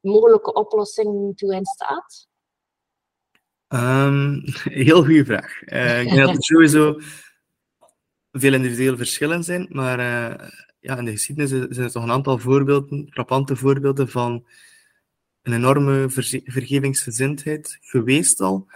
mogelijke 0.00 0.52
oplossingen 0.52 1.34
toe 1.34 1.54
in 1.54 1.64
staat? 1.64 2.26
Um, 3.68 4.42
heel 4.64 5.04
goede 5.04 5.24
vraag. 5.24 5.62
Uh, 5.62 6.00
ik 6.00 6.08
denk 6.08 6.26
dat 6.26 6.36
er 6.36 6.42
sowieso 6.42 6.98
veel 8.32 8.54
individuele 8.54 8.96
verschillen 8.96 9.44
zijn, 9.44 9.66
maar 9.70 9.98
uh, 9.98 10.48
ja, 10.80 10.96
in 10.96 11.04
de 11.04 11.10
geschiedenis 11.10 11.50
zijn 11.50 11.86
er 11.86 11.92
toch 11.92 12.02
een 12.02 12.10
aantal 12.10 12.38
voorbeelden, 12.38 13.08
frappante 13.10 13.56
voorbeelden 13.56 14.08
van 14.08 14.46
een 15.42 15.52
enorme 15.52 16.10
vergevingsgezindheid 16.44 17.78
geweest 17.80 18.40
al. 18.40 18.66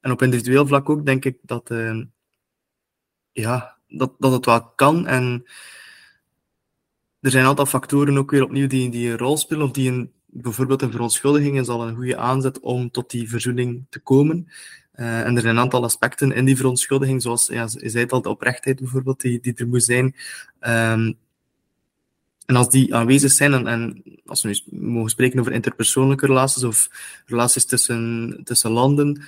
En 0.00 0.10
op 0.10 0.22
individueel 0.22 0.66
vlak 0.66 0.88
ook 0.88 1.06
denk 1.06 1.24
ik 1.24 1.38
dat, 1.42 1.70
uh, 1.70 2.04
ja, 3.32 3.78
dat, 3.88 4.12
dat 4.18 4.32
het 4.32 4.44
wel 4.44 4.64
kan. 4.64 5.06
En 5.06 5.44
er 7.24 7.30
zijn 7.30 7.42
een 7.42 7.48
aantal 7.48 7.66
factoren 7.66 8.18
ook 8.18 8.30
weer 8.30 8.44
opnieuw 8.44 8.66
die, 8.66 8.90
die 8.90 9.10
een 9.10 9.18
rol 9.18 9.36
spelen, 9.36 9.64
of 9.64 9.70
die 9.70 9.90
een, 9.90 10.12
bijvoorbeeld 10.26 10.82
een 10.82 10.90
verontschuldiging 10.90 11.60
is 11.60 11.68
al 11.68 11.88
een 11.88 11.94
goede 11.94 12.16
aanzet 12.16 12.60
om 12.60 12.90
tot 12.90 13.10
die 13.10 13.28
verzoening 13.28 13.84
te 13.88 13.98
komen. 13.98 14.48
Uh, 14.96 15.20
en 15.20 15.34
er 15.34 15.40
zijn 15.40 15.56
een 15.56 15.62
aantal 15.62 15.84
aspecten 15.84 16.32
in 16.32 16.44
die 16.44 16.56
verontschuldiging, 16.56 17.22
zoals 17.22 17.46
ja, 17.46 17.68
je 17.70 17.88
zei 17.88 18.06
al, 18.06 18.22
de 18.22 18.28
oprechtheid 18.28 18.78
bijvoorbeeld, 18.78 19.20
die, 19.20 19.40
die 19.40 19.54
er 19.54 19.68
moet 19.68 19.82
zijn. 19.82 20.04
Um, 20.60 21.16
en 22.46 22.56
als 22.56 22.68
die 22.68 22.94
aanwezig 22.94 23.32
zijn, 23.32 23.52
en, 23.52 23.66
en, 23.66 24.02
als 24.26 24.42
we 24.42 24.62
nu 24.70 24.80
mogen 24.80 25.10
spreken 25.10 25.40
over 25.40 25.52
interpersoonlijke 25.52 26.26
relaties 26.26 26.64
of 26.64 26.88
relaties 27.26 27.66
tussen, 27.66 28.40
tussen 28.44 28.70
landen, 28.70 29.22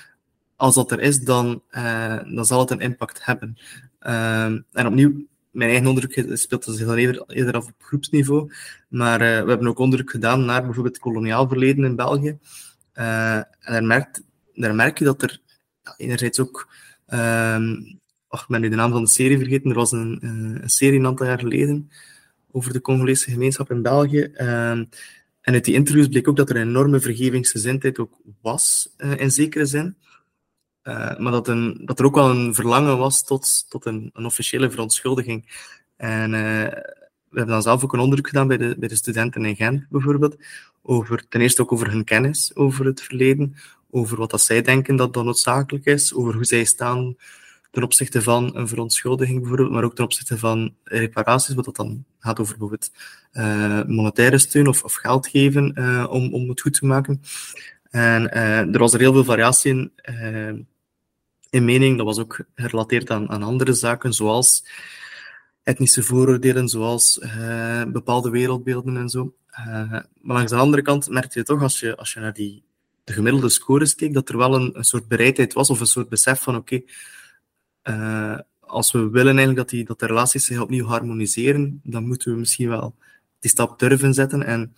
als 0.57 0.75
dat 0.75 0.91
er 0.91 1.01
is, 1.01 1.21
dan, 1.21 1.63
uh, 1.71 2.19
dan 2.35 2.45
zal 2.45 2.61
het 2.61 2.71
een 2.71 2.81
impact 2.81 3.25
hebben. 3.25 3.59
Uh, 4.03 4.45
en 4.45 4.87
opnieuw, 4.87 5.27
mijn 5.57 5.71
eigen 5.71 5.89
onderzoek 5.89 6.37
speelt 6.37 6.65
zich 6.65 6.89
al 6.89 6.97
eerder, 6.97 7.53
af 7.53 7.67
op 7.67 7.75
groepsniveau. 7.79 8.53
Maar 8.89 9.21
uh, 9.21 9.43
we 9.43 9.49
hebben 9.49 9.67
ook 9.67 9.79
onderzoek 9.79 10.11
gedaan 10.11 10.45
naar 10.45 10.65
bijvoorbeeld 10.65 10.95
het 10.95 11.05
koloniaal 11.05 11.49
verleden 11.49 11.85
in 11.85 11.97
België. 11.97 12.39
Uh, 12.95 13.37
en 13.37 13.47
daar, 13.61 13.85
merkt, 13.85 14.23
merk 14.55 14.99
je 14.99 15.05
dat 15.05 15.23
er 15.23 15.41
enerzijds 15.97 16.41
ook. 16.41 16.69
Um, 17.09 17.99
oh, 18.29 18.41
ik 18.41 18.47
ben 18.49 18.61
nu 18.61 18.69
de 18.69 18.77
naam 18.77 18.91
van 18.91 19.05
de 19.05 19.11
serie 19.11 19.39
vergeten. 19.39 19.71
Er 19.71 19.77
was 19.77 19.93
een, 19.93 20.19
een 20.21 20.71
serie 20.71 20.99
een 20.99 21.07
aantal 21.07 21.27
jaar 21.27 21.39
geleden 21.39 21.91
over 22.51 22.73
de 22.73 22.81
Congolese 22.81 23.31
gemeenschap 23.31 23.71
in 23.71 23.83
België. 23.83 24.23
Um, 24.23 24.89
en 25.41 25.55
uit 25.55 25.65
die 25.65 25.75
interviews 25.75 26.09
bleek 26.09 26.29
ook 26.29 26.37
dat 26.37 26.51
er 26.51 26.57
een 26.57 26.69
enorme 26.69 27.01
vergevingsgezindheid 27.01 27.99
ook 27.99 28.15
was, 28.43 28.95
uh, 28.99 29.21
in 29.21 29.31
zekere 29.31 29.67
zin. 29.67 29.97
Uh, 30.87 31.17
maar 31.17 31.33
dat, 31.33 31.49
een, 31.49 31.83
dat 31.85 31.99
er 31.99 32.05
ook 32.05 32.15
wel 32.15 32.31
een 32.31 32.55
verlangen 32.55 32.99
was 32.99 33.25
tot, 33.25 33.71
tot 33.71 33.87
een, 33.87 34.11
een 34.13 34.25
officiële 34.25 34.71
verontschuldiging. 34.71 35.65
En 35.97 36.33
uh, 36.33 36.41
we 37.29 37.39
hebben 37.39 37.55
dan 37.55 37.63
zelf 37.63 37.85
ook 37.85 37.93
een 37.93 38.01
onderzoek 38.01 38.29
gedaan 38.29 38.47
bij 38.47 38.57
de, 38.57 38.77
bij 38.79 38.89
de 38.89 38.97
studenten 38.97 39.45
in 39.45 39.57
Gent 39.57 39.87
bijvoorbeeld, 39.89 40.37
over, 40.83 41.29
ten 41.29 41.41
eerste 41.41 41.63
ook 41.63 41.73
over 41.73 41.91
hun 41.91 42.05
kennis 42.05 42.55
over 42.55 42.87
het 42.87 43.03
verleden, 43.03 43.57
over 43.91 44.17
wat 44.17 44.31
dat 44.31 44.41
zij 44.41 44.63
denken 44.63 44.97
dat 44.97 45.15
dat 45.15 45.25
noodzakelijk 45.25 45.85
is, 45.85 46.15
over 46.15 46.35
hoe 46.35 46.45
zij 46.45 46.65
staan 46.65 47.17
ten 47.71 47.83
opzichte 47.83 48.23
van 48.23 48.57
een 48.57 48.69
verontschuldiging 48.69 49.39
bijvoorbeeld, 49.41 49.71
maar 49.71 49.85
ook 49.85 49.95
ten 49.95 50.05
opzichte 50.05 50.39
van 50.39 50.75
reparaties, 50.85 51.55
wat 51.55 51.65
dat 51.65 51.77
dan 51.77 52.05
gaat 52.19 52.41
over 52.41 52.59
bijvoorbeeld 52.59 52.91
uh, 53.33 53.85
monetaire 53.85 54.39
steun 54.39 54.67
of, 54.67 54.83
of 54.83 54.95
geld 54.95 55.27
geven 55.29 55.77
om, 56.11 56.35
om 56.35 56.49
het 56.49 56.61
goed 56.61 56.75
te 56.75 56.87
maken. 56.87 57.23
En 57.91 58.33
er 58.73 58.79
was 58.79 58.93
er 58.93 59.01
heel 59.01 59.13
veel 59.13 59.25
variatie 59.25 59.71
in, 59.71 59.93
in 61.51 61.65
mening. 61.65 61.97
Dat 61.97 62.07
was 62.07 62.19
ook 62.19 62.41
gerelateerd 62.55 63.11
aan, 63.11 63.29
aan 63.29 63.43
andere 63.43 63.73
zaken, 63.73 64.13
zoals 64.13 64.65
etnische 65.63 66.03
vooroordelen, 66.03 66.69
zoals 66.69 67.21
bepaalde 67.89 68.31
wereldbeelden 68.31 68.97
en 68.97 69.09
zo. 69.09 69.35
maar 70.21 70.37
langs 70.37 70.51
de 70.51 70.57
andere 70.57 70.83
kant 70.83 71.09
merkte 71.09 71.39
je 71.39 71.45
toch, 71.45 71.63
als 71.63 71.81
je, 71.81 71.97
als 71.97 72.13
je 72.13 72.21
naar 72.21 72.33
die, 72.33 72.65
de 73.05 73.13
gemiddelde 73.13 73.49
scores 73.49 73.95
keek, 73.95 74.15
dat 74.15 74.29
er 74.29 74.37
wel 74.37 74.55
een, 74.55 74.85
soort 74.85 75.09
bereidheid 75.09 75.53
was, 75.53 75.71
of 75.71 75.81
een 75.81 75.87
soort 75.87 76.09
besef 76.09 76.43
van 76.43 76.57
oké, 76.57 76.83
uh, 77.85 78.39
als 78.61 78.93
we 78.93 78.99
willen 78.99 79.37
eigenlijk 79.37 79.57
dat, 79.57 79.69
die, 79.69 79.85
dat 79.85 79.99
de 79.99 80.07
relaties 80.07 80.45
zich 80.45 80.61
opnieuw 80.61 80.87
harmoniseren, 80.87 81.81
dan 81.85 82.07
moeten 82.07 82.33
we 82.33 82.39
misschien 82.39 82.69
wel 82.69 82.95
die 83.39 83.51
stap 83.51 83.79
durven 83.79 84.15
zetten. 84.15 84.43
En 84.43 84.77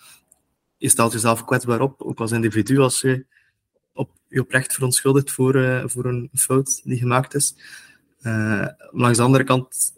je 0.76 0.88
stelt 0.88 1.12
jezelf 1.12 1.44
kwetsbaar 1.44 1.80
op, 1.80 2.02
ook 2.02 2.18
als 2.18 2.32
individu, 2.32 2.78
als 2.78 3.00
je 3.00 3.26
op, 3.98 4.10
je 4.28 4.40
oprecht 4.40 4.74
verontschuldigt 4.74 5.30
voor, 5.30 5.56
uh, 5.56 5.82
voor 5.86 6.04
een 6.04 6.30
fout 6.32 6.80
die 6.84 6.98
gemaakt 6.98 7.34
is. 7.34 7.54
Uh, 8.22 8.66
langs 8.90 9.18
de 9.18 9.24
andere 9.24 9.44
kant 9.44 9.92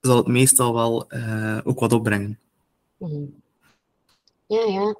zal 0.00 0.16
het 0.16 0.26
meestal 0.26 0.74
wel 0.74 1.04
uh, 1.08 1.58
ook 1.64 1.80
wat 1.80 1.92
opbrengen. 1.92 2.38
Mm. 2.96 3.42
Ja, 4.46 4.64
ja. 4.66 4.96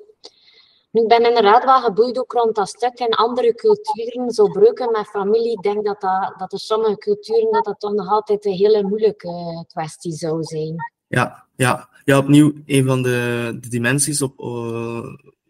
Ik 0.93 1.09
ben 1.09 1.29
inderdaad 1.29 1.65
wel 1.65 1.81
geboeid 1.81 2.19
ook 2.19 2.33
rond 2.33 2.55
dat 2.55 2.69
stuk. 2.69 2.99
In 2.99 3.15
andere 3.15 3.55
culturen, 3.55 4.31
zo 4.31 4.49
breuken 4.49 4.91
met 4.91 5.07
familie, 5.07 5.53
ik 5.53 5.63
denk 5.63 5.85
dat, 5.85 6.01
dat, 6.01 6.35
dat 6.39 6.53
er 6.53 6.59
sommige 6.59 6.99
culturen 6.99 7.53
dat 7.53 7.65
dat 7.65 7.81
toch 7.81 7.93
nog 7.93 8.09
altijd 8.09 8.45
een 8.45 8.53
hele 8.53 8.83
moeilijke 8.83 9.65
kwestie 9.69 10.13
zou 10.13 10.43
zijn. 10.43 10.75
Ja, 11.07 11.47
ja. 11.57 11.89
ja 12.05 12.19
opnieuw 12.19 12.53
een 12.67 12.87
van 12.87 13.03
de, 13.03 13.57
de 13.61 13.69
dimensies 13.69 14.23
op, 14.23 14.41
uh, 14.41 15.07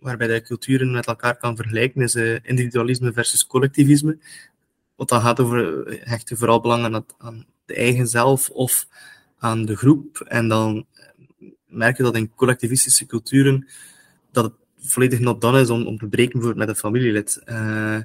waarbij 0.07 0.27
de 0.27 0.43
culturen 0.43 0.91
met 0.91 1.07
elkaar 1.07 1.37
kan 1.37 1.57
vergelijken 1.57 2.03
is 2.03 2.15
uh, 2.15 2.39
individualisme 2.43 3.13
versus 3.13 3.47
collectivisme. 3.47 4.19
Wat 4.97 5.09
dan 5.09 5.21
gaat 5.21 5.41
over 5.41 5.87
eh, 5.87 6.07
hechten 6.09 6.37
vooral 6.37 6.61
belang 6.61 6.85
aan, 6.85 6.93
het, 6.93 7.15
aan 7.19 7.47
de 7.65 7.75
eigen 7.75 8.07
zelf 8.07 8.51
of 8.51 8.87
aan 9.39 9.65
de 9.65 9.77
groep. 9.77 10.21
En 10.21 10.49
dan 10.49 10.87
merk 11.67 11.97
je 11.97 12.03
dat 12.03 12.17
in 12.17 12.35
collectivistische 12.35 13.07
culturen 13.07 13.67
dat 14.33 14.45
het 14.45 14.55
volledig 14.79 15.19
not 15.19 15.41
done 15.41 15.61
is 15.61 15.71
om, 15.71 15.87
om 15.87 15.99
te 15.99 16.07
breken 16.07 16.43
voor 16.43 16.57
met 16.57 16.69
een 16.69 16.77
familielid. 16.77 17.43
Uh, 17.47 18.01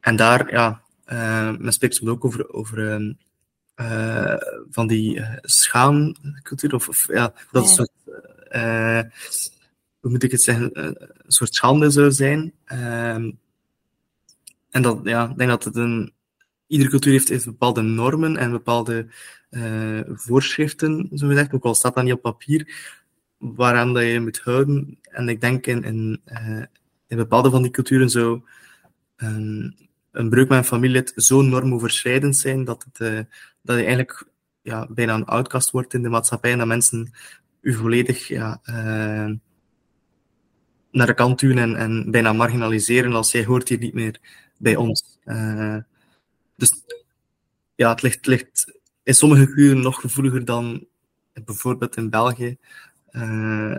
en 0.00 0.16
daar, 0.16 0.50
ja, 0.52 0.82
uh, 1.06 1.56
men 1.58 1.72
spreekt 1.72 1.94
soms 1.94 2.10
ook 2.10 2.24
over, 2.24 2.52
over 2.52 3.00
uh, 3.76 4.36
van 4.70 4.86
die 4.86 5.24
schaamcultuur, 5.40 6.74
of, 6.74 6.88
of, 6.88 7.06
ja, 7.08 7.32
dat 7.50 7.64
is 7.64 7.74
soort, 7.74 7.90
hoe 10.02 10.10
moet 10.10 10.22
ik 10.22 10.30
het 10.30 10.42
zeggen, 10.42 10.70
een 10.72 10.96
soort 11.26 11.54
schande 11.54 11.90
zou 11.90 12.10
zijn. 12.10 12.52
Ehm, 12.64 13.30
en 14.70 14.82
dat, 14.82 15.00
ja, 15.04 15.30
ik 15.30 15.36
denk 15.36 15.50
dat 15.50 15.64
het 15.64 15.76
een, 15.76 16.12
iedere 16.66 16.90
cultuur 16.90 17.12
heeft, 17.12 17.44
bepaalde 17.44 17.82
normen 17.82 18.36
en 18.36 18.50
bepaalde 18.50 19.06
voorschriften, 20.06 21.08
zo 21.14 21.28
gezegd, 21.28 21.52
ook 21.52 21.64
al 21.64 21.74
staat 21.74 21.94
dat 21.94 22.04
niet 22.04 22.12
op 22.12 22.22
papier, 22.22 22.74
waaraan 23.38 23.94
dat 23.94 24.02
je 24.02 24.20
moet 24.20 24.40
houden. 24.40 24.98
En 25.02 25.28
ik 25.28 25.40
denk 25.40 25.66
in, 25.66 25.82
in, 25.82 26.20
uh, 26.26 26.62
in 27.06 27.16
bepaalde 27.16 27.50
van 27.50 27.62
die 27.62 27.70
culturen 27.70 28.10
zou 28.10 28.40
een, 29.16 29.76
breuk 30.10 30.48
met 30.48 30.58
een 30.58 30.64
familielid 30.64 31.12
zo 31.16 31.42
normoverschrijdend 31.42 32.36
zijn 32.36 32.64
dat, 32.64 32.86
het, 32.92 33.26
dat 33.62 33.76
je 33.76 33.82
eigenlijk 33.82 34.28
ja, 34.62 34.86
bijna 34.90 35.14
een 35.14 35.24
outcast 35.24 35.70
wordt 35.70 35.94
in 35.94 36.02
de 36.02 36.08
maatschappij 36.08 36.52
en 36.52 36.58
dat 36.58 36.66
mensen 36.66 37.12
u 37.60 37.74
volledig 37.74 38.28
ja, 38.28 38.60
naar 40.92 41.06
de 41.06 41.14
kant 41.14 41.38
duwen 41.38 41.58
en, 41.58 41.76
en 41.76 42.10
bijna 42.10 42.32
marginaliseren 42.32 43.12
als 43.12 43.32
jij 43.32 43.44
hoort 43.44 43.68
hier 43.68 43.78
niet 43.78 43.94
meer 43.94 44.20
bij 44.58 44.76
ons. 44.76 45.18
dus 46.56 46.72
ja, 47.74 47.90
het 47.90 48.02
ligt, 48.02 48.26
ligt 48.26 48.80
in 49.02 49.14
sommige 49.14 49.44
culturen 49.44 49.80
nog 49.82 50.00
gevoeliger 50.00 50.44
dan 50.44 50.86
bijvoorbeeld 51.32 51.96
in 51.96 52.10
België, 52.10 52.56
uh, 53.10 53.76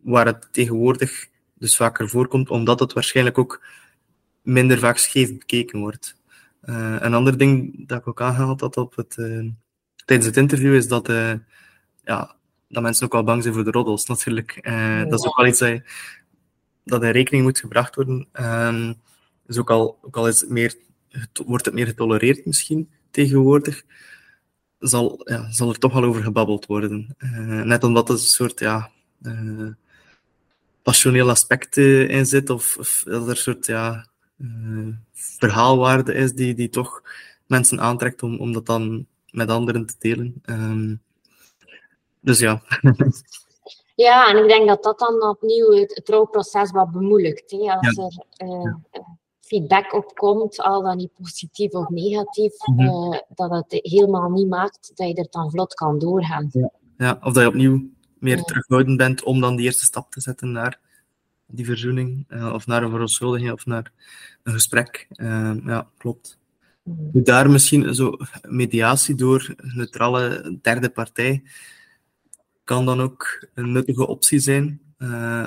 waar 0.00 0.26
het 0.26 0.48
tegenwoordig 0.52 1.28
dus 1.54 1.76
vaker 1.76 2.08
voorkomt, 2.08 2.50
omdat 2.50 2.80
het 2.80 2.92
waarschijnlijk 2.92 3.38
ook 3.38 3.66
minder 4.42 4.78
vaak 4.78 4.96
scheef 4.96 5.38
bekeken 5.38 5.78
wordt. 5.78 6.16
Uh, 6.64 6.96
een 6.98 7.14
ander 7.14 7.38
ding 7.38 7.86
dat 7.88 7.98
ik 7.98 8.08
ook 8.08 8.20
aangehaald 8.20 8.60
had 8.60 8.76
op 8.76 8.96
het, 8.96 9.14
tijdens 10.04 10.28
het 10.28 10.36
interview 10.36 10.74
is 10.74 10.88
dat, 10.88 11.06
ja, 12.04 12.36
dat 12.70 12.82
mensen 12.82 13.04
ook 13.04 13.12
wel 13.12 13.24
bang 13.24 13.42
zijn 13.42 13.54
voor 13.54 13.64
de 13.64 13.70
roddels, 13.70 14.06
natuurlijk. 14.06 14.58
Ja. 14.62 15.04
Dat 15.04 15.18
is 15.18 15.26
ook 15.26 15.36
wel 15.36 15.46
iets 15.46 15.58
dat, 15.58 15.80
dat 16.84 17.02
in 17.02 17.10
rekening 17.10 17.44
moet 17.44 17.58
gebracht 17.58 17.94
worden. 17.94 18.28
dus 19.46 19.58
ook 19.58 19.70
al, 19.70 19.98
ook 20.02 20.16
al 20.16 20.28
is 20.28 20.40
het 20.40 20.50
meer, 20.50 20.74
wordt 21.46 21.64
het 21.64 21.74
meer 21.74 21.86
getolereerd 21.86 22.46
misschien 22.46 22.88
tegenwoordig, 23.10 23.82
zal, 24.78 25.20
ja, 25.24 25.50
zal 25.52 25.68
er 25.68 25.78
toch 25.78 25.92
wel 25.92 26.04
over 26.04 26.22
gebabbeld 26.22 26.66
worden. 26.66 27.16
Uh, 27.18 27.62
net 27.62 27.84
omdat 27.84 28.08
het 28.08 28.18
een 28.18 28.24
soort 28.24 28.60
ja, 28.60 28.90
uh, 29.22 29.68
passioneel 30.82 31.30
aspect 31.30 31.76
in 31.76 32.26
zit, 32.26 32.50
of, 32.50 32.76
of, 32.78 33.02
dat 33.06 33.22
er 33.22 33.28
een 33.28 33.36
soort 33.36 33.66
ja, 33.66 34.06
uh, 34.38 34.88
verhaalwaarde 35.12 36.14
is 36.14 36.32
die, 36.32 36.54
die 36.54 36.68
toch 36.68 37.02
mensen 37.46 37.80
aantrekt 37.80 38.22
om, 38.22 38.38
om 38.38 38.52
dat 38.52 38.66
dan 38.66 39.06
met 39.30 39.50
anderen 39.50 39.86
te 39.86 39.94
delen. 39.98 40.42
Um, 40.44 41.00
dus 42.20 42.38
ja. 42.38 42.62
Ja, 43.94 44.28
en 44.28 44.42
ik 44.42 44.48
denk 44.48 44.68
dat 44.68 44.82
dat 44.82 44.98
dan 44.98 45.22
opnieuw 45.22 45.70
het, 45.70 45.94
het 45.94 46.08
rouwproces 46.08 46.70
wat 46.70 46.90
bemoeilijkt. 46.90 47.50
Hè? 47.50 47.58
Als 47.58 47.96
ja. 47.96 48.02
er 48.36 48.48
ja 48.48 48.80
feedback 49.50 49.92
opkomt, 49.92 50.60
al 50.60 50.82
dan 50.82 50.96
niet 50.96 51.14
positief 51.14 51.72
of 51.72 51.88
negatief, 51.88 52.52
mm 52.66 52.78
-hmm. 52.78 53.12
uh, 53.12 53.18
dat 53.34 53.50
het 53.50 53.64
helemaal 53.82 54.30
niet 54.30 54.48
maakt 54.48 54.92
dat 54.94 55.08
je 55.08 55.14
er 55.14 55.26
dan 55.30 55.50
vlot 55.50 55.74
kan 55.74 55.98
doorgaan. 55.98 56.48
Ja, 56.52 56.70
ja 56.96 57.18
of 57.22 57.32
dat 57.32 57.42
je 57.42 57.48
opnieuw 57.48 57.90
meer 58.18 58.36
ja. 58.36 58.42
terughoudend 58.42 58.96
bent 58.96 59.22
om 59.22 59.40
dan 59.40 59.56
die 59.56 59.66
eerste 59.66 59.84
stap 59.84 60.10
te 60.10 60.20
zetten 60.20 60.52
naar 60.52 60.80
die 61.46 61.64
verzoening, 61.64 62.24
uh, 62.28 62.52
of 62.52 62.66
naar 62.66 62.82
een 62.82 62.90
verontschuldiging, 62.90 63.52
of 63.52 63.66
naar 63.66 63.92
een 64.42 64.52
gesprek. 64.52 65.06
Ja, 65.64 65.88
klopt. 65.98 66.38
Mm 66.82 67.10
-hmm. 67.12 67.24
Daar 67.24 67.50
misschien 67.50 67.94
zo 67.94 68.16
mediatie 68.48 69.14
door 69.14 69.54
een 69.56 69.76
neutrale 69.76 70.58
derde 70.62 70.90
partij 70.90 71.42
kan 72.70 72.86
dan 72.86 73.00
ook 73.00 73.46
een 73.54 73.72
nuttige 73.72 74.06
optie 74.06 74.38
zijn, 74.38 74.80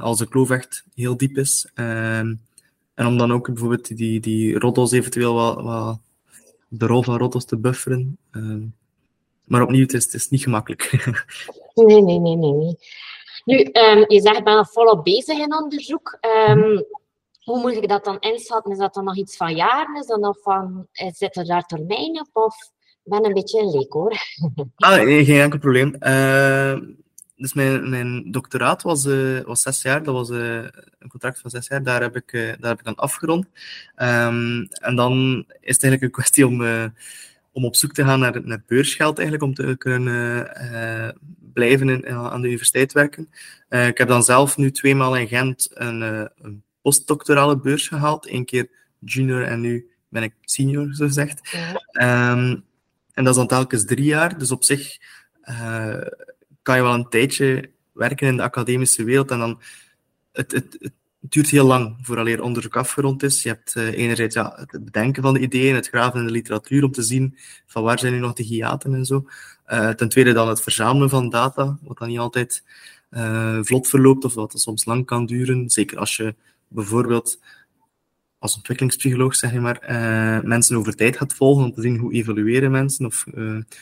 als 0.02 0.18
de 0.18 0.28
kloof 0.28 0.50
echt 0.50 0.84
heel 0.96 1.18
diep 1.18 1.38
is. 1.38 1.70
Ehm, 1.74 2.36
en 2.94 3.06
om 3.06 3.18
dan 3.18 3.34
ook 3.34 3.46
bijvoorbeeld 3.46 3.98
die, 3.98 4.20
die 4.20 4.60
roddels 4.60 4.92
eventueel 4.92 5.34
wat, 5.34 5.62
wat 5.62 6.00
de 6.68 6.86
rol 6.88 7.04
van 7.04 7.18
roddels 7.18 7.46
te 7.46 7.58
bufferen. 7.58 8.18
Uh, 8.32 8.64
maar 9.46 9.62
opnieuw, 9.62 9.82
het 9.82 9.94
is, 9.94 10.04
het 10.04 10.14
is 10.14 10.30
niet 10.30 10.44
gemakkelijk. 10.44 10.92
nee, 11.74 12.02
nee, 12.02 12.20
nee, 12.20 12.36
nee. 12.36 12.52
nee. 12.52 12.78
Nu, 13.46 13.58
um, 13.58 14.06
je 14.08 14.22
zegt, 14.22 14.44
ben 14.44 14.66
volop 14.66 15.04
bezig 15.04 15.38
in 15.38 15.56
onderzoek. 15.56 16.18
Um, 16.48 16.86
hoe 17.44 17.60
moet 17.60 17.76
ik 17.76 17.88
dat 17.88 18.06
dan 18.06 18.20
inschatten? 18.20 18.72
Is 18.72 18.78
dat 18.78 18.94
dan 18.94 19.04
nog 19.04 19.18
iets 19.18 19.38
van 19.38 19.56
jaren? 19.56 19.95
Is 19.95 20.06
dat 20.06 20.20
nog 20.20 20.38
van, 20.41 20.88
zitten 20.91 21.45
daar 21.45 21.66
termijnen 21.66 22.22
op? 22.22 22.43
Of 22.43 22.72
ik 23.04 23.12
ben 23.12 23.26
een 23.26 23.34
beetje 23.34 23.62
een 23.62 23.72
leek, 23.72 23.93
hoor. 23.93 24.14
ah, 24.76 25.04
nee, 25.04 25.26
geen 25.26 25.41
enkel 25.41 25.60
probleem. 25.60 25.95
Uh, 26.00 26.78
dus 27.44 27.54
mijn, 27.54 27.89
mijn 27.89 28.32
doctoraat 28.32 28.82
was, 28.82 29.06
uh, 29.06 29.41
was 29.41 29.62
zes 29.62 29.82
jaar. 29.82 30.04
Dat 30.04 30.14
was 30.14 30.30
uh, 30.30 30.56
een 31.00 31.10
contract 31.10 31.39
van 31.39 31.50
zes 31.50 31.68
jaar. 31.68 31.84
Daar 31.84 32.02
heb 32.02 32.16
ik, 32.16 32.34
uh, 32.34 32.54
daar 32.60 32.70
heb 32.70 32.80
ik 32.80 32.86
dan 32.86 32.96
afgerond. 32.96 33.46
Um, 33.98 34.68
en 34.70 34.96
dan 34.96 35.46
is 35.48 35.76
het 35.76 35.84
eigenlijk 35.84 36.02
een 36.02 36.12
kwestie 36.12 36.48
om, 36.48 36.62
om 37.52 37.66
op 37.66 37.76
zoek 37.76 37.94
te 37.94 38.04
gaan 38.04 38.20
naar, 38.20 38.41
naar 38.44 38.64
beursgeld, 38.68 39.18
eigenlijk, 39.18 39.48
om 39.48 39.54
te 39.54 39.76
kunnen 39.78 40.52
blijven 41.54 41.89
in, 41.89 42.08
aan 42.08 42.41
de 42.41 42.48
universiteit 42.48 42.94
werken. 42.94 43.30
ik 43.70 43.98
heb 43.98 44.08
dan 44.08 44.24
zelf 44.24 44.58
nu 44.58 44.72
tweemaal 44.72 45.18
in 45.18 45.28
Gent 45.28 45.70
een, 45.74 46.02
een 46.41 46.64
postdoctorale 46.82 47.58
beurs 47.58 47.88
gehaald. 47.88 48.30
Eén 48.30 48.46
keer 48.46 48.70
junior 49.00 49.44
en 49.44 49.60
nu 49.60 49.91
ben 50.10 50.24
ik 50.24 50.34
senior, 50.41 50.94
zo 50.94 51.06
gezegd. 51.06 51.50
Ja. 51.91 52.32
Um, 52.32 52.64
en 53.14 53.24
dat 53.24 53.34
is 53.34 53.36
dan 53.39 53.48
telkens 53.48 53.86
drie 53.86 54.06
jaar. 54.06 54.38
Dus 54.38 54.52
op 54.52 54.64
zich 54.64 54.98
kan 56.64 56.76
je 56.76 56.82
wel 56.82 56.93
een 56.93 57.09
tijdje 57.09 57.70
werken 57.91 58.28
in 58.28 58.36
de 58.36 58.43
academische 58.43 59.03
wereld 59.03 59.32
en 59.32 59.39
dan 59.39 59.61
het, 60.32 60.51
het, 60.51 60.91
duurt 61.30 61.49
heel 61.49 61.66
lang 61.66 61.97
vooraleer 62.01 62.41
onderzoek 62.41 62.76
afgerond 62.76 63.24
is. 63.24 63.43
Je 63.43 63.49
hebt 63.49 63.76
uh, 63.76 63.97
enerzijds 63.97 64.36
ja, 64.36 64.53
het 64.55 64.86
bedenken 64.86 65.24
van 65.24 65.34
de 65.34 65.39
ideeën, 65.39 65.76
het 65.76 65.88
graven 65.88 66.20
in 66.20 66.26
de 66.26 66.32
literatuur 66.32 66.84
om 66.84 66.91
te 66.91 67.01
zien 67.01 67.38
van 67.66 67.84
waar 67.84 67.99
zijn 67.99 68.14
nu 68.14 68.20
nog 68.20 68.34
de 68.34 68.43
hiaten 68.43 68.93
en 68.93 69.05
zo. 69.05 69.26
Uh, 69.68 69.89
ten 69.89 70.09
tweede 70.09 70.34
dan 70.34 70.47
het 70.47 70.61
verzamelen 70.61 71.09
van 71.09 71.30
data, 71.30 71.78
wat 71.82 71.97
dan 71.97 72.07
niet 72.07 72.20
altijd 72.20 72.64
uh, 73.11 73.59
vlot 73.61 73.88
verloopt 73.88 74.26
of 74.26 74.34
wat 74.34 74.53
soms 74.55 74.86
lang 74.86 75.05
kan 75.05 75.26
duren. 75.26 75.70
Zeker 75.70 75.97
als 75.97 76.16
je 76.16 76.36
bijvoorbeeld 76.68 77.39
als 78.44 78.56
ontwikkelingspsycholoog, 78.56 79.36
zeg 79.36 79.54
maar, 79.54 79.80
mensen 80.46 80.78
over 80.78 80.96
tijd 80.96 81.18
gaat 81.18 81.34
volgen 81.34 81.64
om 81.64 81.74
te 81.74 81.82
zien 81.82 81.98
hoe 81.98 82.14
evolueren 82.14 82.72
mensen 82.72 83.06
of 83.06 83.26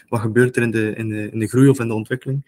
wat 0.08 0.20
gebeurt 0.20 0.56
er 0.56 0.62
in 0.62 0.72
de, 0.72 0.94
in, 0.96 1.10
de, 1.10 1.30
in 1.32 1.40
de 1.40 1.48
groei 1.48 1.70
of 1.70 1.80
in 1.80 1.88
de 1.88 1.94
ontwikkeling. 1.94 2.46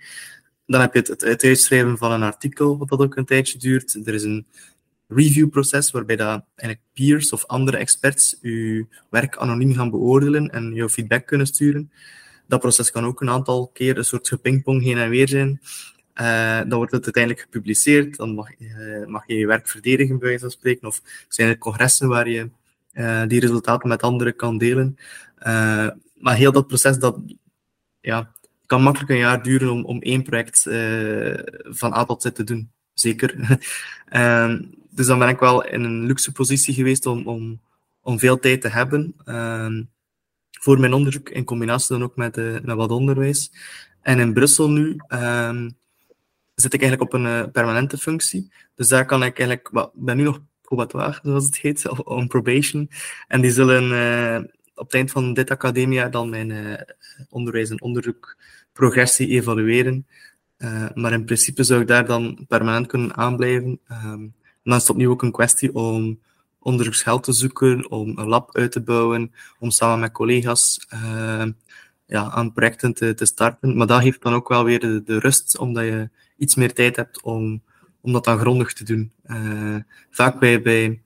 Dan 0.66 0.82
heb 0.82 0.94
je 0.94 1.00
het, 1.00 1.22
het 1.22 1.44
uitschrijven 1.44 1.98
van 1.98 2.12
een 2.12 2.24
artikel, 2.24 2.78
wat 2.78 2.90
dat 2.90 3.00
ook 3.00 3.16
een 3.16 3.26
tijdje 3.26 3.58
duurt. 3.58 4.08
Er 4.08 4.14
is 4.14 4.24
een 4.24 4.46
reviewproces 5.08 5.92
waarbij 5.92 6.16
dat 6.16 6.44
peers 6.94 7.32
of 7.32 7.46
andere 7.46 7.78
experts 7.78 8.38
uw 8.42 8.88
werk 9.10 9.38
anoniem 9.38 9.74
gaan 9.74 9.90
beoordelen 9.90 10.50
en 10.50 10.74
jouw 10.74 10.90
feedback 10.90 11.26
kunnen 11.26 11.48
sturen. 11.48 11.92
Dat 12.48 12.60
proces 12.60 12.92
kan 12.92 13.06
ook 13.06 13.22
een 13.22 13.30
aantal 13.30 13.70
keer 13.74 13.98
een 13.98 14.06
soort 14.06 14.28
gepingpong 14.28 14.84
heen 14.84 14.98
en 14.98 15.10
weer 15.10 15.28
zijn. 15.28 15.62
Uh, 16.22 16.58
dan 16.58 16.78
wordt 16.78 16.92
het 16.92 17.04
uiteindelijk 17.04 17.44
gepubliceerd, 17.44 18.18
dan 18.18 18.34
mag, 18.34 18.60
uh, 18.60 19.06
mag 19.06 19.24
je 19.28 19.36
je 19.36 19.48
werk 19.48 19.68
verdedigen, 19.68 20.20
bij 20.20 20.28
wijze 20.28 20.44
van 20.44 20.52
spreken, 20.52 20.88
of 20.88 21.02
zijn 21.28 21.50
er 21.50 21.58
congressen 21.58 22.08
waar 22.08 22.30
je 22.30 22.50
uh, 22.94 23.24
die 23.28 23.40
resultaten 23.40 23.90
met 23.90 24.02
anderen 24.02 24.36
kan 24.36 24.58
delen. 24.58 24.98
maar 26.14 26.36
heel 26.36 26.52
dat 26.52 26.68
proces, 26.68 26.98
dat 26.98 27.18
ja, 28.02 28.32
kan 28.66 28.82
makkelijk 28.82 29.12
een 29.12 29.18
jaar 29.18 29.44
duren 29.44 29.72
om, 29.72 29.86
om 29.86 30.02
één 30.02 30.24
project 30.24 30.62
van 31.64 31.94
A 31.94 32.06
tot 32.06 32.22
Z 32.22 32.30
te 32.32 32.44
doen. 32.44 32.72
Zeker. 32.94 33.36
Dus 34.96 35.06
dan 35.06 35.20
ben 35.20 35.28
ik 35.28 35.40
wel 35.40 35.66
in 35.66 35.84
een 35.84 36.06
luxe 36.06 36.32
positie 36.32 36.74
geweest 36.74 37.06
om, 37.06 37.28
om, 37.28 37.62
om 38.02 38.20
veel 38.20 38.40
tijd 38.40 38.62
te 38.62 38.68
hebben 38.68 39.16
voor 40.52 40.80
mijn 40.80 40.94
onderzoek, 40.94 41.30
in 41.30 41.44
combinatie 41.44 41.88
dan 41.88 42.04
ook 42.04 42.16
met, 42.16 42.36
met 42.36 42.76
wat 42.76 42.92
onderwijs. 42.92 43.52
En 44.02 44.20
in 44.20 44.34
Brussel 44.34 44.70
nu 44.70 44.98
zit 46.56 46.74
ik 46.74 46.82
eigenlijk 46.82 47.14
op 47.14 47.20
een 47.20 47.26
uh, 47.26 47.44
permanente 47.52 47.98
functie. 47.98 48.52
Dus 48.76 48.88
daar 48.88 49.06
kan 49.06 49.24
ik 49.24 49.38
eigenlijk, 49.38 49.70
well, 49.72 49.84
ik 49.84 50.06
ben 50.06 50.18
nu 50.18 50.24
nog 50.24 50.42
probatoire, 50.62 51.20
zoals 51.24 51.46
het 51.46 51.58
heet, 51.58 51.90
on 52.04 52.28
probation. 52.28 52.90
En 53.28 53.42
die 53.42 53.52
zullen 53.52 53.92
uh, 53.92 54.52
op 54.76 54.86
het 54.86 54.94
eind 54.94 55.12
van 55.12 55.34
dit 55.34 55.52
academia 55.52 56.10
dan 56.10 56.30
mijn 56.30 56.78
onderwijs 57.30 57.70
en 57.70 57.82
onderzoek 57.82 58.38
progressie 58.74 59.28
evalueren. 59.28 60.08
maar 60.94 61.12
in 61.12 61.26
principe 61.26 61.64
zou 61.64 61.82
ik 61.82 61.88
daar 61.88 62.06
dan 62.06 62.46
permanent 62.48 62.88
kunnen 62.88 63.16
aanblijven. 63.16 63.80
Um, 63.92 64.34
dan 64.64 64.76
is 64.76 64.82
het 64.82 64.90
opnieuw 64.90 65.12
ook 65.12 65.22
een 65.22 65.32
kwestie 65.32 65.76
om 65.76 66.20
onderzoeksgeld 66.60 67.24
te 67.24 67.32
zoeken, 67.32 67.92
om 67.92 68.18
een 68.18 68.28
lab 68.28 68.56
uit 68.56 68.72
te 68.72 68.82
bouwen, 68.82 69.34
om 69.60 69.72
samen 69.72 70.00
met 70.00 70.12
collega's 70.12 70.88
ja, 72.06 72.30
aan 72.30 72.54
projecten 72.54 72.94
te, 72.94 73.14
te, 73.14 73.26
starten. 73.26 73.78
Maar 73.78 73.88
dat 73.88 74.02
heeft 74.02 74.22
dan 74.22 74.34
ook 74.34 74.48
wel 74.48 74.64
weer 74.64 74.80
de, 74.80 75.20
rust, 75.20 75.58
omdat 75.58 75.84
je 75.84 76.10
iets 76.44 76.56
meer 76.56 76.74
tijd 76.74 76.96
hebt 76.96 77.22
om, 77.22 77.62
om 78.02 78.12
dat 78.14 78.24
dan 78.24 78.40
grondig 78.40 78.74
te 78.74 78.84
doen. 78.84 79.12
Uh, 79.26 79.76
vaak 80.10 80.40
bij, 80.40 80.62
bij 80.62 81.02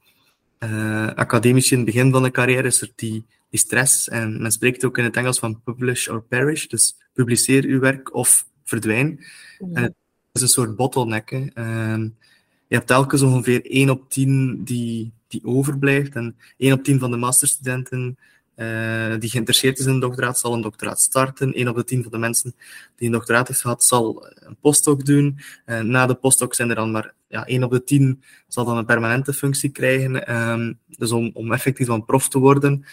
uh, 0.59 1.07
academici 1.07 1.71
in 1.71 1.77
het 1.77 1.85
begin 1.85 2.11
van 2.11 2.23
de 2.23 2.31
carrière 2.31 2.67
is 2.67 2.81
er 2.81 2.91
die, 2.95 3.25
die 3.49 3.59
stress. 3.59 4.09
En 4.09 4.41
men 4.41 4.51
spreekt 4.51 4.85
ook 4.85 4.97
in 4.97 5.03
het 5.03 5.15
Engels 5.15 5.39
van 5.39 5.61
publish 5.61 6.07
or 6.07 6.21
perish. 6.21 6.65
Dus 6.65 6.95
publiceer 7.13 7.63
uw 7.65 7.79
werk 7.79 8.15
of 8.15 8.45
verdwijn. 8.63 9.19
Ja. 9.59 9.67
En 9.73 9.83
het 9.83 9.93
is 10.33 10.41
een 10.41 10.47
soort 10.47 10.75
bottleneck. 10.75 11.29
Hè. 11.29 11.45
Uh, 11.53 12.09
je 12.67 12.75
hebt 12.75 12.87
telkens 12.87 13.21
ongeveer 13.21 13.65
1 13.65 13.89
op 13.89 14.09
10 14.09 14.63
die, 14.63 15.11
die 15.27 15.45
overblijft. 15.45 16.15
En 16.15 16.35
1 16.57 16.73
op 16.73 16.83
10 16.83 16.99
van 16.99 17.11
de 17.11 17.17
masterstudenten 17.17 18.17
uh, 18.57 19.13
die 19.19 19.29
geïnteresseerd 19.29 19.79
is 19.79 19.85
in 19.85 19.91
een 19.91 19.99
doctoraat, 19.99 20.39
zal 20.39 20.53
een 20.53 20.61
doctoraat 20.61 20.99
starten. 21.01 21.53
1 21.53 21.67
op 21.67 21.75
de 21.75 21.83
10 21.83 22.03
van 22.03 22.11
de 22.11 22.17
mensen 22.17 22.55
die 22.95 23.07
een 23.07 23.13
doctoraat 23.13 23.47
heeft 23.47 23.61
gehad, 23.61 23.83
zal 23.83 24.27
een 24.35 24.57
postdoc 24.61 25.05
doen. 25.05 25.39
Uh, 25.65 25.79
na 25.79 26.05
de 26.05 26.13
postdoc 26.13 26.53
zijn 26.55 26.69
er 26.69 26.75
dan 26.75 26.91
maar 26.91 27.13
ja, 27.27 27.45
1 27.45 27.63
op 27.63 27.71
de 27.71 27.83
10 27.83 28.23
zal 28.47 28.65
dan 28.65 28.77
een 28.77 28.85
permanente 28.85 29.33
functie 29.33 29.69
krijgen. 29.69 30.35
Um, 30.35 30.79
dus 30.87 31.11
om, 31.11 31.29
om 31.33 31.51
effectief 31.51 31.87
een 31.87 32.05
prof 32.05 32.29
te 32.29 32.39
worden, 32.39 32.85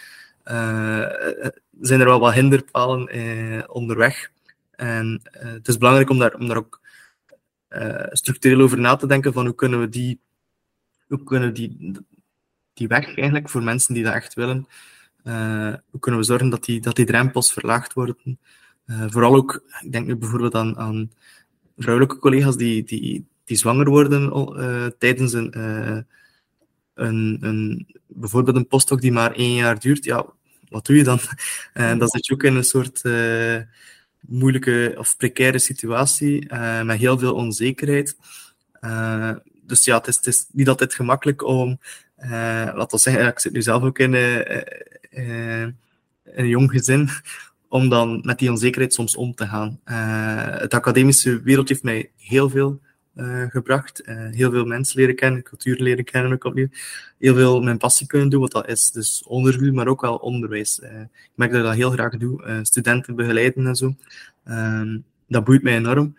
uh, 0.44 1.08
zijn 1.80 2.00
er 2.00 2.06
wel 2.06 2.20
wat 2.20 2.34
hinderpalen 2.34 3.70
onderweg. 3.70 4.30
En 4.70 5.20
het 5.30 5.68
is 5.68 5.78
belangrijk 5.78 6.10
om 6.10 6.18
daar, 6.18 6.34
om 6.34 6.46
daar 6.48 6.56
ook 6.56 6.80
structureel 8.10 8.60
over 8.60 8.78
na 8.78 8.96
te 8.96 9.06
denken 9.06 9.32
van 9.32 9.44
hoe 9.44 9.54
kunnen 9.54 9.80
we 9.80 9.88
die, 9.88 10.20
hoe 11.06 11.22
kunnen 11.22 11.54
die, 11.54 12.00
die 12.74 12.88
weg 12.88 13.06
eigenlijk 13.06 13.48
voor 13.48 13.62
mensen 13.62 13.94
die 13.94 14.04
dat 14.04 14.14
echt 14.14 14.34
willen, 14.34 14.66
hoe 15.90 16.00
kunnen 16.00 16.20
we 16.20 16.26
zorgen 16.26 16.48
dat 16.48 16.64
die, 16.64 16.80
dat 16.80 16.96
die 16.96 17.06
drempels 17.06 17.52
verlaagd 17.52 17.92
worden. 17.92 18.38
Uh, 18.86 19.04
vooral 19.08 19.34
ook, 19.34 19.64
ik 19.80 19.92
denk 19.92 20.06
nu 20.06 20.16
bijvoorbeeld 20.16 20.54
aan, 20.54 20.78
aan 20.78 21.10
vrouwelijke 21.76 22.18
collega's 22.18 22.56
die, 22.56 22.84
die, 22.84 23.26
die 23.44 23.56
zwanger 23.56 23.88
worden 23.88 24.32
tijdens 24.98 25.32
een, 25.32 25.58
een, 26.94 27.38
een, 27.40 27.86
bijvoorbeeld 28.06 28.56
een 28.56 28.66
postdoc 28.66 29.00
die 29.00 29.12
maar 29.12 29.32
één 29.32 29.54
jaar 29.54 29.78
duurt. 29.78 30.04
Ja, 30.04 30.26
wat 30.68 30.86
doe 30.86 30.96
je 30.96 31.04
dan? 31.04 31.18
dan 31.98 32.08
zit 32.08 32.26
je 32.26 32.32
ook 32.32 32.42
in 32.42 32.56
een 32.56 32.64
soort 32.64 33.02
moeilijke 34.20 34.94
of 34.98 35.16
precaire 35.16 35.58
situatie 35.58 36.54
met 36.84 36.98
heel 36.98 37.18
veel 37.18 37.34
onzekerheid. 37.34 38.16
Dus 39.62 39.84
ja, 39.84 39.96
het 39.96 40.06
is, 40.06 40.16
het 40.16 40.26
is, 40.26 40.46
niet 40.52 40.68
altijd 40.68 40.94
gemakkelijk 40.94 41.44
om, 41.44 41.78
uh, 42.24 42.30
laten 42.74 42.90
we 42.90 42.98
zeggen, 42.98 43.26
ik 43.26 43.38
zit 43.40 43.52
nu 43.52 43.62
zelf 43.62 43.82
ook 43.82 43.98
in 43.98 44.14
een 46.24 46.48
jong 46.48 46.70
gezin, 46.70 47.08
om 47.68 47.88
dan 47.88 48.20
met 48.24 48.38
die 48.38 48.50
onzekerheid 48.50 48.94
soms 48.94 49.16
om 49.16 49.34
te 49.34 49.46
gaan. 49.46 49.80
het 50.60 50.74
academische 50.74 51.42
wereld 51.42 51.68
heeft 51.68 51.82
mij 51.82 52.10
heel 52.16 52.50
veel 52.50 52.80
gebracht. 53.48 54.02
Heel 54.30 54.50
veel 54.50 54.64
mensen 54.64 55.00
leren 55.00 55.16
kennen, 55.16 55.42
cultuur 55.42 55.76
leren 55.82 56.04
kennen 56.04 56.32
ook 56.32 56.44
opnieuw. 56.44 56.68
Heel 57.18 57.34
veel 57.34 57.62
mijn 57.62 57.78
passie 57.78 58.06
kunnen 58.06 58.28
doen, 58.28 58.40
wat 58.40 58.52
dat 58.52 58.68
is. 58.68 58.90
Dus 58.90 59.24
onderwijs, 59.26 59.72
maar 59.72 59.88
ook 59.88 60.00
wel 60.00 60.16
onderwijs. 60.16 60.78
Ik 60.78 61.32
merk 61.34 61.50
dat 61.50 61.60
ik 61.60 61.66
dat 61.66 61.74
heel 61.74 61.90
graag 61.90 62.16
doe. 62.16 62.60
studenten 62.62 63.14
begeleiden 63.14 63.66
en 63.66 63.76
zo. 63.76 63.94
Ehm, 64.44 64.98
dat 65.28 65.44
boeit 65.44 65.62
mij 65.62 65.76
enorm. 65.76 66.14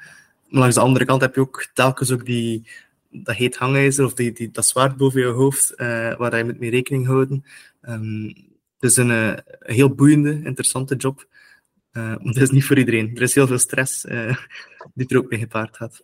Maar 0.49 0.59
langs 0.59 0.75
de 0.75 0.81
andere 0.81 1.05
kant 1.05 1.21
heb 1.21 1.35
je 1.35 1.41
ook 1.41 1.67
telkens 1.73 2.11
ook 2.11 2.25
die, 2.25 2.67
dat 3.23 3.35
heet 3.35 3.55
hangijzer 3.55 4.05
of 4.05 4.13
die, 4.13 4.31
die, 4.31 4.51
dat 4.51 4.65
zwaard 4.65 4.97
boven 4.97 5.21
je 5.21 5.27
hoofd, 5.27 5.73
waar 6.17 6.37
je 6.37 6.43
moet 6.43 6.59
mee 6.59 6.69
rekening 6.69 7.05
houden. 7.05 7.45
Um, 7.81 8.25
het 8.79 8.91
is 8.91 8.97
een, 8.97 9.09
een 9.09 9.43
heel 9.59 9.89
boeiende, 9.89 10.41
interessante 10.43 10.95
job. 10.95 11.25
maar 11.91 12.19
het 12.19 12.41
is 12.41 12.49
niet 12.49 12.65
voor 12.65 12.77
iedereen. 12.77 13.15
Er 13.15 13.21
is 13.21 13.35
heel 13.35 13.47
veel 13.47 13.57
stress 13.57 14.01
die 14.93 15.07
er 15.07 15.17
ook 15.17 15.29
mee 15.29 15.39
gepaard 15.39 15.77
gaat. 15.77 16.03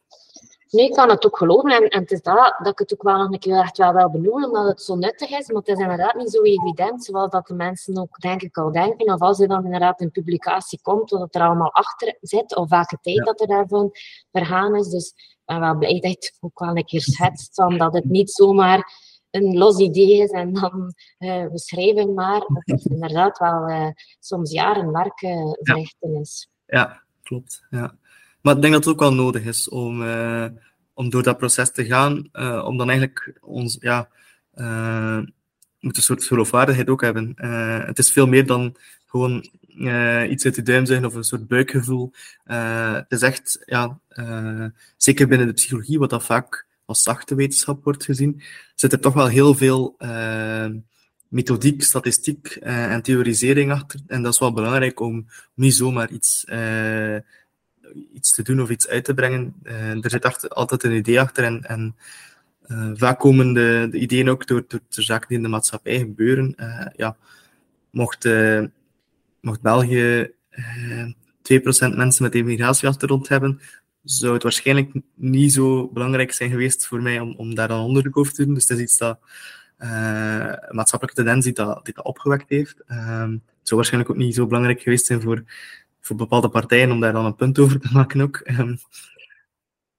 Nee, 0.71 0.85
ik 0.85 0.93
kan 0.93 1.09
het 1.09 1.25
ook 1.25 1.37
geloven. 1.37 1.71
En, 1.71 1.87
en 1.87 2.01
het 2.01 2.11
is 2.11 2.21
dat, 2.21 2.55
dat 2.57 2.71
ik 2.71 2.79
het 2.79 2.93
ook 2.93 3.03
wel 3.03 3.17
nog 3.17 3.31
een 3.31 3.39
keer 3.39 3.59
echt 3.59 3.77
wel 3.77 3.93
wil 3.93 4.09
benoemen, 4.11 4.47
omdat 4.47 4.67
het 4.67 4.81
zo 4.81 4.95
nuttig 4.95 5.29
is. 5.29 5.47
Maar 5.47 5.61
het 5.61 5.67
is 5.67 5.79
inderdaad 5.79 6.15
niet 6.15 6.31
zo 6.31 6.41
evident, 6.41 7.03
zoals 7.03 7.31
dat 7.31 7.47
de 7.47 7.53
mensen 7.53 7.97
ook 7.97 8.19
denk 8.19 8.41
ik 8.41 8.57
al 8.57 8.71
denken. 8.71 9.13
Of 9.13 9.19
als 9.19 9.39
er 9.39 9.47
dan 9.47 9.65
inderdaad 9.65 10.01
een 10.01 10.11
publicatie 10.11 10.79
komt, 10.81 11.09
wat 11.09 11.35
er 11.35 11.41
allemaal 11.41 11.73
achter 11.73 12.17
zit, 12.21 12.55
of 12.55 12.69
welke 12.69 12.97
tijd 13.01 13.25
dat 13.25 13.41
er 13.41 13.47
daarvan 13.47 13.91
vergaan 14.31 14.75
is. 14.75 14.87
Dus 14.87 15.30
blij 15.45 15.99
dat 15.99 16.01
je 16.01 16.07
het 16.09 16.37
ook 16.39 16.59
wel 16.59 16.77
een 16.77 16.85
keer 16.85 17.01
schetst, 17.01 17.59
omdat 17.59 17.93
het 17.93 18.05
niet 18.05 18.31
zomaar 18.31 19.09
een 19.31 19.57
los 19.57 19.79
idee 19.79 20.21
is 20.21 20.31
en 20.31 20.53
dan 20.53 20.93
uh, 21.19 21.45
we 21.45 21.59
schrijven 21.59 22.13
maar. 22.13 22.39
Dat 22.39 22.61
het 22.65 22.85
inderdaad 22.85 23.37
wel 23.37 23.69
uh, 23.69 23.87
soms 24.19 24.51
jaren 24.51 24.91
werk 24.91 25.21
uh, 25.21 25.51
verrichten 25.59 26.15
is. 26.15 26.49
Ja, 26.65 27.03
klopt. 27.23 27.63
Ja. 27.69 27.95
Maar 28.41 28.55
ik 28.55 28.61
denk 28.61 28.73
dat 28.73 28.83
het 28.83 28.93
ook 28.93 28.99
wel 28.99 29.13
nodig 29.13 29.43
is 29.43 29.69
om, 29.69 30.03
om 30.93 31.09
door 31.09 31.23
dat 31.23 31.37
proces 31.37 31.71
te 31.71 31.85
gaan, 31.85 32.29
om 32.65 32.77
dan 32.77 32.89
eigenlijk 32.89 33.37
ons, 33.41 33.77
ja, 33.79 34.09
moet 35.79 35.97
een 35.97 36.03
soort 36.03 36.23
geloofwaardigheid 36.23 36.89
ook 36.89 37.01
hebben. 37.01 37.33
het 37.85 37.97
is 37.97 38.11
veel 38.11 38.27
meer 38.27 38.45
dan 38.45 38.75
gewoon 39.05 39.49
iets 40.29 40.45
uit 40.45 40.55
de 40.55 40.61
duim 40.61 40.85
zeggen 40.85 41.05
of 41.05 41.15
een 41.15 41.23
soort 41.23 41.47
buikgevoel. 41.47 42.11
het 42.43 43.11
is 43.11 43.21
echt, 43.21 43.61
ja, 43.65 43.99
zeker 44.97 45.27
binnen 45.27 45.47
de 45.47 45.53
psychologie, 45.53 45.99
wat 45.99 46.09
dat 46.09 46.23
vaak 46.23 46.65
als 46.85 47.03
zachte 47.03 47.35
wetenschap 47.35 47.83
wordt 47.83 48.03
gezien, 48.03 48.41
zit 48.75 48.93
er 48.93 48.99
toch 48.99 49.13
wel 49.13 49.27
heel 49.27 49.53
veel 49.53 49.97
methodiek, 51.27 51.83
statistiek 51.83 52.47
en 52.61 53.01
theorisering 53.01 53.71
achter. 53.71 53.99
En 54.07 54.21
dat 54.21 54.33
is 54.33 54.39
wel 54.39 54.53
belangrijk 54.53 54.99
om 54.99 55.27
niet 55.53 55.75
zomaar 55.75 56.11
iets 56.11 56.45
iets 58.13 58.31
te 58.31 58.43
doen 58.43 58.61
of 58.61 58.69
iets 58.69 58.87
uit 58.87 59.03
te 59.03 59.13
brengen. 59.13 59.55
Er 60.01 60.09
zit 60.09 60.49
altijd 60.49 60.83
een 60.83 60.95
idee 60.95 61.19
achter 61.19 61.43
en, 61.43 61.63
en 61.63 61.95
vaak 62.97 63.19
komen 63.19 63.53
de, 63.53 63.87
de, 63.91 63.97
ideeën 63.97 64.29
ook 64.29 64.47
door, 64.47 64.63
door 64.67 64.79
de 64.89 65.01
zaken 65.01 65.27
die 65.27 65.37
in 65.37 65.43
de 65.43 65.49
maatschappij 65.49 65.97
gebeuren. 65.97 66.55
Ja, 66.95 67.15
mocht, 67.89 68.25
mocht 69.41 69.61
België 69.61 70.31
2% 71.41 71.95
mensen 71.95 72.23
met 72.23 72.35
immigratieachtergrond 72.35 73.27
hebben, 73.27 73.61
zou 74.03 74.33
het 74.33 74.43
waarschijnlijk 74.43 74.91
niet 75.15 75.53
zo 75.53 75.87
belangrijk 75.87 76.31
zijn 76.31 76.49
geweest 76.49 76.87
voor 76.87 77.01
mij 77.01 77.19
om, 77.19 77.35
om 77.35 77.55
daar 77.55 77.67
dan 77.67 77.85
onderzoek 77.85 78.17
over 78.17 78.33
te 78.33 78.45
doen. 78.45 78.53
Dus 78.53 78.67
het 78.67 78.77
is 78.77 78.83
iets 78.83 78.97
dat 78.97 79.19
een 79.77 80.75
maatschappelijke 80.75 81.21
tendens 81.23 81.45
die 81.45 81.53
dat, 81.53 81.85
dat 81.85 82.05
opgewekt 82.05 82.49
heeft. 82.49 82.83
Um, 82.87 83.31
het 83.31 83.69
zou 83.69 83.79
waarschijnlijk 83.79 84.09
ook 84.11 84.17
niet 84.17 84.35
zo 84.35 84.47
belangrijk 84.47 84.81
geweest 84.81 85.05
zijn 85.05 85.21
voor, 85.21 85.43
voor 86.01 86.15
bepaalde 86.15 86.49
partijen 86.49 86.91
om 86.91 86.99
daar 86.99 87.13
dan 87.13 87.25
een 87.25 87.35
punt 87.35 87.59
over 87.59 87.79
te 87.79 87.89
maken 87.91 88.21
ook. 88.21 88.41
Um, 88.59 88.77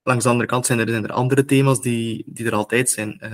langs 0.03 0.23
de 0.23 0.29
andere 0.29 0.49
kant 0.49 0.65
zijn 0.65 0.79
er, 0.79 0.89
zijn 0.89 1.03
er 1.03 1.11
andere 1.11 1.45
thema's 1.45 1.81
die, 1.81 2.23
die 2.27 2.45
er 2.45 2.53
altijd 2.53 2.89
zijn. 2.89 3.19
Uh, 3.23 3.31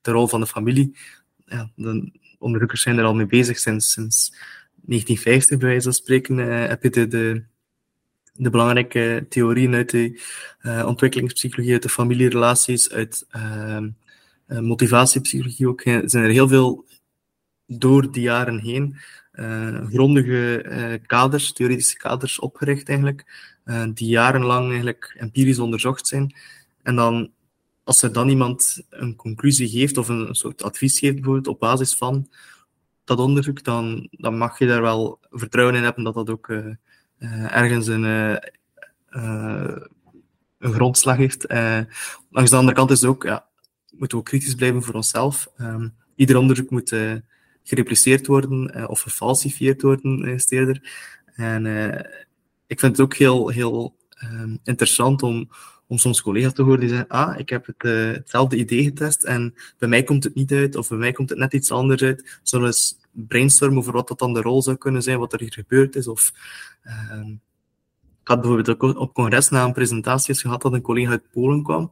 de 0.00 0.10
rol 0.10 0.26
van 0.26 0.40
de 0.40 0.46
familie. 0.46 0.96
Ja, 1.44 1.70
de 1.74 2.12
onderzoekers 2.38 2.82
zijn 2.82 2.98
er 2.98 3.04
al 3.04 3.14
mee 3.14 3.26
bezig 3.26 3.58
sinds, 3.58 3.92
sinds 3.92 4.34
1950, 4.90 5.58
bij 5.58 5.68
wijze 5.68 5.84
van 5.84 5.92
spreken. 5.92 6.38
Uh, 6.38 6.66
heb 6.66 6.82
je 6.82 6.90
de, 6.90 7.08
de, 7.08 7.42
de 8.34 8.50
belangrijke 8.50 9.26
theorieën 9.28 9.74
uit 9.74 9.90
de 9.90 10.20
uh, 10.62 10.86
ontwikkelingspsychologie, 10.86 11.72
uit 11.72 11.82
de 11.82 11.88
familierelaties, 11.88 12.90
uit 12.90 13.26
uh, 13.36 13.78
motivatiepsychologie 14.46 15.68
ook. 15.68 15.82
zijn 15.82 16.24
er 16.24 16.30
heel 16.30 16.48
veel 16.48 16.84
door 17.66 18.12
die 18.12 18.22
jaren 18.22 18.58
heen 18.58 18.96
grondige 19.90 21.00
kaders, 21.06 21.52
theoretische 21.52 21.96
kaders 21.96 22.38
opgericht 22.38 22.88
eigenlijk, 22.88 23.24
die 23.94 24.08
jarenlang 24.08 24.68
eigenlijk 24.70 25.14
empirisch 25.18 25.58
onderzocht 25.58 26.06
zijn. 26.06 26.34
En 26.82 26.96
dan, 26.96 27.30
als 27.84 28.02
er 28.02 28.12
dan 28.12 28.28
iemand 28.28 28.82
een 28.90 29.16
conclusie 29.16 29.68
geeft 29.68 29.96
of 29.96 30.08
een, 30.08 30.28
een 30.28 30.34
soort 30.34 30.62
advies 30.62 30.98
geeft 30.98 31.14
bijvoorbeeld 31.14 31.46
op 31.46 31.58
basis 31.58 31.94
van 31.94 32.28
dat 33.04 33.18
onderzoek, 33.18 33.64
dan, 33.64 34.08
dan 34.10 34.38
mag 34.38 34.58
je 34.58 34.66
daar 34.66 34.82
wel 34.82 35.18
vertrouwen 35.30 35.76
in 35.76 35.82
hebben 35.82 36.04
dat 36.04 36.14
dat 36.14 36.30
ook 36.30 36.52
ergens 37.48 37.86
een, 37.86 38.02
een 40.58 40.72
grondslag 40.72 41.16
heeft. 41.16 41.46
langs 42.30 42.50
de 42.50 42.56
andere 42.56 42.76
kant 42.76 42.90
is 42.90 43.04
ook, 43.04 43.22
ja, 43.22 43.46
moeten 43.90 44.18
we 44.18 44.22
ook 44.24 44.28
kritisch 44.28 44.54
blijven 44.54 44.82
voor 44.82 44.94
onszelf. 44.94 45.48
Um, 45.58 45.94
ieder 46.14 46.36
onderzoek 46.36 46.70
moet 46.70 46.94
gerepliceerd 47.62 48.26
worden 48.26 48.88
of 48.88 49.00
gefalsifieerd 49.00 49.82
worden, 49.82 50.28
uh, 50.28 50.38
eerder. 50.48 50.90
En 51.34 51.66
ik 52.66 52.80
vind 52.80 52.96
het 52.96 53.00
ook 53.00 53.14
heel, 53.14 53.48
heel 53.48 53.96
um, 54.22 54.58
interessant 54.64 55.22
om, 55.22 55.48
om 55.90 55.98
soms 55.98 56.22
collega's 56.22 56.52
te 56.52 56.62
horen 56.62 56.80
die 56.80 56.88
zeggen, 56.88 57.08
ah, 57.08 57.38
ik 57.38 57.48
heb 57.48 57.66
het, 57.66 57.82
hetzelfde 58.16 58.56
idee 58.56 58.82
getest 58.82 59.24
en 59.24 59.54
bij 59.78 59.88
mij 59.88 60.02
komt 60.02 60.24
het 60.24 60.34
niet 60.34 60.52
uit, 60.52 60.76
of 60.76 60.88
bij 60.88 60.98
mij 60.98 61.12
komt 61.12 61.30
het 61.30 61.38
net 61.38 61.52
iets 61.52 61.70
anders 61.70 62.02
uit. 62.02 62.38
Zullen 62.42 62.66
we 62.66 62.72
eens 62.72 62.98
brainstormen 63.10 63.78
over 63.78 63.92
wat 63.92 64.08
dat 64.08 64.18
dan 64.18 64.34
de 64.34 64.40
rol 64.40 64.62
zou 64.62 64.76
kunnen 64.76 65.02
zijn, 65.02 65.18
wat 65.18 65.32
er 65.32 65.40
hier 65.40 65.52
gebeurd 65.52 65.96
is, 65.96 66.08
of... 66.08 66.32
Ehm, 66.82 67.30
ik 68.20 68.28
had 68.28 68.40
bijvoorbeeld 68.40 68.82
ook 68.82 68.98
op 68.98 69.14
congres 69.14 69.48
na 69.48 69.64
een 69.64 69.72
presentatie 69.72 70.34
gehad 70.34 70.62
dat 70.62 70.72
een 70.72 70.80
collega 70.80 71.10
uit 71.10 71.30
Polen 71.32 71.62
kwam. 71.62 71.90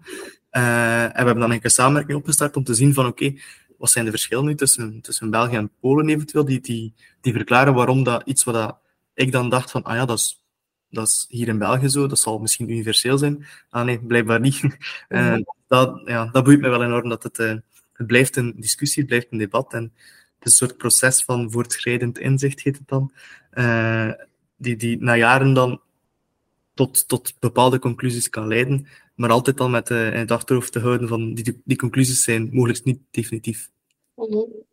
Uh, 0.53 1.03
en 1.03 1.11
we 1.11 1.25
hebben 1.25 1.39
dan 1.39 1.53
een 1.53 1.71
samenwerking 1.71 2.19
opgestart 2.19 2.57
om 2.57 2.65
te 2.65 2.75
zien 2.75 2.95
van 2.95 3.07
oké, 3.07 3.35
wat 3.79 3.91
zijn 3.91 4.05
de 4.05 4.11
verschillen 4.11 4.45
nu 4.45 4.55
tussen, 4.55 5.01
tussen 5.01 5.31
België 5.31 5.57
en 5.57 5.71
Polen 5.81 6.09
eventueel, 6.09 6.45
die, 6.45 6.61
die, 6.61 6.95
die 7.21 7.33
verklaren 7.33 7.75
waarom 7.75 8.03
dat 8.03 8.23
iets 8.25 8.45
wat 8.45 8.55
dat 8.55 8.79
ik 9.15 9.33
dan 9.33 9.49
dacht 9.49 9.71
van, 9.71 9.83
ah 9.83 9.95
ja, 9.95 10.05
dat 10.05 10.19
is, 10.19 10.43
dat 10.91 11.09
is 11.09 11.27
hier 11.29 11.49
in 11.49 11.59
België 11.59 11.89
zo, 11.89 12.07
dat 12.07 12.19
zal 12.19 12.39
misschien 12.39 12.71
universeel 12.71 13.19
zijn. 13.19 13.47
Ah 13.71 13.85
nee, 13.85 13.99
blijkbaar 13.99 14.41
niet. 14.41 14.63
uh, 15.09 15.37
dat, 15.69 16.01
ja, 16.05 16.27
dat 16.27 16.45
boeit 16.45 16.61
me 16.61 16.69
wel 16.69 16.85
enorm, 16.85 17.09
dat 17.09 17.23
het, 17.23 17.39
uh, 17.39 17.55
het 17.93 18.07
blijft 18.07 18.37
een 18.37 18.55
discussie, 18.57 18.99
het 19.03 19.11
blijft 19.11 19.27
een 19.31 19.39
debat 19.39 19.73
en 19.73 19.83
het 20.39 20.47
is 20.47 20.53
een 20.61 20.67
soort 20.67 20.77
proces 20.77 21.23
van 21.25 21.51
voortschrijdend 21.51 22.19
inzicht, 22.19 22.61
heet 22.61 22.79
het 22.79 22.89
dan, 22.89 23.13
uh, 23.53 24.13
die, 24.57 24.77
die 24.77 25.03
na 25.03 25.17
jaren 25.17 25.53
dan 25.53 25.81
tot, 26.75 27.09
tot 27.09 27.35
bepaalde 27.39 27.79
conclusies 27.79 28.29
kan 28.29 28.47
leiden 28.47 28.87
maar 29.19 29.31
altijd 29.31 29.57
dan 29.57 29.71
met 29.71 29.91
in 29.91 29.97
het 29.97 30.31
achterhoofd 30.31 30.73
te 30.73 30.81
houden 30.81 31.09
van 31.09 31.35
die, 31.35 31.61
die 31.65 31.77
conclusies 31.77 32.23
zijn 32.23 32.49
mogelijk 32.53 32.85
niet 32.85 33.01
definitief. 33.11 33.71
Mm 34.15 34.25
-hmm. 34.25 34.67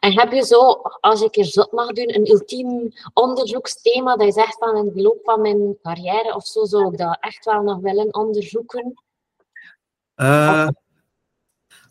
En 0.00 0.18
heb 0.18 0.32
je 0.32 0.44
zo, 0.44 0.70
als 1.00 1.22
ik 1.22 1.36
er 1.36 1.44
zot 1.44 1.72
mag 1.72 1.92
doen, 1.92 2.14
een 2.14 2.30
ultiem 2.30 2.92
onderzoeksthema 3.12 4.16
dat 4.16 4.26
je 4.26 4.32
zegt 4.32 4.58
van 4.58 4.76
in 4.76 4.92
de 4.94 5.02
loop 5.02 5.18
van 5.22 5.40
mijn 5.40 5.76
carrière 5.82 6.34
of 6.34 6.46
zo, 6.46 6.64
zou 6.64 6.92
ik 6.92 6.98
dat 6.98 7.16
echt 7.20 7.44
wel 7.44 7.62
nog 7.62 7.80
willen 7.80 8.14
onderzoeken? 8.14 9.02
Uh, 10.16 10.68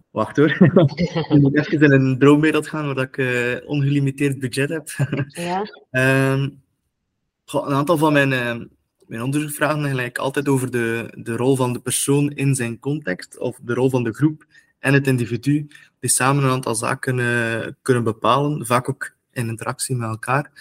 wacht 0.10 0.38
hoor. 0.38 0.58
ik 1.30 1.42
moet 1.42 1.58
even 1.58 1.82
in 1.82 1.92
een 1.92 2.20
droomwereld 2.20 2.68
gaan 2.68 2.94
waar 2.94 3.04
ik 3.04 3.18
uh, 3.18 3.70
ongelimiteerd 3.70 4.40
budget 4.40 4.70
heb. 4.70 4.90
ja. 5.28 5.62
um, 6.32 6.62
een 7.46 7.74
aantal 7.74 7.98
van 7.98 8.14
mijn 8.14 8.70
mijn 9.08 9.26
onderzoek 9.26 9.52
vragen 9.52 9.80
eigenlijk 9.80 10.18
altijd 10.18 10.48
over 10.48 10.72
de, 10.72 11.14
de 11.18 11.36
rol 11.36 11.56
van 11.56 11.74
de 11.74 11.80
persoon 11.80 12.32
in 12.32 12.56
zijn 12.56 12.80
context, 12.80 13.38
of 13.38 13.60
de 13.62 13.74
rol 13.74 13.90
van 13.90 14.04
de 14.04 14.14
groep 14.14 14.46
en 14.84 14.94
het 14.94 15.08
individu, 15.08 15.68
die 16.00 16.10
samen 16.10 16.44
een 16.44 16.50
aantal 16.50 16.76
zaken 16.76 17.18
uh, 17.18 17.68
kunnen 17.82 18.04
bepalen, 18.04 18.66
vaak 18.66 18.90
ook 18.90 19.16
in 19.32 19.48
interactie 19.48 19.96
met 19.96 20.10
elkaar. 20.10 20.52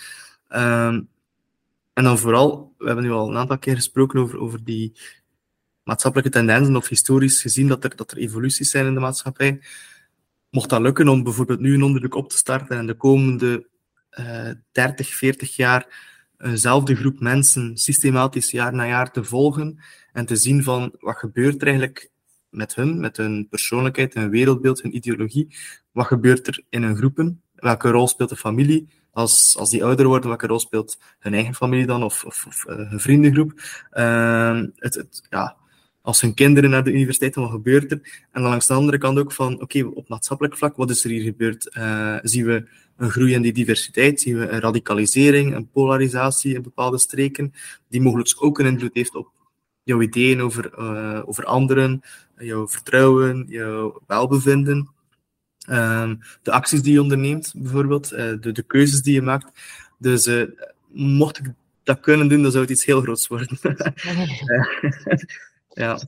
Um, 0.49 1.09
en 1.93 2.05
dan 2.05 2.19
vooral, 2.19 2.75
we 2.79 2.87
hebben 2.87 3.05
nu 3.05 3.11
al 3.11 3.29
een 3.29 3.37
aantal 3.37 3.59
keer 3.59 3.75
gesproken 3.75 4.21
over, 4.21 4.39
over 4.39 4.65
die 4.65 4.93
maatschappelijke 5.83 6.33
tendensen, 6.33 6.77
of 6.77 6.89
historisch 6.89 7.41
gezien 7.41 7.69
dat 7.69 7.85
er, 7.85 7.97
dat 7.97 8.11
er 8.11 8.19
evoluties 8.19 8.71
zijn 8.71 8.87
in 8.87 8.95
de 8.95 9.01
maatschappij. 9.01 9.61
Mocht 10.51 10.71
dat 10.71 10.81
lukken 10.81 11.09
om 11.09 11.23
bijvoorbeeld 11.23 11.61
nu 11.61 11.75
een 11.75 11.83
onderzoek 11.83 12.15
op 12.15 12.31
te 12.31 12.37
starten 12.37 12.77
en 12.77 12.87
de 12.87 12.95
komende 12.97 13.67
uh, 14.19 14.51
30, 14.73 15.15
40 15.15 15.57
jaar 15.57 16.11
eenzelfde 16.39 16.97
groep 16.97 17.21
mensen 17.21 17.77
systematisch 17.77 18.51
jaar 18.51 18.75
na 18.75 18.87
jaar 18.87 19.11
te 19.11 19.25
volgen 19.25 19.83
en 20.13 20.27
te 20.27 20.37
zien 20.37 20.63
van 20.63 20.95
wat 20.99 21.17
gebeurt 21.17 21.61
er 21.61 21.67
eigenlijk 21.67 22.12
met 22.53 22.75
hun, 22.75 23.01
met 23.01 23.17
hun 23.17 23.47
persoonlijkheid, 23.51 24.15
hun 24.15 24.31
wereldbeeld, 24.31 24.83
hun 24.83 24.97
ideologie. 24.97 25.57
Wat 25.93 26.07
gebeurt 26.07 26.47
er 26.47 26.63
in 26.69 26.83
hun 26.83 26.97
groepen? 26.97 27.43
Welke 27.55 27.91
rol 27.91 28.09
speelt 28.09 28.29
de 28.29 28.37
familie? 28.37 28.89
Als, 29.11 29.57
als 29.59 29.71
die 29.71 29.85
ouder 29.85 30.07
worden, 30.07 30.29
welke 30.29 30.47
rol 30.47 30.59
speelt 30.59 30.99
hun 31.19 31.35
eigen 31.35 31.55
familie 31.55 31.87
dan 31.87 32.03
of, 32.03 32.25
of, 32.25 32.65
uh, 32.69 32.91
hun 32.91 33.01
vriendengroep? 33.01 33.53
Uh, 33.93 34.61
het, 34.77 34.95
het, 34.95 35.23
ja, 35.31 35.57
als 36.03 36.21
hun 36.21 36.35
kinderen 36.35 36.71
naar 36.71 36.85
de 36.85 36.93
universiteit 36.93 37.35
wat 37.35 37.51
gebeurt 37.51 37.91
er? 37.91 38.01
En 38.31 38.43
dan 38.43 38.51
langs 38.51 38.67
de 38.67 38.75
andere 38.75 38.99
kant 38.99 39.19
ook 39.19 39.33
van, 39.33 39.61
oké, 39.61 39.85
op 39.85 40.09
maatschappelijk 40.09 40.57
vlak, 40.57 40.77
wat 40.77 40.91
is 40.91 41.05
er 41.05 41.11
hier 41.11 41.23
gebeurd? 41.23 41.77
Uh, 41.77 42.19
zien 42.23 42.45
we 42.45 42.69
een 42.97 43.11
groei 43.11 43.33
in 43.33 43.43
die 43.43 43.53
diversiteit, 43.53 44.21
zien 44.21 44.39
we 44.39 44.49
een 44.49 44.61
radicalisering, 44.61 45.55
een 45.55 45.71
polarisatie 45.71 46.55
in 46.55 46.63
bepaalde 46.63 46.99
streken, 46.99 47.53
die 47.89 48.01
mogelijk 48.01 48.45
ook 48.45 48.59
een 48.59 48.67
invloed 48.67 48.95
heeft 48.95 49.15
op 49.15 49.31
jouw 49.85 50.01
ideeën 50.01 50.41
over, 50.41 50.79
uh, 50.79 51.23
over 51.27 51.45
anderen, 51.45 52.03
jouw 52.37 52.69
vertrouwen, 52.69 53.45
jouw 53.49 54.01
welbevinden. 54.07 54.91
Um, 55.71 56.19
de 56.43 56.53
acties 56.53 56.83
die 56.83 56.93
je 56.93 57.03
onderneemt, 57.03 57.53
bijvoorbeeld, 57.57 58.13
uh, 58.13 58.19
de, 58.19 58.53
de 58.53 58.63
keuzes 58.63 59.03
die 59.03 59.15
je 59.15 59.23
maakt. 59.23 59.61
Dus 59.99 60.27
uh, 60.27 60.49
mocht 60.89 61.39
ik 61.39 61.53
dat 61.83 62.01
kunnen 62.01 62.29
doen, 62.29 62.43
dan 62.43 62.51
zou 62.51 62.63
het 62.63 62.73
iets 62.73 62.85
heel 62.85 63.01
groots 63.01 63.29
worden. 63.29 63.59
ja. 65.69 65.99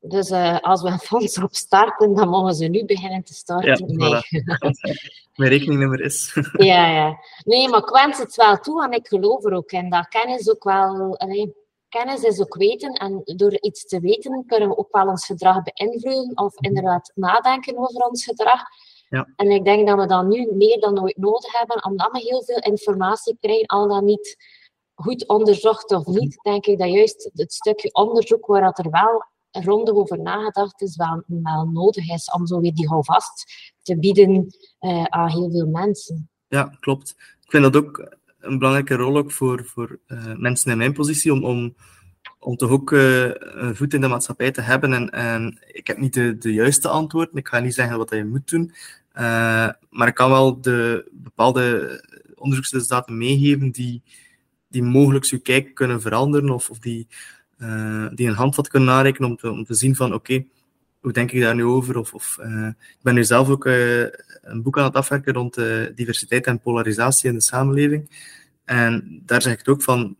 Dus 0.00 0.30
als 0.60 0.82
we 0.82 0.88
een 0.88 0.98
fonds 0.98 1.38
opstarten, 1.38 2.14
dan 2.14 2.28
mogen 2.28 2.54
ze 2.54 2.64
nu 2.64 2.84
beginnen 2.84 3.22
te 3.22 3.34
starten. 3.34 3.96
Ja, 3.96 4.10
nee. 4.10 4.42
Mijn 5.36 5.50
rekeningnummer 5.50 6.00
is. 6.00 6.36
ja, 6.52 6.90
ja. 6.90 7.18
Nee, 7.44 7.68
maar 7.68 7.80
ik 7.80 7.88
wens 7.88 8.18
het 8.18 8.36
wel 8.36 8.58
toe 8.58 8.84
en 8.84 8.92
ik 8.92 9.08
geloof 9.08 9.44
er 9.44 9.52
ook 9.52 9.72
in. 9.72 9.90
Dat 9.90 10.08
kennis 10.08 10.50
ook 10.50 10.64
wel... 10.64 11.18
Allee, 11.18 11.54
kennis 11.90 12.22
is 12.22 12.40
ook 12.40 12.56
weten 12.56 12.92
en 12.92 13.22
door 13.24 13.60
iets 13.60 13.86
te 13.86 14.00
weten 14.00 14.44
kunnen 14.46 14.68
we 14.68 14.76
ook 14.76 14.92
wel 14.92 15.06
ons 15.06 15.26
gedrag 15.26 15.62
beïnvloeden 15.62 16.36
of 16.36 16.54
mhm. 16.54 16.64
inderdaad 16.64 17.12
nadenken 17.14 17.78
over 17.78 18.02
ons 18.02 18.24
gedrag. 18.24 18.62
Ja. 19.08 19.28
En 19.36 19.50
ik 19.50 19.64
denk 19.64 19.88
dat 19.88 19.98
we 19.98 20.06
dat 20.06 20.26
nu 20.26 20.48
meer 20.52 20.80
dan 20.80 21.02
ooit 21.02 21.16
nodig 21.16 21.58
hebben, 21.58 21.84
omdat 21.84 22.12
we 22.12 22.18
heel 22.18 22.42
veel 22.42 22.58
informatie 22.58 23.36
krijgen, 23.40 23.66
al 23.66 23.88
dan 23.88 24.04
niet 24.04 24.36
goed 24.94 25.28
onderzocht 25.28 25.92
of 25.92 26.06
niet, 26.06 26.36
mhm. 26.36 26.50
denk 26.50 26.66
ik 26.66 26.78
dat 26.78 26.90
juist 26.90 27.30
het 27.32 27.52
stukje 27.52 27.92
onderzoek 27.92 28.46
waar 28.46 28.62
dat 28.62 28.78
er 28.78 28.90
wel 28.90 29.24
ronde 29.50 29.94
over 29.94 30.20
nagedacht 30.20 30.80
is, 30.80 30.96
wel, 30.96 31.22
wel 31.26 31.64
nodig 31.64 32.08
is 32.08 32.30
om 32.30 32.46
zo 32.46 32.60
weer 32.60 32.74
die 32.74 32.88
houvast 32.88 33.44
te 33.82 33.98
bieden 33.98 34.54
uh, 34.80 35.04
aan 35.04 35.30
heel 35.30 35.50
veel 35.50 35.66
mensen. 35.66 36.30
Ja, 36.48 36.76
klopt. 36.80 37.14
Ik 37.42 37.50
vind 37.50 37.62
dat 37.72 37.84
ook 37.84 38.16
een 38.40 38.58
belangrijke 38.58 38.94
rol 38.94 39.16
ook 39.16 39.32
voor, 39.32 39.64
voor 39.64 39.98
uh, 40.08 40.34
mensen 40.36 40.70
in 40.70 40.78
mijn 40.78 40.92
positie, 40.92 41.32
om, 41.32 41.44
om, 41.44 41.74
om 42.38 42.56
toch 42.56 42.70
ook 42.70 42.90
uh, 42.90 43.24
een 43.34 43.76
voet 43.76 43.94
in 43.94 44.00
de 44.00 44.08
maatschappij 44.08 44.50
te 44.50 44.60
hebben. 44.60 44.92
En, 44.92 45.10
en 45.10 45.58
ik 45.66 45.86
heb 45.86 45.98
niet 45.98 46.14
de, 46.14 46.38
de 46.38 46.52
juiste 46.52 46.88
antwoorden, 46.88 47.36
ik 47.36 47.48
ga 47.48 47.58
niet 47.58 47.74
zeggen 47.74 47.98
wat 47.98 48.10
je 48.10 48.24
moet 48.24 48.50
doen, 48.50 48.72
maar 49.90 50.08
ik 50.08 50.14
kan 50.14 50.30
wel 50.30 50.60
de 50.60 51.08
bepaalde 51.12 52.04
onderzoeksresultaten 52.34 53.18
meegeven 53.18 53.70
die, 53.70 54.02
die 54.68 54.82
mogelijk 54.82 55.24
je 55.24 55.38
kijk 55.38 55.74
kunnen 55.74 56.00
veranderen 56.00 56.50
of, 56.50 56.70
of 56.70 56.78
die 56.78 57.06
die 58.14 58.28
een 58.28 58.34
handvat 58.34 58.68
kunnen 58.68 58.88
narekenen 58.88 59.30
om 59.30 59.36
te, 59.36 59.50
om 59.50 59.64
te 59.64 59.74
zien 59.74 59.96
van 59.96 60.14
oké, 60.14 60.44
hoe 61.00 61.12
denk 61.12 61.32
ik 61.32 61.40
daar 61.40 61.54
nu 61.54 61.64
over? 61.64 61.98
Of, 61.98 62.14
of 62.14 62.38
uh, 62.40 62.66
ik 62.66 63.02
ben 63.02 63.14
nu 63.14 63.24
zelf 63.24 63.48
ook 63.48 63.66
uh, 63.66 64.00
een 64.42 64.62
boek 64.62 64.78
aan 64.78 64.84
het 64.84 64.94
afwerken 64.94 65.32
rond 65.32 65.54
diversiteit 65.94 66.46
en 66.46 66.60
polarisatie 66.60 67.28
in 67.28 67.34
de 67.34 67.42
samenleving. 67.42 68.28
En 68.64 69.22
daar 69.24 69.42
zeg 69.42 69.52
ik 69.52 69.58
het 69.58 69.68
ook 69.68 69.82
van, 69.82 70.16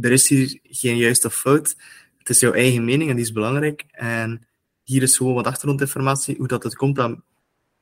er 0.00 0.12
is 0.12 0.28
hier 0.28 0.58
geen 0.62 0.96
juiste 0.96 1.26
of 1.26 1.34
fout. 1.34 1.76
het 2.18 2.28
is 2.28 2.40
jouw 2.40 2.52
eigen 2.52 2.84
mening 2.84 3.10
en 3.10 3.16
die 3.16 3.24
is 3.24 3.32
belangrijk. 3.32 3.84
En 3.90 4.46
hier 4.82 5.02
is 5.02 5.16
gewoon 5.16 5.34
wat 5.34 5.46
achtergrondinformatie, 5.46 6.36
hoe 6.36 6.46
dat 6.46 6.62
het 6.62 6.76
komt 6.76 6.96
dat, 6.96 7.20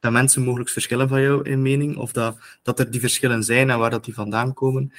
dat 0.00 0.12
mensen 0.12 0.42
mogelijk 0.42 0.70
verschillen 0.70 1.08
van 1.08 1.22
jou 1.22 1.48
in 1.48 1.62
mening, 1.62 1.96
of 1.96 2.12
dat, 2.12 2.38
dat 2.62 2.78
er 2.78 2.90
die 2.90 3.00
verschillen 3.00 3.42
zijn 3.42 3.70
en 3.70 3.78
waar 3.78 3.90
dat 3.90 4.04
die 4.04 4.14
vandaan 4.14 4.54
komen. 4.54 4.92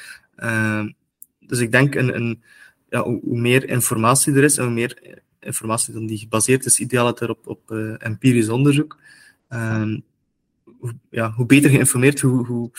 Dus 1.39 1.59
ik 1.59 1.71
denk, 1.71 1.95
een, 1.95 2.15
een, 2.15 2.43
ja, 2.89 3.03
hoe, 3.03 3.39
meer 3.39 3.69
informatie 3.69 4.33
er 4.33 4.43
is, 4.43 4.57
en 4.57 4.63
hoe 4.63 4.73
meer 4.73 5.21
informatie 5.41 5.93
dan 5.93 6.05
die 6.05 6.17
gebaseerd 6.17 6.65
is, 6.65 6.79
idealiter 6.79 7.29
op, 7.29 7.47
op 7.47 7.71
uh, 7.71 7.93
empirisch 7.97 8.49
onderzoek, 8.49 8.97
uh, 9.49 9.95
hoe, 10.79 10.93
ja, 11.09 11.31
hoe 11.31 11.45
beter 11.45 11.69
geïnformeerd, 11.69 12.19
hoe, 12.19 12.45
hoe, 12.45 12.71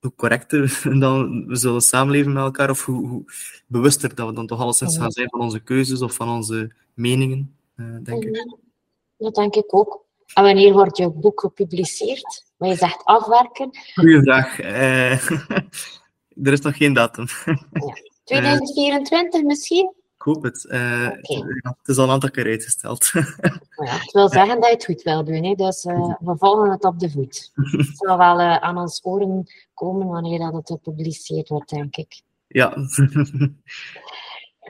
hoe 0.00 0.14
correcter 0.16 0.82
dan 0.98 1.46
we 1.46 1.56
zullen 1.56 1.80
samenleven 1.80 2.32
met 2.32 2.42
elkaar, 2.42 2.70
of 2.70 2.84
hoe, 2.84 3.08
hoe 3.08 3.24
bewuster 3.66 4.14
dat 4.14 4.28
we 4.28 4.34
dan 4.34 4.46
toch 4.46 4.60
alleszins 4.60 4.98
gaan 4.98 5.12
zijn 5.12 5.28
van 5.30 5.40
onze 5.40 5.60
keuzes 5.60 6.02
of 6.02 6.14
van 6.14 6.28
onze 6.28 6.72
meningen, 6.94 7.56
uh, 7.76 7.96
denk 8.02 8.24
ik. 8.24 8.56
Dat 9.18 9.34
denk 9.34 9.54
ik 9.54 9.74
ook. 9.74 10.04
En 10.34 10.42
wanneer 10.42 10.72
wordt 10.72 10.96
je 10.96 11.10
boek 11.10 11.40
gepubliceerd? 11.40 12.44
Maar 12.56 12.68
je 12.68 12.74
zegt 12.74 13.04
afwerken. 13.04 13.70
Goeie 13.94 14.20
vraag. 14.22 14.60
Uh, 14.60 15.30
er 16.46 16.52
is 16.52 16.60
nog 16.60 16.76
geen 16.76 16.92
datum. 16.92 17.26
Ja. 17.44 17.96
2024 18.26 19.42
misschien? 19.42 19.92
Ik 20.26 20.34
hoop 20.34 20.42
het. 20.42 20.64
Uh, 20.64 20.72
okay. 21.22 21.60
ja, 21.62 21.76
het 21.78 21.88
is 21.88 21.96
al 21.96 22.04
een 22.04 22.10
aantal 22.10 22.30
keer 22.30 22.46
uitgesteld. 22.46 23.10
Ja, 23.12 23.98
het 23.98 24.12
wil 24.12 24.28
zeggen 24.28 24.60
dat 24.60 24.68
je 24.68 24.74
het 24.74 24.84
goed 24.84 25.02
wil 25.02 25.24
doen. 25.24 25.44
Hè? 25.44 25.54
Dus 25.54 25.84
uh, 25.84 26.14
we 26.18 26.36
volgen 26.38 26.70
het 26.70 26.84
op 26.84 26.98
de 26.98 27.10
voet. 27.10 27.50
Het 27.54 27.96
zal 27.96 28.18
wel 28.18 28.40
uh, 28.40 28.56
aan 28.56 28.78
ons 28.78 29.00
oren 29.04 29.46
komen 29.74 30.06
wanneer 30.06 30.38
dat 30.38 30.52
het 30.52 30.70
gepubliceerd 30.70 31.48
wordt, 31.48 31.70
denk 31.70 31.96
ik. 31.96 32.22
Ja. 32.46 32.74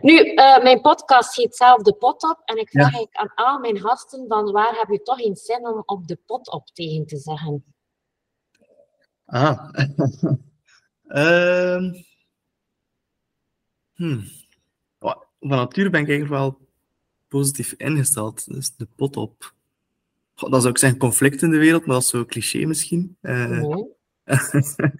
Nu, 0.01 0.35
mijn 0.63 0.81
podcast 0.81 1.37
heet 1.37 1.57
zelf 1.57 1.83
De 1.83 1.93
Pot 1.93 2.23
Op. 2.23 2.43
En 2.45 2.57
ik 2.59 2.71
vraag 2.71 2.99
ja. 2.99 3.07
aan 3.13 3.33
al 3.35 3.59
mijn 3.59 3.79
gasten 3.79 4.25
van 4.29 4.53
waar 4.53 4.77
heb 4.79 4.89
je 4.89 5.03
toch 5.03 5.21
eens 5.21 5.45
zin 5.45 5.67
om 5.67 5.83
op 5.85 6.07
de 6.07 6.19
pot 6.27 6.51
op 6.51 6.67
tegen 6.73 7.07
te 7.07 7.17
zeggen? 7.17 7.65
Ah. 9.25 9.69
uh, 11.05 11.93
hmm. 13.95 14.45
Van 15.49 15.57
nature 15.57 15.91
ben 15.91 16.01
ik 16.01 16.09
eigenlijk 16.09 16.41
wel 16.41 16.59
positief 17.29 17.75
ingesteld. 17.77 18.53
Dus 18.53 18.77
de 18.77 18.89
pot 18.97 19.17
op. 19.17 19.55
Goh, 20.35 20.51
dat 20.51 20.61
zou 20.61 20.73
ik 20.73 20.79
zeggen 20.79 20.99
conflict 20.99 21.43
in 21.43 21.51
de 21.51 21.59
wereld, 21.59 21.87
maar 21.87 21.95
dat 21.95 22.05
is 22.05 22.11
zo 22.11 22.25
cliché 22.25 22.67
misschien. 22.67 23.17
Uh, 23.23 23.49
nee. 23.49 23.95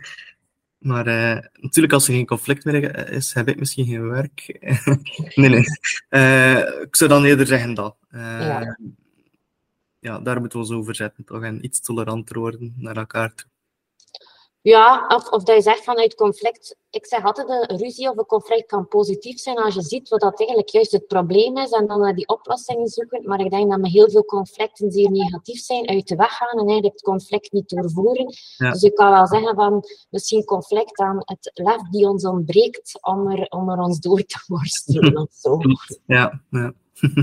maar 0.91 1.07
uh, 1.07 1.45
natuurlijk, 1.61 1.93
als 1.93 2.09
er 2.09 2.15
geen 2.15 2.27
conflict 2.27 2.65
meer 2.65 3.09
is, 3.11 3.35
heb 3.35 3.49
ik 3.49 3.59
misschien 3.59 3.87
geen 3.87 4.09
werk. 4.09 4.59
nee, 5.35 5.49
nee. 5.49 5.65
Uh, 6.11 6.83
ik 6.83 6.97
zou 6.97 7.11
dan 7.11 7.25
eerder 7.25 7.47
zeggen 7.47 7.75
dat. 7.75 7.97
Ja. 8.11 8.79
ja. 10.01 10.19
daar 10.19 10.41
moeten 10.41 10.59
we 10.59 10.65
ons 10.65 10.75
over 10.75 10.95
zetten, 10.95 11.25
toch? 11.25 11.43
En 11.43 11.65
iets 11.65 11.81
toleranter 11.81 12.39
worden 12.39 12.75
naar 12.77 12.97
elkaar 12.97 13.35
toe. 13.35 13.49
Ja, 14.67 15.05
of, 15.09 15.29
of 15.29 15.43
dat 15.43 15.57
je 15.57 15.63
zegt 15.63 15.85
vanuit 15.85 16.15
conflict. 16.15 16.77
Ik 16.91 17.07
zeg 17.07 17.25
altijd, 17.25 17.49
een 17.49 17.79
ruzie 17.79 18.11
of 18.11 18.17
een 18.17 18.27
conflict 18.27 18.67
kan 18.67 18.89
positief 18.89 19.39
zijn 19.39 19.57
als 19.57 19.75
je 19.75 19.83
ziet 19.83 20.09
wat 20.09 20.21
dat 20.21 20.39
eigenlijk 20.39 20.69
juist 20.69 20.93
het 20.93 21.07
probleem 21.07 21.57
is 21.57 21.71
en 21.71 21.87
dan 21.87 22.01
naar 22.01 22.15
die 22.15 22.29
oplossingen 22.29 22.89
zoeken. 22.89 23.29
Maar 23.29 23.41
ik 23.41 23.51
denk 23.51 23.71
dat 23.71 23.81
met 23.81 23.91
heel 23.91 24.11
veel 24.11 24.25
conflicten 24.25 24.91
zeer 24.91 25.11
negatief 25.11 25.61
zijn, 25.61 25.89
uit 25.89 26.07
de 26.07 26.17
weg 26.17 26.37
gaan 26.37 26.49
en 26.49 26.57
eigenlijk 26.57 26.93
het 26.93 27.03
conflict 27.03 27.53
niet 27.53 27.69
doorvoeren. 27.69 28.35
Ja. 28.57 28.71
Dus 28.71 28.83
ik 28.83 28.95
kan 28.95 29.11
wel 29.11 29.27
zeggen 29.27 29.55
van, 29.55 29.85
misschien 30.11 30.45
conflict 30.45 30.99
aan 30.99 31.17
het 31.25 31.51
lef 31.55 31.83
die 31.91 32.09
ons 32.09 32.25
ontbreekt 32.25 32.99
om 33.01 33.31
er, 33.31 33.47
om 33.49 33.71
er 33.71 33.79
ons 33.79 34.01
door 34.01 34.23
te 34.23 34.45
worstelen 34.47 35.17
of 35.23 35.33
zo. 35.33 35.59
Ja, 36.07 36.41
ja. 36.51 36.73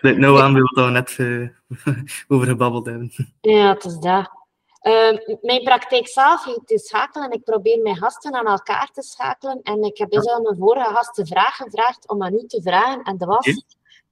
Nou 0.00 0.40
aan 0.40 0.52
wat 0.52 0.84
we 0.84 0.90
net 0.90 1.18
uh, 1.18 1.48
over 2.28 2.46
gebabbeld 2.46 2.86
hebben. 2.86 3.12
Ja, 3.40 3.68
het 3.68 3.84
is 3.84 3.98
dat. 3.98 4.37
Uh, 4.82 5.38
mijn 5.40 5.62
praktijk 5.62 6.08
zelf 6.08 6.44
heet 6.44 6.66
te 6.66 6.78
schakelen. 6.78 7.30
Ik 7.30 7.44
probeer 7.44 7.82
mijn 7.82 7.96
gasten 7.96 8.34
aan 8.34 8.46
elkaar 8.46 8.90
te 8.92 9.02
schakelen. 9.02 9.62
En 9.62 9.82
ik 9.82 9.98
heb 9.98 10.10
dus 10.10 10.26
aan 10.26 10.42
mijn 10.42 10.56
vorige 10.56 10.94
gasten 10.94 11.26
vraag 11.26 11.56
gevraagd 11.56 12.08
om 12.08 12.22
aan 12.22 12.34
u 12.34 12.46
te 12.46 12.62
vragen. 12.62 13.02
En 13.02 13.16
dat 13.16 13.28
was... 13.28 13.46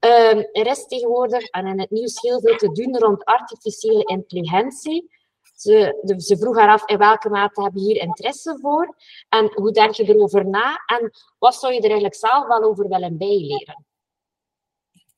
Uh, 0.00 0.36
er 0.36 0.66
is 0.66 0.86
tegenwoordig 0.86 1.44
en 1.44 1.66
in 1.66 1.80
het 1.80 1.90
nieuws 1.90 2.20
heel 2.20 2.40
veel 2.40 2.56
te 2.56 2.72
doen 2.72 2.98
rond 2.98 3.24
artificiële 3.24 4.04
intelligentie. 4.04 5.10
Ze, 5.54 5.98
de, 6.02 6.20
ze 6.20 6.36
vroeg 6.36 6.56
haar 6.56 6.68
af 6.68 6.88
in 6.88 6.98
welke 6.98 7.28
mate 7.28 7.62
heb 7.62 7.72
je 7.74 7.80
hier 7.80 8.02
interesse 8.02 8.58
voor 8.60 8.96
en 9.28 9.52
hoe 9.54 9.70
denk 9.70 9.94
je 9.94 10.04
erover 10.04 10.46
na 10.48 10.82
en 10.86 11.10
wat 11.38 11.54
zou 11.54 11.72
je 11.72 11.78
er 11.78 11.84
eigenlijk 11.84 12.14
zelf 12.14 12.46
wel 12.46 12.62
over 12.62 12.88
willen 12.88 13.18
bijleren? 13.18 13.84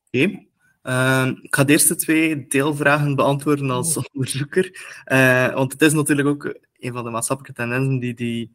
Oké. 0.06 0.24
Okay. 0.24 0.47
Uh, 0.82 1.30
ik 1.42 1.54
ga 1.54 1.64
de 1.64 1.72
eerste 1.72 1.94
twee 1.94 2.46
deelvragen 2.46 3.14
beantwoorden 3.14 3.70
als 3.70 3.96
onderzoeker. 4.12 4.94
Uh, 5.06 5.54
want 5.54 5.72
het 5.72 5.82
is 5.82 5.92
natuurlijk 5.92 6.28
ook 6.28 6.54
een 6.78 6.92
van 6.92 7.04
de 7.04 7.10
maatschappelijke 7.10 7.60
tendensen 7.60 7.98
die, 7.98 8.14
die, 8.14 8.52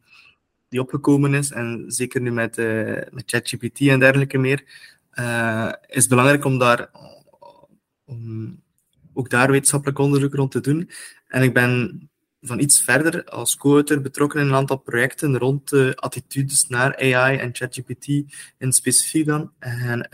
die 0.68 0.80
opgekomen 0.80 1.34
is. 1.34 1.50
En 1.50 1.84
zeker 1.86 2.20
nu 2.20 2.32
met, 2.32 2.58
uh, 2.58 3.00
met 3.10 3.22
ChatGPT 3.26 3.80
en 3.80 3.98
dergelijke 3.98 4.38
meer. 4.38 4.64
Uh, 5.14 5.72
is 5.86 6.00
het 6.00 6.08
belangrijk 6.08 6.44
om 6.44 6.58
daar 6.58 6.90
om 8.04 8.62
ook 9.12 9.30
daar 9.30 9.50
wetenschappelijk 9.50 9.98
onderzoek 9.98 10.34
rond 10.34 10.50
te 10.50 10.60
doen. 10.60 10.90
En 11.26 11.42
ik 11.42 11.54
ben 11.54 12.08
van 12.40 12.60
iets 12.60 12.82
verder 12.82 13.24
als 13.24 13.56
co-auteur 13.56 14.00
betrokken 14.00 14.40
in 14.40 14.46
een 14.46 14.54
aantal 14.54 14.76
projecten 14.76 15.38
rond 15.38 15.68
de 15.68 15.92
attitudes 15.96 16.68
naar 16.68 16.96
AI 16.96 17.36
en 17.36 17.54
ChatGPT 17.54 18.06
in 18.58 18.72
specifiek 18.72 19.26
dan. 19.26 19.52
En 19.58 20.08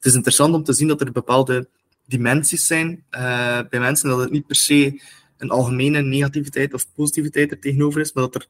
het 0.00 0.08
is 0.08 0.14
interessant 0.14 0.54
om 0.54 0.64
te 0.64 0.72
zien 0.72 0.88
dat 0.88 1.00
er 1.00 1.12
bepaalde 1.12 1.68
dimensies 2.06 2.66
zijn 2.66 3.04
uh, 3.10 3.60
bij 3.70 3.80
mensen, 3.80 4.08
dat 4.08 4.18
het 4.18 4.30
niet 4.30 4.46
per 4.46 4.56
se 4.56 5.02
een 5.36 5.50
algemene 5.50 6.02
negativiteit 6.02 6.74
of 6.74 6.86
positiviteit 6.94 7.50
er 7.50 7.58
tegenover 7.58 8.00
is, 8.00 8.12
maar 8.12 8.24
dat 8.24 8.34
er, 8.34 8.46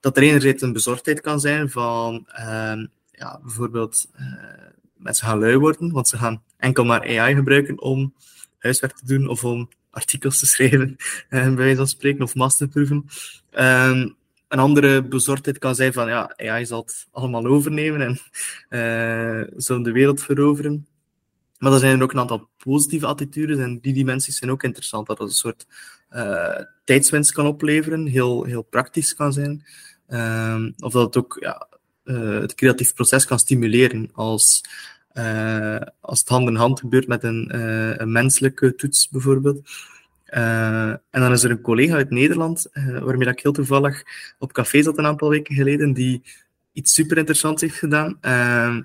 dat 0.00 0.16
er 0.16 0.22
enerzijds 0.22 0.62
een 0.62 0.72
bezorgdheid 0.72 1.20
kan 1.20 1.40
zijn 1.40 1.70
van 1.70 2.26
uh, 2.38 2.84
ja, 3.12 3.40
bijvoorbeeld 3.42 4.08
uh, 4.20 4.26
mensen 4.96 5.26
gaan 5.26 5.38
lui 5.38 5.56
worden, 5.56 5.92
want 5.92 6.08
ze 6.08 6.16
gaan 6.16 6.42
enkel 6.56 6.84
maar 6.84 7.18
AI 7.18 7.34
gebruiken 7.34 7.80
om 7.80 8.14
huiswerk 8.58 8.96
te 8.96 9.06
doen 9.06 9.28
of 9.28 9.44
om 9.44 9.68
artikels 9.90 10.38
te 10.38 10.46
schrijven, 10.46 10.96
bij 11.28 11.54
wijze 11.54 11.76
van 11.76 11.86
spreken, 11.86 12.22
of 12.22 12.34
masterproeven. 12.34 13.06
Um, 13.52 14.18
een 14.50 14.58
andere 14.58 15.02
bezorgdheid 15.02 15.58
kan 15.58 15.74
zijn 15.74 15.92
van 15.92 16.08
ja, 16.08 16.32
AI 16.36 16.66
zal 16.66 16.80
het 16.80 17.06
allemaal 17.10 17.46
overnemen 17.46 18.00
en 18.00 18.18
uh, 18.70 19.48
zullen 19.56 19.82
de 19.82 19.92
wereld 19.92 20.22
veroveren. 20.22 20.86
Maar 21.60 21.72
er 21.72 21.78
zijn 21.78 22.02
ook 22.02 22.12
een 22.12 22.18
aantal 22.18 22.48
positieve 22.64 23.06
attitudes 23.06 23.58
en 23.58 23.78
die 23.78 23.92
dimensies 23.92 24.36
zijn 24.38 24.50
ook 24.50 24.62
interessant. 24.62 25.06
Dat 25.06 25.18
het 25.18 25.28
een 25.28 25.34
soort 25.34 25.66
uh, 26.10 26.60
tijdswinst 26.84 27.32
kan 27.32 27.46
opleveren, 27.46 28.06
heel, 28.06 28.44
heel 28.44 28.62
praktisch 28.62 29.14
kan 29.14 29.32
zijn. 29.32 29.64
Um, 30.08 30.74
of 30.78 30.92
dat 30.92 31.04
het 31.04 31.16
ook 31.16 31.36
ja, 31.40 31.68
uh, 32.04 32.40
het 32.40 32.54
creatief 32.54 32.94
proces 32.94 33.26
kan 33.26 33.38
stimuleren 33.38 34.10
als, 34.12 34.64
uh, 35.14 35.80
als 36.00 36.20
het 36.20 36.28
hand 36.28 36.48
in 36.48 36.54
hand 36.54 36.80
gebeurt 36.80 37.06
met 37.06 37.22
een, 37.22 37.60
een 38.02 38.12
menselijke 38.12 38.74
toets 38.74 39.08
bijvoorbeeld. 39.08 39.68
En 40.24 41.00
dan 41.10 41.32
is 41.32 41.42
er 41.42 41.50
een 41.50 41.60
collega 41.60 41.94
uit 41.94 42.10
Nederland, 42.10 42.66
waarmee 43.00 43.28
ik 43.28 43.40
heel 43.40 43.52
toevallig 43.52 44.02
op 44.38 44.52
café 44.52 44.82
zat 44.82 44.98
een 44.98 45.06
aantal 45.06 45.28
weken 45.28 45.54
geleden, 45.54 45.92
die 45.92 46.22
iets 46.72 46.94
super 46.94 47.18
interessants 47.18 47.62
heeft 47.62 47.78
gedaan. 47.78 48.18
Uh, 48.22 48.76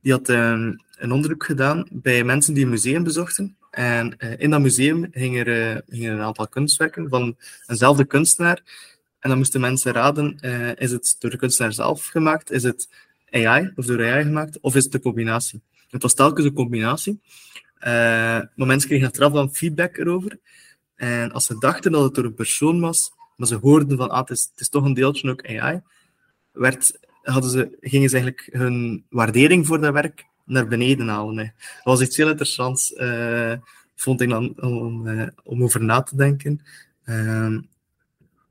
die 0.00 0.12
had 0.12 0.28
um, 0.28 0.82
een 0.98 1.12
onderzoek 1.12 1.44
gedaan 1.44 1.86
bij 1.90 2.24
mensen 2.24 2.54
die 2.54 2.64
een 2.64 2.70
museum 2.70 3.02
bezochten. 3.02 3.56
En 3.70 4.14
uh, 4.18 4.38
in 4.38 4.50
dat 4.50 4.60
museum 4.60 5.08
hingen 5.12 5.46
er, 5.46 5.82
uh, 5.86 6.10
een 6.10 6.20
aantal 6.20 6.48
kunstwerken 6.48 7.08
van 7.08 7.36
eenzelfde 7.66 8.04
kunstenaar. 8.04 8.62
En 9.18 9.28
dan 9.28 9.38
moesten 9.38 9.60
mensen 9.60 9.92
raden, 9.92 10.38
uh, 10.40 10.76
is 10.76 10.90
het 10.90 11.16
door 11.18 11.30
de 11.30 11.36
kunstenaar 11.36 11.72
zelf 11.72 12.06
gemaakt? 12.06 12.50
Is 12.50 12.62
het 12.62 12.88
AI 13.30 13.72
of 13.76 13.84
door 13.84 14.04
AI 14.04 14.22
gemaakt? 14.24 14.60
Of 14.60 14.74
is 14.74 14.84
het 14.84 14.94
een 14.94 15.00
combinatie? 15.00 15.60
Het 15.90 16.02
was 16.02 16.14
telkens 16.14 16.46
een 16.46 16.52
combinatie. 16.52 17.20
maar 17.80 18.50
mensen 18.54 18.88
kregen 18.88 19.06
achteraf 19.06 19.32
dan 19.32 19.54
feedback 19.54 19.96
erover. 19.96 20.38
En 20.96 21.32
als 21.32 21.46
ze 21.46 21.58
dachten 21.58 21.92
dat 21.92 22.02
het 22.02 22.14
door 22.14 22.24
een 22.24 22.34
persoon 22.34 22.80
was, 22.80 23.12
maar 23.36 23.46
ze 23.46 23.54
hoorden 23.54 23.96
van, 23.96 24.10
ah, 24.10 24.18
het 24.18 24.30
is, 24.30 24.50
het 24.54 24.70
toch 24.70 24.84
een 24.84 24.94
deeltje 24.94 25.30
ook 25.30 25.48
AI, 25.48 25.80
werd, 26.52 26.98
hadden 27.22 27.50
ze, 27.50 27.76
gingen 27.80 28.08
ze 28.08 28.16
eigenlijk 28.16 28.48
hun 28.52 29.04
waardering 29.08 29.66
voor 29.66 29.80
dat 29.80 29.92
werk 29.92 30.24
naar 30.44 30.66
beneden 30.66 31.08
halen. 31.08 31.54
Dat 31.56 31.84
was 31.84 32.00
iets 32.00 32.16
heel 32.16 32.28
interessants, 32.28 32.92
uh, 32.92 33.52
vond 33.94 34.20
ik 34.20 34.28
dan, 34.28 34.62
om, 34.62 35.08
om 35.44 35.62
over 35.62 35.84
na 35.84 36.02
te 36.02 36.16
denken. 36.16 36.60
Uh, 37.04 37.58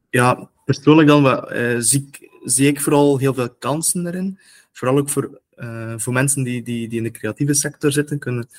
ja, 0.10 0.50
persoonlijk 0.66 1.08
dan 1.08 1.26
uh, 1.26 1.76
zie, 1.80 2.08
ik, 2.08 2.30
zie 2.44 2.68
ik 2.68 2.82
vooral 2.82 3.18
heel 3.18 3.34
veel 3.34 3.50
kansen 3.50 4.08
erin. 4.08 4.39
Vooral 4.72 4.98
ook 4.98 5.10
voor, 5.10 5.41
voor 5.98 6.14
mensen 6.14 6.44
die, 6.44 6.64
die, 6.64 6.88
die 6.88 6.98
in 6.98 7.04
de 7.04 7.12
creatieve 7.12 7.54
sector 7.54 7.91
zitten, 7.91 8.20
kunnen, 8.20 8.50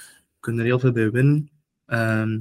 kunnen 0.41 0.61
er 0.61 0.67
heel 0.67 0.79
veel 0.79 0.93
bij 0.93 1.11
winnen. 1.11 1.51
Ehm, 1.87 2.39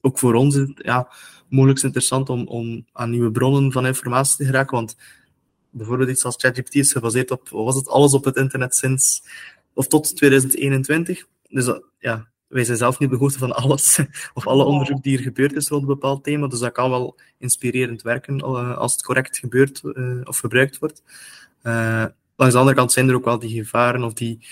ook 0.00 0.18
voor 0.18 0.34
ons 0.34 0.54
is 0.54 0.68
het 0.68 0.80
ja, 0.82 1.08
mogelijk 1.48 1.82
interessant 1.82 2.28
om, 2.28 2.46
om 2.46 2.86
aan 2.92 3.10
nieuwe 3.10 3.30
bronnen 3.30 3.72
van 3.72 3.86
informatie 3.86 4.36
te 4.36 4.44
geraken, 4.44 4.76
want 4.76 4.96
bijvoorbeeld 5.70 6.10
iets 6.10 6.24
als 6.24 6.36
ChatGPT 6.38 6.74
is 6.74 6.92
gebaseerd 6.92 7.30
op, 7.30 7.48
was 7.48 7.76
het, 7.76 7.88
alles 7.88 8.14
op 8.14 8.24
het 8.24 8.36
internet 8.36 8.74
sinds, 8.74 9.22
of 9.78 9.86
tot 9.86 10.16
2021. 10.16 11.26
Dus 11.48 11.78
ja, 11.98 12.28
wij 12.46 12.64
zijn 12.64 12.76
zelf 12.76 12.98
niet 12.98 13.12
hoogte 13.12 13.38
van 13.38 13.52
alles, 13.52 13.98
of 14.34 14.46
alle 14.46 14.64
onderzoek 14.64 15.02
die 15.02 15.16
er 15.16 15.22
gebeurd 15.22 15.52
is 15.52 15.68
rond 15.68 15.82
een 15.82 15.88
bepaald 15.88 16.24
thema. 16.24 16.46
Dus 16.46 16.58
dat 16.58 16.72
kan 16.72 16.90
wel 16.90 17.16
inspirerend 17.38 18.02
werken 18.02 18.40
als 18.76 18.92
het 18.92 19.02
correct 19.02 19.38
gebeurt 19.38 19.82
of 20.24 20.38
gebruikt 20.38 20.78
wordt. 20.78 21.02
langs 22.36 22.54
de 22.54 22.58
andere 22.58 22.76
kant 22.76 22.92
zijn 22.92 23.08
er 23.08 23.14
ook 23.14 23.24
wel 23.24 23.38
die 23.38 23.64
gevaren 23.64 24.02
of 24.02 24.12
die 24.12 24.46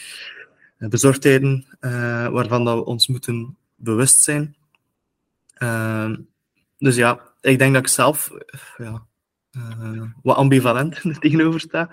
bezorgdheden 0.78 1.66
waarvan 2.30 2.64
dat 2.64 2.76
we 2.78 2.84
ons 2.84 3.06
moeten 3.06 3.56
bewust 3.76 4.22
zijn. 4.22 4.56
Dus 6.78 6.96
ja, 6.96 7.20
ik 7.40 7.58
denk 7.58 7.74
dat 7.74 7.82
ik 7.82 7.88
zelf 7.88 8.30
ja, 8.76 9.06
uh, 9.56 10.02
wat 10.22 10.36
ambivalent 10.36 11.00
tegenover 11.20 11.60
sta. 11.60 11.90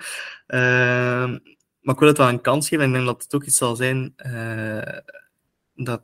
Maar 1.83 1.93
ik 1.93 1.99
wil 1.99 2.09
het 2.09 2.17
wel 2.17 2.29
een 2.29 2.41
kans 2.41 2.67
geven. 2.67 2.83
En 2.83 2.89
ik 2.89 2.95
denk 2.95 3.07
dat 3.07 3.23
het 3.23 3.35
ook 3.35 3.43
iets 3.43 3.57
zal 3.57 3.75
zijn 3.75 4.13
uh, 4.25 4.97
dat, 5.75 6.01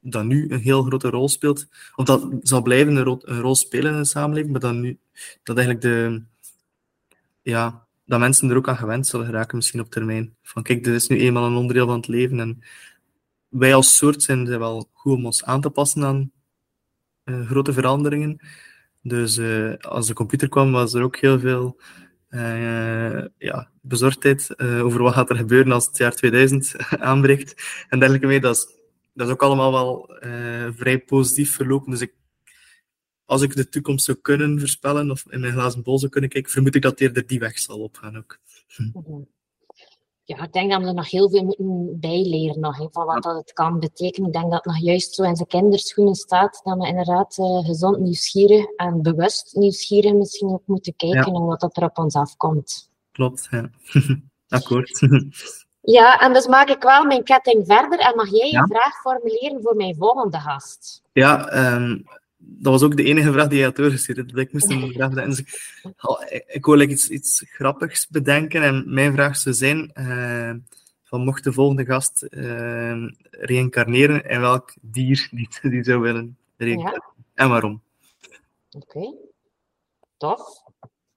dat 0.00 0.24
nu 0.24 0.50
een 0.50 0.60
heel 0.60 0.82
grote 0.82 1.10
rol 1.10 1.28
speelt. 1.28 1.68
Of 1.94 2.04
dat 2.04 2.28
zal 2.42 2.62
blijven 2.62 2.96
een, 2.96 3.02
rol, 3.02 3.18
een 3.20 3.40
rol 3.40 3.54
spelen 3.54 3.92
in 3.92 3.98
de 3.98 4.04
samenleving. 4.04 4.52
Maar 4.52 4.60
dat, 4.60 4.74
nu, 4.74 4.98
dat 5.42 5.56
eigenlijk 5.56 5.86
de... 5.86 6.22
Ja, 7.42 7.86
dat 8.04 8.18
mensen 8.18 8.50
er 8.50 8.56
ook 8.56 8.68
aan 8.68 8.76
gewend 8.76 9.06
zullen 9.06 9.26
geraken 9.26 9.56
misschien 9.56 9.80
op 9.80 9.90
termijn. 9.90 10.34
Van 10.42 10.62
kijk, 10.62 10.84
dit 10.84 10.94
is 10.94 11.08
nu 11.08 11.18
eenmaal 11.18 11.46
een 11.46 11.56
onderdeel 11.56 11.86
van 11.86 11.96
het 11.96 12.08
leven. 12.08 12.40
En 12.40 12.62
wij 13.48 13.74
als 13.74 13.96
soort 13.96 14.22
zijn 14.22 14.46
er 14.46 14.58
wel 14.58 14.88
goed 14.92 15.16
om 15.16 15.24
ons 15.24 15.44
aan 15.44 15.60
te 15.60 15.70
passen 15.70 16.04
aan 16.04 16.30
uh, 17.24 17.46
grote 17.46 17.72
veranderingen. 17.72 18.40
Dus 19.02 19.38
uh, 19.38 19.76
als 19.76 20.06
de 20.06 20.14
computer 20.14 20.48
kwam, 20.48 20.72
was 20.72 20.94
er 20.94 21.02
ook 21.02 21.16
heel 21.16 21.38
veel 21.38 21.80
ja, 23.38 23.70
bezorgdheid 23.80 24.50
uh, 24.56 24.84
over 24.84 25.02
wat 25.02 25.14
gaat 25.14 25.30
er 25.30 25.36
gebeuren 25.36 25.72
als 25.72 25.86
het 25.86 25.96
jaar 25.96 26.14
2000 26.14 26.76
aanbreekt 27.10 27.54
en 27.88 27.98
dergelijke 27.98 28.26
mee. 28.26 28.40
Dat 28.40 28.56
is, 28.56 28.66
dat 29.14 29.26
is 29.26 29.32
ook 29.32 29.42
allemaal 29.42 29.72
wel 29.72 30.16
vrij 30.76 31.00
positief 31.00 31.54
verlopen. 31.54 31.90
Dus 31.90 32.00
ik, 32.00 32.14
als 33.24 33.42
ik 33.42 33.56
de 33.56 33.68
toekomst 33.68 34.04
zou 34.04 34.18
kunnen 34.22 34.58
voorspellen 34.58 35.10
of 35.10 35.24
in 35.28 35.40
mijn 35.40 35.52
glazen 35.52 35.82
bol 35.82 35.98
zou 35.98 36.10
kunnen 36.10 36.30
kijken, 36.30 36.52
vermoed 36.52 36.74
ik 36.74 36.82
dat 36.82 37.00
eerder 37.00 37.26
die 37.26 37.38
weg 37.38 37.58
zal 37.58 37.78
opgaan 37.78 38.16
ook. 38.16 38.38
Mhm 38.76 39.22
ja, 40.36 40.42
ik 40.42 40.52
denk 40.52 40.70
dat 40.70 40.80
we 40.80 40.86
er 40.86 40.94
nog 40.94 41.10
heel 41.10 41.30
veel 41.30 41.44
moeten 41.44 42.00
bijleren 42.00 42.60
nog, 42.60 42.76
van 42.90 43.06
wat 43.06 43.22
dat 43.22 43.36
het 43.36 43.52
kan 43.52 43.78
betekenen. 43.78 44.26
Ik 44.26 44.32
denk 44.32 44.44
dat 44.44 44.64
het 44.64 44.64
nog 44.64 44.82
juist 44.82 45.14
zo 45.14 45.22
in 45.22 45.36
zijn 45.36 45.48
kinderschoenen 45.48 46.14
staat, 46.14 46.60
dat 46.64 46.78
we 46.78 46.86
inderdaad 46.86 47.38
uh, 47.38 47.64
gezond 47.64 47.98
nieuwsgierig 47.98 48.64
en 48.76 49.02
bewust 49.02 49.54
nieuwsgierig 49.54 50.12
misschien 50.12 50.48
ook 50.48 50.62
moeten 50.66 50.96
kijken 50.96 51.32
naar 51.32 51.44
wat 51.44 51.60
dat 51.60 51.76
er 51.76 51.82
op 51.82 51.98
ons 51.98 52.14
afkomt. 52.14 52.90
Klopt, 53.12 53.48
ja. 53.50 53.70
Akkoord. 54.58 55.06
ja, 55.96 56.20
en 56.20 56.32
dus 56.32 56.46
maak 56.46 56.68
ik 56.68 56.82
wel 56.82 57.04
mijn 57.04 57.24
ketting 57.24 57.66
verder 57.66 57.98
en 57.98 58.16
mag 58.16 58.30
jij 58.30 58.52
een 58.52 58.66
vraag 58.66 59.00
formuleren 59.00 59.62
voor 59.62 59.76
mijn 59.76 59.94
volgende 59.94 60.38
gast? 60.38 61.02
Ja, 61.12 61.52
um, 61.74 62.04
dat 62.42 62.72
was 62.72 62.82
ook 62.82 62.96
de 62.96 63.04
enige 63.04 63.32
vraag 63.32 63.48
die 63.48 63.56
hij 63.56 63.66
had 63.66 63.76
doorgestuurd. 63.76 64.28
Dat 64.28 64.38
ik 64.38 64.52
moest 64.52 64.70
een 64.70 64.92
vraag 64.92 65.10
dus 65.10 65.38
ik, 65.38 66.44
ik 66.46 66.64
wil 66.64 66.80
iets, 66.80 67.08
iets 67.08 67.44
grappigs 67.46 68.08
bedenken. 68.08 68.62
En 68.62 68.94
mijn 68.94 69.12
vraag 69.12 69.36
zou 69.36 69.54
zijn: 69.54 69.90
uh, 69.94 70.54
van 71.02 71.24
mocht 71.24 71.44
de 71.44 71.52
volgende 71.52 71.84
gast 71.84 72.26
uh, 72.30 73.06
reïncarneren, 73.30 74.24
in 74.24 74.40
welk 74.40 74.74
dier 74.80 75.28
die, 75.32 75.48
die 75.70 75.84
zou 75.84 76.00
willen 76.00 76.36
reïncarneren? 76.56 77.12
Ja. 77.16 77.24
En 77.34 77.48
waarom? 77.48 77.82
Oké, 78.70 78.98
okay. 78.98 79.14
tof. 80.16 80.62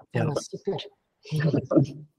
Ja. 0.09 0.25
Dat 0.25 0.37
is 0.37 0.49
super. 0.49 0.89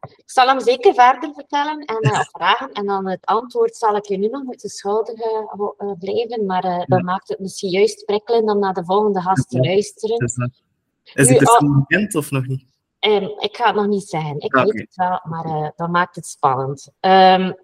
Ik 0.00 0.30
zal 0.30 0.46
hem 0.46 0.60
zeker 0.60 0.94
verder 0.94 1.34
vertellen 1.34 1.84
en 1.84 2.06
uh, 2.06 2.20
vragen. 2.20 2.72
En 2.72 2.86
dan 2.86 3.06
het 3.06 3.24
antwoord 3.24 3.76
zal 3.76 3.96
ik 3.96 4.04
je 4.04 4.18
nu 4.18 4.28
nog 4.28 4.42
moeten 4.42 4.68
schuldigen 4.68 5.48
uh, 5.78 5.92
blijven. 5.98 6.46
Maar 6.46 6.64
uh, 6.64 6.82
dat 6.84 7.02
maakt 7.02 7.28
het 7.28 7.38
misschien 7.38 7.70
juist 7.70 8.04
prikkelend 8.04 8.50
om 8.50 8.58
naar 8.58 8.74
de 8.74 8.84
volgende 8.84 9.20
gast 9.20 9.48
te 9.48 9.58
luisteren. 9.60 10.32
Is 11.14 11.26
die 11.26 11.36
persoon 11.36 11.86
bekend 11.88 12.14
of 12.14 12.30
nog 12.30 12.46
niet? 12.46 12.66
Um, 13.00 13.22
ik 13.38 13.56
ga 13.56 13.66
het 13.66 13.74
nog 13.74 13.86
niet 13.86 14.08
zeggen. 14.08 14.40
Ik 14.40 14.52
weet 14.52 14.78
het 14.78 14.94
wel, 14.94 15.20
maar 15.24 15.72
dat 15.76 15.88
maakt 15.88 16.16
het 16.16 16.26
spannend. 16.26 16.92
Um, 17.00 17.54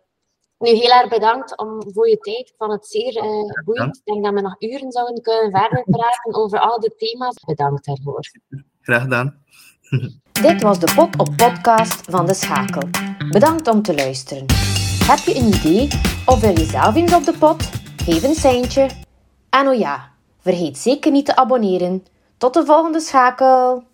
nu, 0.58 0.70
heel 0.70 0.90
erg 0.90 1.08
bedankt 1.08 1.58
om, 1.58 1.92
voor 1.92 2.08
je 2.08 2.18
tijd. 2.18 2.48
Ik 2.48 2.54
vond 2.58 2.72
het 2.72 2.86
zeer 2.86 3.22
boeiend. 3.64 3.96
Ik 3.96 4.04
denk 4.04 4.24
dat 4.24 4.34
we 4.34 4.40
nog 4.40 4.56
uren 4.58 4.92
zouden 4.92 5.22
kunnen 5.22 5.50
verder 5.50 5.84
praten 5.84 6.34
over 6.34 6.58
al 6.58 6.80
de 6.80 6.94
thema's. 6.96 7.44
Bedankt 7.44 7.84
daarvoor. 7.84 8.20
Graag 8.80 9.02
gedaan. 9.02 9.44
Dit 10.32 10.62
was 10.62 10.78
de 10.78 10.92
Pot 10.94 11.18
op 11.18 11.36
Podcast 11.36 12.00
van 12.08 12.26
De 12.26 12.34
Schakel. 12.34 12.88
Bedankt 13.30 13.68
om 13.68 13.82
te 13.82 13.94
luisteren. 13.94 14.46
Heb 15.04 15.18
je 15.18 15.36
een 15.36 15.46
idee 15.46 15.88
of 16.26 16.40
wil 16.40 16.58
je 16.58 16.64
zelf 16.64 16.94
eens 16.94 17.14
op 17.14 17.24
de 17.24 17.34
pot? 17.38 17.70
Geef 17.96 18.22
een 18.22 18.34
seintje. 18.34 18.88
En 19.50 19.68
oh 19.68 19.78
ja, 19.78 20.10
vergeet 20.40 20.78
zeker 20.78 21.10
niet 21.10 21.26
te 21.26 21.36
abonneren. 21.36 22.04
Tot 22.38 22.54
de 22.54 22.64
volgende 22.64 23.00
schakel! 23.00 23.82